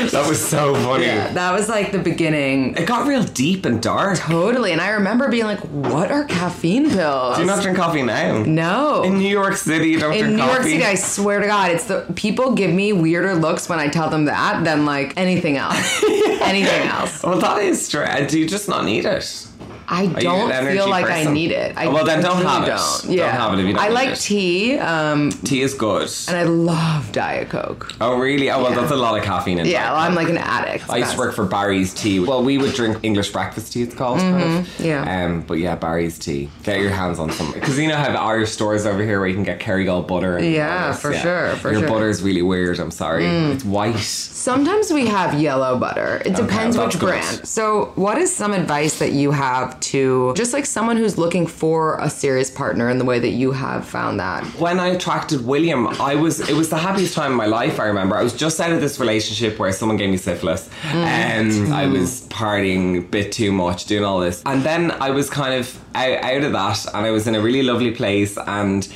that 0.12 0.26
was 0.28 0.46
so 0.46 0.76
funny. 0.76 1.06
Yeah, 1.06 1.32
that 1.34 1.54
was 1.54 1.70
like 1.70 1.92
the 1.92 2.00
beginning. 2.00 2.76
It 2.76 2.86
got 2.86 3.08
real 3.08 3.24
deep 3.24 3.66
and 3.66 3.82
dark. 3.82 4.20
Totally, 4.20 4.72
and 4.72 4.82
I 4.82 4.92
remember 4.92 5.30
being 5.30 5.46
like, 5.46 5.60
"What 5.60 6.12
are 6.12 6.26
caffeine 6.26 6.90
pills?" 6.90 7.36
Do 7.36 7.42
you 7.42 7.48
not 7.48 7.62
drink 7.62 7.78
coffee 7.78 8.04
now? 8.04 8.44
no. 8.44 9.04
In 9.04 9.18
New 9.18 9.30
York 9.30 9.56
City, 9.56 9.98
don't 9.98 10.14
In 10.14 10.20
drink 10.20 10.38
New 10.38 10.46
York. 10.46 10.64
City, 10.64 10.84
I 10.84 10.96
swear 10.96 11.40
to 11.40 11.48
God, 11.48 11.72
it's 11.72 11.86
the 11.86 12.06
people 12.16 12.54
give 12.54 12.72
me 12.72 12.94
weirder 12.94 13.36
looks 13.36 13.70
when 13.70 13.80
I 13.80 13.88
tell 13.88 14.10
them 14.10 14.26
that 14.26 14.64
than 14.64 14.86
like 14.86 15.14
anything 15.18 15.58
else. 15.58 15.89
anything 16.42 16.88
else. 16.88 17.24
well, 17.24 17.40
that 17.40 17.62
is 17.62 17.90
true. 17.90 18.06
Do 18.28 18.40
you 18.40 18.48
just 18.48 18.68
not 18.70 18.86
need 18.86 19.06
it? 19.06 19.49
I 19.92 20.06
don't 20.08 20.52
feel 20.72 20.88
like 20.90 21.10
I 21.10 21.24
need 21.32 21.52
it. 21.52 21.76
I 21.76 21.88
well, 21.88 22.06
then 22.06 22.22
don't 22.22 22.44
have 22.44 22.64
it. 22.64 22.68
Don't. 22.68 23.02
Don't 23.04 23.12
Yeah. 23.12 23.32
have 23.32 23.54
it 23.54 23.60
if 23.62 23.66
you 23.68 23.74
don't 23.74 23.84
I 23.84 23.90
like 23.90 24.10
it. 24.10 24.20
tea, 24.20 24.78
um, 24.78 25.32
Tea 25.32 25.62
is 25.62 25.74
good. 25.74 26.08
and 26.28 26.38
I 26.38 26.44
love 26.44 27.12
Diet 27.12 27.50
Coke. 27.50 27.92
oh, 28.00 28.18
really? 28.20 28.50
Oh, 28.52 28.62
well, 28.62 28.72
Yeah. 28.72 28.80
that's 28.82 28.92
a 28.92 28.96
lot 28.96 29.18
of 29.18 29.24
caffeine 29.24 29.60
in 29.60 29.66
it. 29.66 29.72
Yeah, 29.72 29.92
well, 29.92 30.02
I'm 30.02 30.16
like 30.16 30.30
an 30.30 30.38
addict. 30.38 30.86
I 30.90 30.98
used 30.98 31.14
to 31.14 31.18
work 31.18 31.34
for 31.36 31.46
Barry's 31.46 31.94
Tea. 31.94 32.20
Well, 32.20 32.44
we 32.44 32.58
would 32.58 32.74
drink 32.76 32.98
English 33.04 33.32
breakfast 33.32 33.74
tea, 33.74 33.82
it's 33.84 33.96
called. 33.96 34.20
Kind 34.20 34.36
of. 34.36 34.42
Mm-hmm. 34.68 34.84
yeah. 34.86 35.26
Um, 35.26 35.42
but 35.42 35.56
yeah, 35.58 35.76
Barry's 35.76 36.20
Tea. 36.20 36.50
Get 36.64 36.80
your 36.80 36.92
hands 36.92 37.18
on 37.20 37.32
some. 37.32 37.52
Because 37.52 37.78
you 37.80 37.88
know 37.88 37.96
how 37.98 38.10
Irish 38.14 38.52
stores 38.52 38.86
over 38.86 39.04
here 39.04 39.20
where 39.20 39.28
you 39.28 39.34
can 39.36 39.44
get 39.44 39.60
Kerrygold 39.60 40.08
butter. 40.08 40.38
And 40.38 40.46
Yeah, 40.54 40.94
for 40.94 41.14
sure, 41.14 41.56
for 41.56 41.72
your 41.72 41.82
sure. 41.82 41.90
Mm. 41.90 41.94
butter 41.94 42.10
is 42.10 42.22
really 42.22 42.42
weird, 42.44 42.80
I'm 42.80 42.92
sorry. 42.92 43.26
It's 43.26 43.66
white. 43.66 43.98
Sometimes 43.98 44.92
we 44.92 45.08
have 45.08 45.40
yellow 45.40 45.78
butter. 45.78 46.22
It 46.26 46.36
depends 46.36 46.78
which 46.78 47.00
good. 47.00 47.08
brand. 47.08 47.48
So, 47.48 47.92
what 47.96 48.18
is 48.18 48.36
some 48.36 48.54
advice 48.54 49.00
that 49.00 49.12
you 49.14 49.32
have 49.32 49.79
to 49.82 50.34
just 50.36 50.54
like 50.54 50.66
someone 50.66 50.98
who's 50.98 51.18
looking 51.18 51.48
for 51.48 51.98
a 52.00 52.10
serious 52.10 52.52
partner 52.52 52.90
in 52.90 52.98
the 52.98 53.06
way 53.06 53.20
that 53.20 53.30
you 53.32 53.52
have 53.52 53.86
found 53.86 54.20
that? 54.20 54.44
when 54.60 54.80
I 54.80 54.88
attracted 54.88 55.46
William, 55.46 55.88
I 55.88 56.16
was 56.16 56.40
it 56.50 56.56
was 56.56 56.70
the 56.70 56.78
happiest 56.78 57.14
time 57.14 57.32
of 57.32 57.38
my 57.38 57.46
life. 57.46 57.80
I 57.80 57.86
remember 57.86 58.16
I 58.16 58.24
was 58.24 58.34
just 58.34 58.60
out 58.60 58.72
of 58.72 58.82
this 58.82 59.00
relationship 59.00 59.60
where 59.60 59.72
someone 59.72 59.98
gave 59.98 60.10
me 60.10 60.18
syphilis, 60.18 60.70
mm. 60.84 60.94
and 60.94 61.52
mm. 61.52 61.72
I 61.72 61.88
was 61.88 62.28
partying 62.28 62.98
a 62.98 63.02
bit 63.02 63.32
too 63.32 63.52
much, 63.52 63.86
doing 63.86 64.04
all 64.04 64.20
this, 64.20 64.42
and 64.46 64.64
then 64.64 64.92
I 64.92 65.10
was 65.12 65.30
kind 65.30 65.54
of 65.54 65.78
out, 65.96 66.24
out 66.24 66.44
of 66.44 66.52
that, 66.54 66.86
and 66.94 67.06
I 67.06 67.12
was 67.12 67.28
in 67.28 67.36
a 67.36 67.42
really 67.42 67.64
lovely 67.64 67.92
place, 67.92 68.38
and 68.38 68.88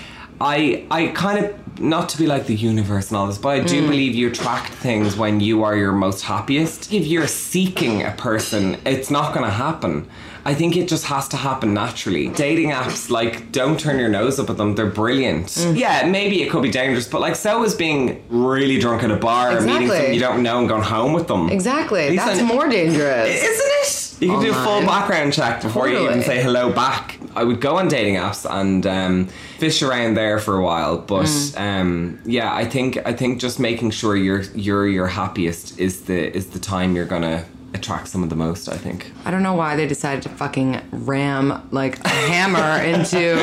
I 0.41 0.85
I 0.91 1.07
kind 1.07 1.45
of 1.45 1.79
not 1.79 2.09
to 2.09 2.17
be 2.17 2.27
like 2.27 2.45
the 2.45 2.55
universe 2.55 3.09
and 3.09 3.17
all 3.17 3.27
this, 3.27 3.37
but 3.37 3.49
I 3.49 3.59
do 3.61 3.83
mm. 3.83 3.87
believe 3.87 4.13
you 4.13 4.27
attract 4.27 4.73
things 4.73 5.15
when 5.15 5.39
you 5.39 5.63
are 5.63 5.75
your 5.75 5.91
most 5.91 6.21
happiest. 6.21 6.93
If 6.93 7.07
you're 7.07 7.27
seeking 7.27 8.03
a 8.03 8.11
person, 8.11 8.77
it's 8.85 9.09
not 9.09 9.33
going 9.33 9.45
to 9.45 9.51
happen. 9.51 10.07
I 10.45 10.53
think 10.53 10.75
it 10.75 10.89
just 10.89 11.05
has 11.05 11.27
to 11.29 11.37
happen 11.37 11.73
naturally. 11.73 12.27
Dating 12.27 12.71
apps, 12.71 13.09
like, 13.09 13.51
don't 13.53 13.79
turn 13.79 13.97
your 13.97 14.09
nose 14.09 14.39
up 14.39 14.49
at 14.49 14.57
them. 14.57 14.75
They're 14.75 14.85
brilliant. 14.87 15.55
Yeah, 15.73 16.05
maybe 16.07 16.41
it 16.43 16.49
could 16.51 16.63
be 16.63 16.69
dangerous, 16.71 17.07
but 17.07 17.21
like, 17.21 17.35
so 17.37 17.63
is 17.63 17.73
being 17.75 18.21
really 18.29 18.77
drunk 18.79 19.03
at 19.03 19.11
a 19.11 19.15
bar, 19.15 19.57
or 19.57 19.61
meeting 19.61 19.87
someone 19.87 20.13
you 20.13 20.19
don't 20.19 20.43
know 20.43 20.59
and 20.59 20.67
going 20.67 20.83
home 20.83 21.13
with 21.13 21.27
them. 21.27 21.49
Exactly. 21.49 22.15
That's 22.15 22.41
are- 22.41 22.45
more 22.45 22.67
dangerous. 22.67 23.29
Isn't 23.29 23.71
it? 23.81 23.99
You 24.21 24.29
can 24.29 24.41
do 24.41 24.51
a 24.51 24.53
full 24.53 24.81
background 24.81 25.33
check 25.33 25.61
before 25.61 25.89
you 25.89 25.99
even 26.05 26.21
say 26.23 26.41
hello 26.41 26.71
back. 26.71 27.17
I 27.35 27.43
would 27.43 27.59
go 27.59 27.77
on 27.77 27.87
dating 27.89 28.15
apps 28.15 28.45
and 28.49 28.85
um, 28.85 29.27
fish 29.57 29.81
around 29.81 30.13
there 30.13 30.39
for 30.39 30.55
a 30.57 30.63
while, 30.63 30.97
but 30.99 31.25
Mm. 31.25 31.59
um, 31.59 32.19
yeah, 32.25 32.53
I 32.53 32.63
think 32.63 32.97
I 33.05 33.11
think 33.13 33.39
just 33.41 33.59
making 33.59 33.91
sure 33.91 34.15
you're 34.15 34.43
you're 34.55 34.87
your 34.87 35.07
happiest 35.07 35.77
is 35.79 36.01
the 36.03 36.33
is 36.37 36.47
the 36.51 36.59
time 36.59 36.95
you're 36.95 37.05
gonna 37.15 37.43
attract 37.73 38.07
someone 38.07 38.29
the 38.29 38.35
most. 38.35 38.69
I 38.69 38.77
think. 38.77 39.11
I 39.25 39.31
don't 39.31 39.43
know 39.43 39.53
why 39.53 39.75
they 39.75 39.87
decided 39.87 40.23
to 40.23 40.29
fucking 40.29 40.81
ram 40.91 41.67
like 41.71 41.99
a 42.05 42.09
hammer 42.09 42.83
into 42.93 43.35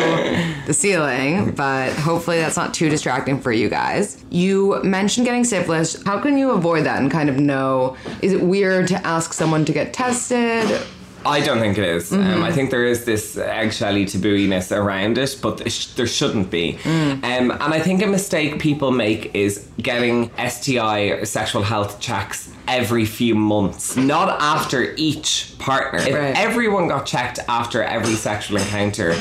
the 0.66 0.74
ceiling, 0.74 1.52
but 1.52 1.92
hopefully 1.92 2.38
that's 2.38 2.56
not 2.56 2.74
too 2.74 2.88
distracting 2.88 3.40
for 3.40 3.52
you 3.52 3.68
guys. 3.68 4.24
You 4.30 4.82
mentioned 4.82 5.26
getting 5.26 5.44
syphilis. 5.44 6.02
How 6.04 6.20
can 6.20 6.38
you 6.38 6.52
avoid 6.52 6.84
that 6.86 7.00
and 7.00 7.10
kind 7.10 7.28
of 7.28 7.38
know? 7.38 7.96
Is 8.22 8.32
it 8.32 8.42
weird 8.42 8.88
to 8.88 9.06
ask 9.06 9.32
someone 9.32 9.64
to 9.64 9.72
get 9.72 9.92
tested? 9.92 10.80
I 11.26 11.40
don't 11.40 11.58
think 11.58 11.76
it 11.78 11.84
is. 11.84 12.10
Mm-hmm. 12.10 12.34
Um, 12.34 12.42
I 12.42 12.50
think 12.52 12.70
there 12.70 12.86
is 12.86 13.04
this 13.04 13.36
eggshelly 13.36 14.06
tabooiness 14.06 14.74
around 14.74 15.18
it, 15.18 15.38
but 15.42 15.58
there 15.58 15.68
sh- 15.70 15.86
there 15.88 16.06
shouldn't 16.06 16.50
be. 16.50 16.78
Mm. 16.82 17.12
Um, 17.24 17.50
and 17.50 17.74
I 17.74 17.80
think 17.80 18.02
a 18.02 18.06
mistake 18.06 18.58
people 18.58 18.90
make 18.90 19.34
is 19.34 19.66
getting 19.78 20.30
STI 20.48 21.00
or 21.10 21.24
sexual 21.26 21.62
health 21.62 22.00
checks 22.00 22.50
every 22.68 23.04
few 23.04 23.34
months, 23.34 23.96
not 23.96 24.40
after 24.40 24.94
each 24.96 25.54
partner. 25.58 25.98
If 25.98 26.14
Right. 26.14 26.36
everyone 26.36 26.88
got 26.88 27.04
checked 27.06 27.38
after 27.48 27.82
every 27.82 28.14
sexual 28.14 28.56
encounter, 28.58 29.14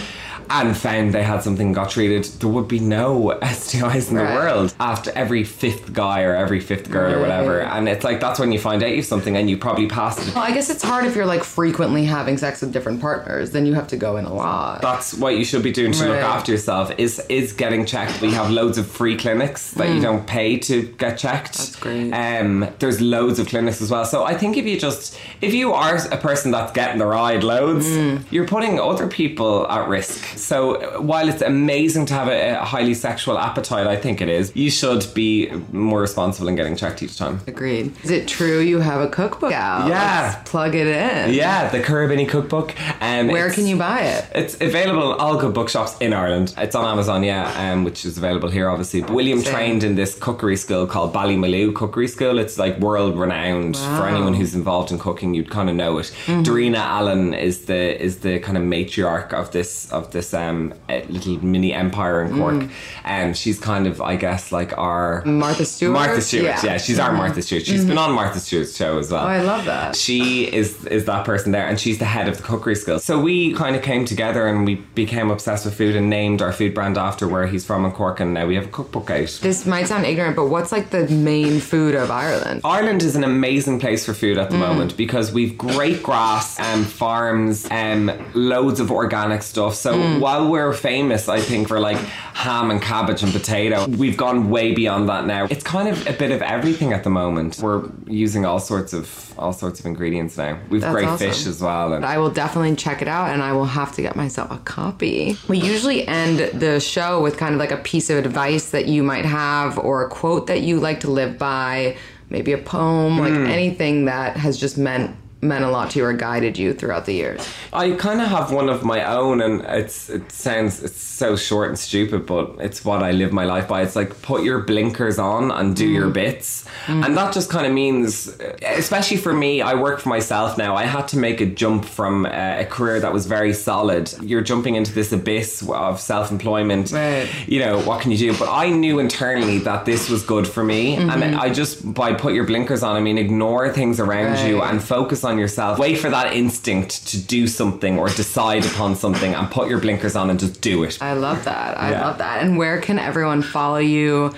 and 0.49 0.75
found 0.75 1.13
they 1.13 1.23
had 1.23 1.43
something 1.43 1.73
got 1.73 1.89
treated, 1.91 2.23
there 2.39 2.49
would 2.49 2.67
be 2.67 2.79
no 2.79 3.37
STIs 3.41 4.09
in 4.09 4.15
the 4.17 4.23
world 4.23 4.73
after 4.79 5.11
every 5.11 5.43
fifth 5.43 5.93
guy 5.93 6.23
or 6.23 6.35
every 6.35 6.59
fifth 6.59 6.89
girl 6.89 7.13
or 7.15 7.19
whatever. 7.19 7.61
And 7.61 7.87
it's 7.89 8.03
like 8.03 8.19
that's 8.19 8.39
when 8.39 8.51
you 8.51 8.59
find 8.59 8.81
out 8.83 8.91
you've 8.91 9.05
something 9.05 9.35
and 9.37 9.49
you 9.49 9.57
probably 9.57 9.87
passed 9.87 10.27
it. 10.27 10.33
Well, 10.35 10.43
I 10.43 10.51
guess 10.51 10.69
it's 10.69 10.83
hard 10.83 11.05
if 11.05 11.15
you're 11.15 11.25
like 11.25 11.43
frequently 11.43 12.05
having 12.05 12.37
sex 12.37 12.61
with 12.61 12.71
different 12.73 13.01
partners. 13.01 13.51
Then 13.51 13.65
you 13.65 13.73
have 13.73 13.87
to 13.89 13.97
go 13.97 14.17
in 14.17 14.25
a 14.25 14.33
lot. 14.33 14.81
That's 14.81 15.13
what 15.13 15.35
you 15.37 15.43
should 15.45 15.63
be 15.63 15.71
doing 15.71 15.91
to 15.93 16.07
look 16.07 16.17
after 16.17 16.51
yourself 16.51 16.91
is 16.97 17.19
is 17.29 17.53
getting 17.53 17.85
checked. 17.85 18.21
We 18.21 18.31
have 18.31 18.49
loads 18.51 18.77
of 18.77 18.87
free 18.87 19.17
clinics 19.17 19.71
that 19.71 19.93
you 19.93 20.01
don't 20.01 20.25
pay 20.27 20.57
to 20.59 20.83
get 20.97 21.17
checked. 21.17 21.55
Hmm. 21.57 21.63
That's 21.63 21.75
great. 21.77 22.11
Um, 22.13 22.67
there's 22.79 23.01
loads 23.01 23.39
of 23.39 23.47
clinics 23.47 23.81
as 23.81 23.91
well. 23.91 24.05
So 24.05 24.23
I 24.23 24.35
think 24.35 24.57
if 24.57 24.65
you 24.65 24.79
just 24.79 25.17
if 25.41 25.53
you 25.53 25.73
are 25.73 25.95
a 26.11 26.17
person 26.17 26.51
that's 26.51 26.71
getting 26.73 26.99
the 26.99 27.05
ride 27.05 27.43
loads, 27.43 27.87
Hmm. 27.89 28.17
you're 28.29 28.47
putting 28.47 28.79
other 28.79 29.07
people 29.07 29.67
at 29.69 29.87
risk. 29.87 30.28
So 30.35 31.01
while 31.01 31.29
it's 31.29 31.41
amazing 31.41 32.05
to 32.07 32.13
have 32.13 32.27
a, 32.27 32.59
a 32.61 32.65
highly 32.65 32.93
sexual 32.93 33.37
appetite, 33.37 33.87
I 33.87 33.95
think 33.95 34.21
it 34.21 34.29
is. 34.29 34.55
You 34.55 34.69
should 34.69 35.05
be 35.13 35.49
more 35.71 36.01
responsible 36.01 36.47
in 36.47 36.55
getting 36.55 36.75
checked 36.75 37.03
each 37.03 37.17
time. 37.17 37.41
Agreed. 37.47 37.93
Is 38.03 38.11
it 38.11 38.27
true 38.27 38.59
you 38.59 38.79
have 38.79 39.01
a 39.01 39.09
cookbook 39.09 39.53
out? 39.53 39.87
Yeah. 39.87 40.33
Let's 40.35 40.49
plug 40.49 40.75
it 40.75 40.87
in. 40.87 41.33
Yeah, 41.33 41.69
the 41.69 41.79
Currabinny 41.79 42.27
cookbook. 42.27 42.73
Um, 43.01 43.27
Where 43.27 43.49
can 43.51 43.65
you 43.65 43.77
buy 43.77 44.01
it? 44.01 44.25
It's 44.35 44.55
available 44.55 45.13
in 45.13 45.19
all 45.19 45.37
good 45.37 45.53
bookshops 45.53 45.97
in 45.99 46.13
Ireland. 46.13 46.53
It's 46.57 46.75
on 46.75 46.85
Amazon, 46.85 47.23
yeah, 47.23 47.71
um, 47.71 47.83
which 47.83 48.05
is 48.05 48.17
available 48.17 48.49
here, 48.49 48.69
obviously. 48.69 49.01
But 49.01 49.11
William 49.11 49.41
Same. 49.41 49.53
trained 49.53 49.83
in 49.83 49.95
this 49.95 50.17
cookery 50.17 50.55
school 50.57 50.87
called 50.87 51.13
Ballymaloe 51.13 51.73
Cookery 51.73 52.07
School. 52.07 52.37
It's 52.39 52.57
like 52.57 52.77
world 52.79 53.17
renowned 53.17 53.77
for 53.77 54.07
anyone 54.07 54.33
who's 54.33 54.55
involved 54.55 54.91
in 54.91 54.99
cooking. 54.99 55.33
You'd 55.33 55.49
kind 55.49 55.69
of 55.69 55.75
know 55.75 55.97
it. 55.99 56.07
Mm-hmm. 56.25 56.43
Darina 56.43 56.77
Allen 56.77 57.33
is 57.33 57.65
the 57.65 58.01
is 58.01 58.19
the 58.19 58.39
kind 58.39 58.57
of 58.57 58.63
matriarch 58.63 59.33
of 59.33 59.51
this 59.51 59.91
of 59.91 60.11
this 60.11 60.18
this 60.19 60.33
um, 60.33 60.73
little 61.09 61.37
mini 61.53 61.71
empire 61.73 62.17
in 62.23 62.37
Cork, 62.37 62.55
Mm. 62.55 62.69
and 63.05 63.37
she's 63.37 63.57
kind 63.71 63.85
of, 63.87 64.01
I 64.01 64.15
guess, 64.25 64.51
like 64.51 64.71
our 64.77 65.23
Martha 65.25 65.63
Stewart? 65.65 65.93
Martha 65.93 66.21
Stewart, 66.21 66.43
Yeah. 66.45 66.55
Mm-hmm. 66.57 66.65
yeah, 66.67 66.77
she's 66.77 66.99
our 66.99 67.13
Martha 67.13 67.41
Stewart. 67.41 67.65
She's 67.65 67.85
been 67.85 67.97
on 67.97 68.11
Martha 68.11 68.39
Stewart's 68.39 68.75
show 68.75 68.97
as 68.99 69.11
well. 69.11 69.23
Oh, 69.23 69.27
I 69.27 69.41
love 69.41 69.63
that. 69.65 69.95
She 69.95 70.19
is 70.59 70.85
is 70.87 71.05
that 71.05 71.23
person 71.25 71.51
there, 71.51 71.67
and 71.69 71.79
she's 71.79 71.97
the 71.99 72.05
head 72.15 72.27
of 72.27 72.35
the 72.37 72.43
cookery 72.43 72.75
school. 72.75 72.99
So 72.99 73.13
we 73.29 73.53
kind 73.53 73.75
of 73.77 73.81
came 73.81 74.03
together 74.05 74.45
and 74.47 74.65
we 74.65 74.75
became 75.03 75.29
obsessed 75.31 75.63
with 75.65 75.75
food 75.75 75.95
and 75.95 76.09
named 76.09 76.41
our 76.41 76.51
food 76.51 76.73
brand 76.73 76.97
after 76.97 77.27
where 77.27 77.47
he's 77.47 77.65
from 77.65 77.85
in 77.85 77.91
Cork, 77.91 78.19
and 78.19 78.33
now 78.33 78.45
we 78.45 78.55
have 78.55 78.65
a 78.65 78.73
cookbook 78.79 79.09
out. 79.09 79.29
This 79.41 79.65
might 79.65 79.87
sound 79.87 80.05
ignorant, 80.05 80.35
but 80.35 80.47
what's 80.47 80.71
like 80.71 80.89
the 80.89 81.07
main 81.07 81.59
food 81.59 81.95
of 81.95 82.11
Ireland? 82.11 82.61
Ireland 82.65 83.03
is 83.03 83.15
an 83.15 83.23
amazing 83.23 83.79
place 83.79 84.05
for 84.05 84.13
food 84.13 84.37
Mm. 84.37 84.41
at 84.43 84.49
the 84.51 84.57
moment 84.57 84.97
because 84.97 85.31
we've 85.31 85.57
great 85.57 86.03
grass 86.03 86.59
and 86.59 86.85
farms 86.85 87.67
and 87.71 88.13
loads 88.33 88.79
of 88.79 88.91
organic 88.91 89.41
stuff. 89.43 89.75
So 89.75 89.91
Mm. 89.99 90.19
while 90.19 90.49
we're 90.49 90.73
famous, 90.73 91.27
I 91.29 91.39
think 91.41 91.67
for 91.67 91.79
like 91.79 91.97
ham 92.33 92.71
and 92.71 92.81
cabbage 92.81 93.23
and 93.23 93.31
potato, 93.33 93.85
we've 93.87 94.15
gone 94.17 94.49
way 94.49 94.73
beyond 94.73 95.09
that 95.09 95.25
now. 95.25 95.45
It's 95.49 95.63
kind 95.63 95.87
of 95.89 96.07
a 96.07 96.13
bit 96.13 96.31
of 96.31 96.41
everything 96.41 96.93
at 96.93 97.03
the 97.03 97.09
moment. 97.09 97.59
We're 97.61 97.83
using 98.07 98.45
all 98.45 98.59
sorts 98.59 98.93
of 98.93 99.33
all 99.37 99.53
sorts 99.53 99.79
of 99.79 99.85
ingredients 99.85 100.37
now. 100.37 100.59
We've 100.69 100.81
That's 100.81 100.93
great 100.93 101.07
awesome. 101.07 101.27
fish 101.29 101.45
as 101.47 101.61
well. 101.61 101.93
And 101.93 102.05
I 102.05 102.17
will 102.17 102.29
definitely 102.29 102.75
check 102.75 103.01
it 103.01 103.07
out 103.07 103.29
and 103.29 103.41
I 103.41 103.53
will 103.53 103.65
have 103.65 103.93
to 103.95 104.01
get 104.01 104.15
myself 104.15 104.51
a 104.51 104.57
copy. 104.59 105.37
We 105.47 105.59
usually 105.59 106.05
end 106.07 106.39
the 106.59 106.79
show 106.79 107.21
with 107.21 107.37
kind 107.37 107.53
of 107.53 107.59
like 107.59 107.71
a 107.71 107.77
piece 107.77 108.09
of 108.09 108.17
advice 108.17 108.71
that 108.71 108.87
you 108.87 109.01
might 109.03 109.25
have 109.25 109.77
or 109.77 110.05
a 110.05 110.09
quote 110.09 110.47
that 110.47 110.61
you 110.61 110.79
like 110.79 110.99
to 111.01 111.09
live 111.11 111.37
by, 111.37 111.95
maybe 112.29 112.51
a 112.51 112.57
poem, 112.57 113.17
like 113.17 113.33
Hmm. 113.33 113.45
anything 113.47 114.05
that 114.05 114.35
has 114.37 114.57
just 114.57 114.77
meant 114.77 115.15
meant 115.41 115.63
a 115.63 115.69
lot 115.69 115.91
to 115.91 115.99
you 115.99 116.05
or 116.05 116.13
guided 116.13 116.57
you 116.57 116.73
throughout 116.73 117.05
the 117.05 117.13
years. 117.13 117.47
I 117.71 117.91
kind 117.91 118.21
of 118.21 118.27
have 118.27 118.51
one 118.51 118.69
of 118.69 118.83
my 118.83 119.03
own, 119.05 119.41
and 119.41 119.61
it's 119.61 120.09
it 120.09 120.31
sounds 120.31 120.83
it's 120.83 121.01
so 121.01 121.35
short 121.35 121.69
and 121.69 121.79
stupid, 121.79 122.25
but 122.25 122.55
it's 122.59 122.83
what 122.83 123.03
I 123.03 123.11
live 123.11 123.31
my 123.31 123.45
life 123.45 123.67
by. 123.67 123.81
It's 123.81 123.95
like 123.95 124.21
put 124.21 124.43
your 124.43 124.59
blinkers 124.59 125.17
on 125.17 125.51
and 125.51 125.75
do 125.75 125.87
your 125.87 126.09
mm. 126.09 126.13
bits, 126.13 126.65
mm. 126.87 127.05
and 127.05 127.15
that 127.15 127.33
just 127.33 127.49
kind 127.49 127.65
of 127.65 127.73
means, 127.73 128.27
especially 128.61 129.17
for 129.17 129.33
me, 129.33 129.61
I 129.61 129.75
work 129.75 129.99
for 129.99 130.09
myself 130.09 130.57
now. 130.57 130.75
I 130.75 130.83
had 130.83 131.07
to 131.09 131.17
make 131.17 131.39
a 131.41 131.45
jump 131.45 131.85
from 131.85 132.25
uh, 132.25 132.29
a 132.29 132.65
career 132.65 132.99
that 132.99 133.13
was 133.13 133.25
very 133.25 133.53
solid. 133.53 134.13
You're 134.21 134.41
jumping 134.41 134.75
into 134.75 134.93
this 134.93 135.11
abyss 135.11 135.67
of 135.69 136.01
self 136.01 136.31
employment. 136.31 136.91
Right. 136.91 137.29
You 137.47 137.59
know 137.59 137.79
what 137.81 138.01
can 138.01 138.11
you 138.11 138.17
do? 138.17 138.37
But 138.37 138.49
I 138.49 138.69
knew 138.69 138.99
internally 138.99 139.59
that 139.59 139.85
this 139.85 140.09
was 140.09 140.23
good 140.23 140.47
for 140.47 140.63
me, 140.63 140.95
and 140.95 141.09
mm-hmm. 141.09 141.39
I 141.39 141.49
just 141.49 141.93
by 141.93 142.13
put 142.13 142.33
your 142.33 142.45
blinkers 142.45 142.83
on, 142.83 142.97
I 142.97 142.99
mean 142.99 143.17
ignore 143.17 143.71
things 143.71 144.01
around 144.01 144.45
you 144.45 144.61
and 144.61 144.83
focus 144.83 145.23
on 145.23 145.28
yourself. 145.37 145.77
Wait 145.77 145.99
for 145.99 146.09
that 146.09 146.33
instinct 146.33 147.07
to 147.09 147.17
do 147.21 147.45
something 147.47 147.99
or 147.99 148.07
decide 148.09 148.65
upon 148.65 148.95
something 148.95 149.33
and 149.35 149.51
put 149.51 149.69
your 149.69 149.79
blinkers 149.79 150.15
on 150.15 150.29
and 150.29 150.39
just 150.39 150.61
do 150.61 150.83
it. 150.83 150.97
I 151.01 151.13
love 151.13 151.43
that. 151.45 151.77
I 151.77 151.91
Yeah. 151.91 152.07
love 152.07 152.17
that. 152.17 152.41
And 152.41 152.57
where 152.57 152.79
can 152.81 152.97
everyone 152.97 153.41
follow 153.41 153.77
you? 153.77 154.33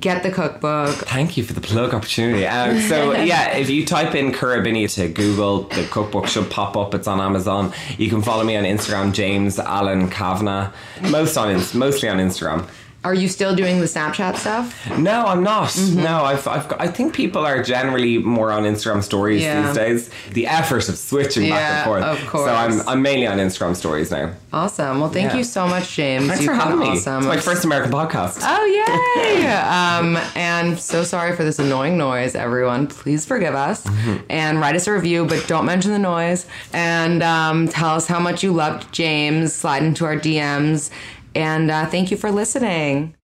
Get 0.00 0.22
the 0.22 0.30
cookbook. 0.30 0.94
Thank 0.94 1.36
you 1.36 1.44
for 1.44 1.52
the 1.52 1.60
plug 1.60 1.92
opportunity. 1.92 2.46
Um, 2.46 2.80
so 2.80 3.12
yeah, 3.22 3.54
if 3.58 3.68
you 3.68 3.84
type 3.84 4.14
in 4.14 4.32
Currabinny 4.32 4.90
to 4.94 5.08
Google, 5.08 5.64
the 5.64 5.86
cookbook 5.90 6.26
should 6.26 6.50
pop 6.50 6.74
up. 6.74 6.94
It's 6.94 7.06
on 7.06 7.20
Amazon. 7.20 7.70
You 7.98 8.08
can 8.08 8.22
follow 8.22 8.44
me 8.44 8.56
on 8.56 8.64
Instagram, 8.64 9.12
James 9.12 9.58
Allen 9.58 10.08
Kavanagh. 10.08 10.70
Most 11.10 11.36
on 11.36 11.54
mostly 11.74 12.08
on 12.08 12.16
Instagram. 12.16 12.66
Are 13.04 13.12
you 13.14 13.28
still 13.28 13.54
doing 13.54 13.80
the 13.80 13.84
Snapchat 13.86 14.36
stuff? 14.36 14.74
No, 14.98 15.26
I'm 15.26 15.42
not. 15.42 15.76
No, 15.92 16.24
I've, 16.24 16.48
I've 16.48 16.66
got, 16.68 16.80
I 16.80 16.86
think 16.88 17.14
people 17.14 17.44
are 17.44 17.62
generally 17.62 18.16
more 18.16 18.50
on 18.50 18.62
Instagram 18.62 19.02
stories 19.02 19.42
Yeah. 19.42 19.66
these 19.66 19.76
days. 19.76 20.10
The 20.32 20.46
effort 20.46 20.88
of 20.88 20.96
switching 20.96 21.50
back 21.50 21.60
and 21.60 21.84
forth. 21.84 22.02
of 22.02 22.26
course. 22.28 22.46
So 22.48 22.54
I'm, 22.54 22.88
I'm 22.88 23.02
mainly 23.02 23.26
on 23.26 23.36
Instagram 23.38 23.76
stories 23.76 24.10
now. 24.10 24.32
Awesome. 24.54 25.00
Well, 25.00 25.10
thank 25.10 25.32
Yeah. 25.32 25.38
you 25.38 25.44
so 25.44 25.66
much, 25.68 25.94
James. 25.94 26.28
Thanks 26.28 26.42
You've 26.44 26.52
for 26.52 26.54
having 26.56 26.78
me. 26.78 26.86
Awesome. 26.92 27.18
It's 27.18 27.26
my 27.26 27.36
first 27.40 27.64
American 27.66 27.92
podcast. 27.92 28.38
Oh 28.42 28.64
yay! 28.64 29.46
um, 29.52 30.16
and 30.34 30.78
so 30.78 31.04
sorry 31.04 31.36
for 31.36 31.44
this 31.44 31.58
annoying 31.58 31.98
noise, 31.98 32.34
everyone. 32.34 32.86
Please 32.86 33.26
forgive 33.26 33.54
us 33.54 33.86
and 34.30 34.60
write 34.60 34.76
us 34.76 34.86
a 34.86 34.92
review, 34.92 35.26
but 35.26 35.46
don't 35.46 35.66
mention 35.66 35.90
the 35.92 35.98
noise. 35.98 36.46
And 36.72 37.22
um, 37.22 37.68
tell 37.68 37.90
us 37.90 38.06
how 38.06 38.18
much 38.20 38.42
you 38.42 38.52
loved 38.52 38.90
James. 38.92 39.52
Slide 39.52 39.82
into 39.82 40.04
our 40.06 40.16
DMs. 40.16 40.90
And 41.34 41.70
uh, 41.70 41.86
thank 41.86 42.10
you 42.10 42.16
for 42.16 42.30
listening. 42.30 43.16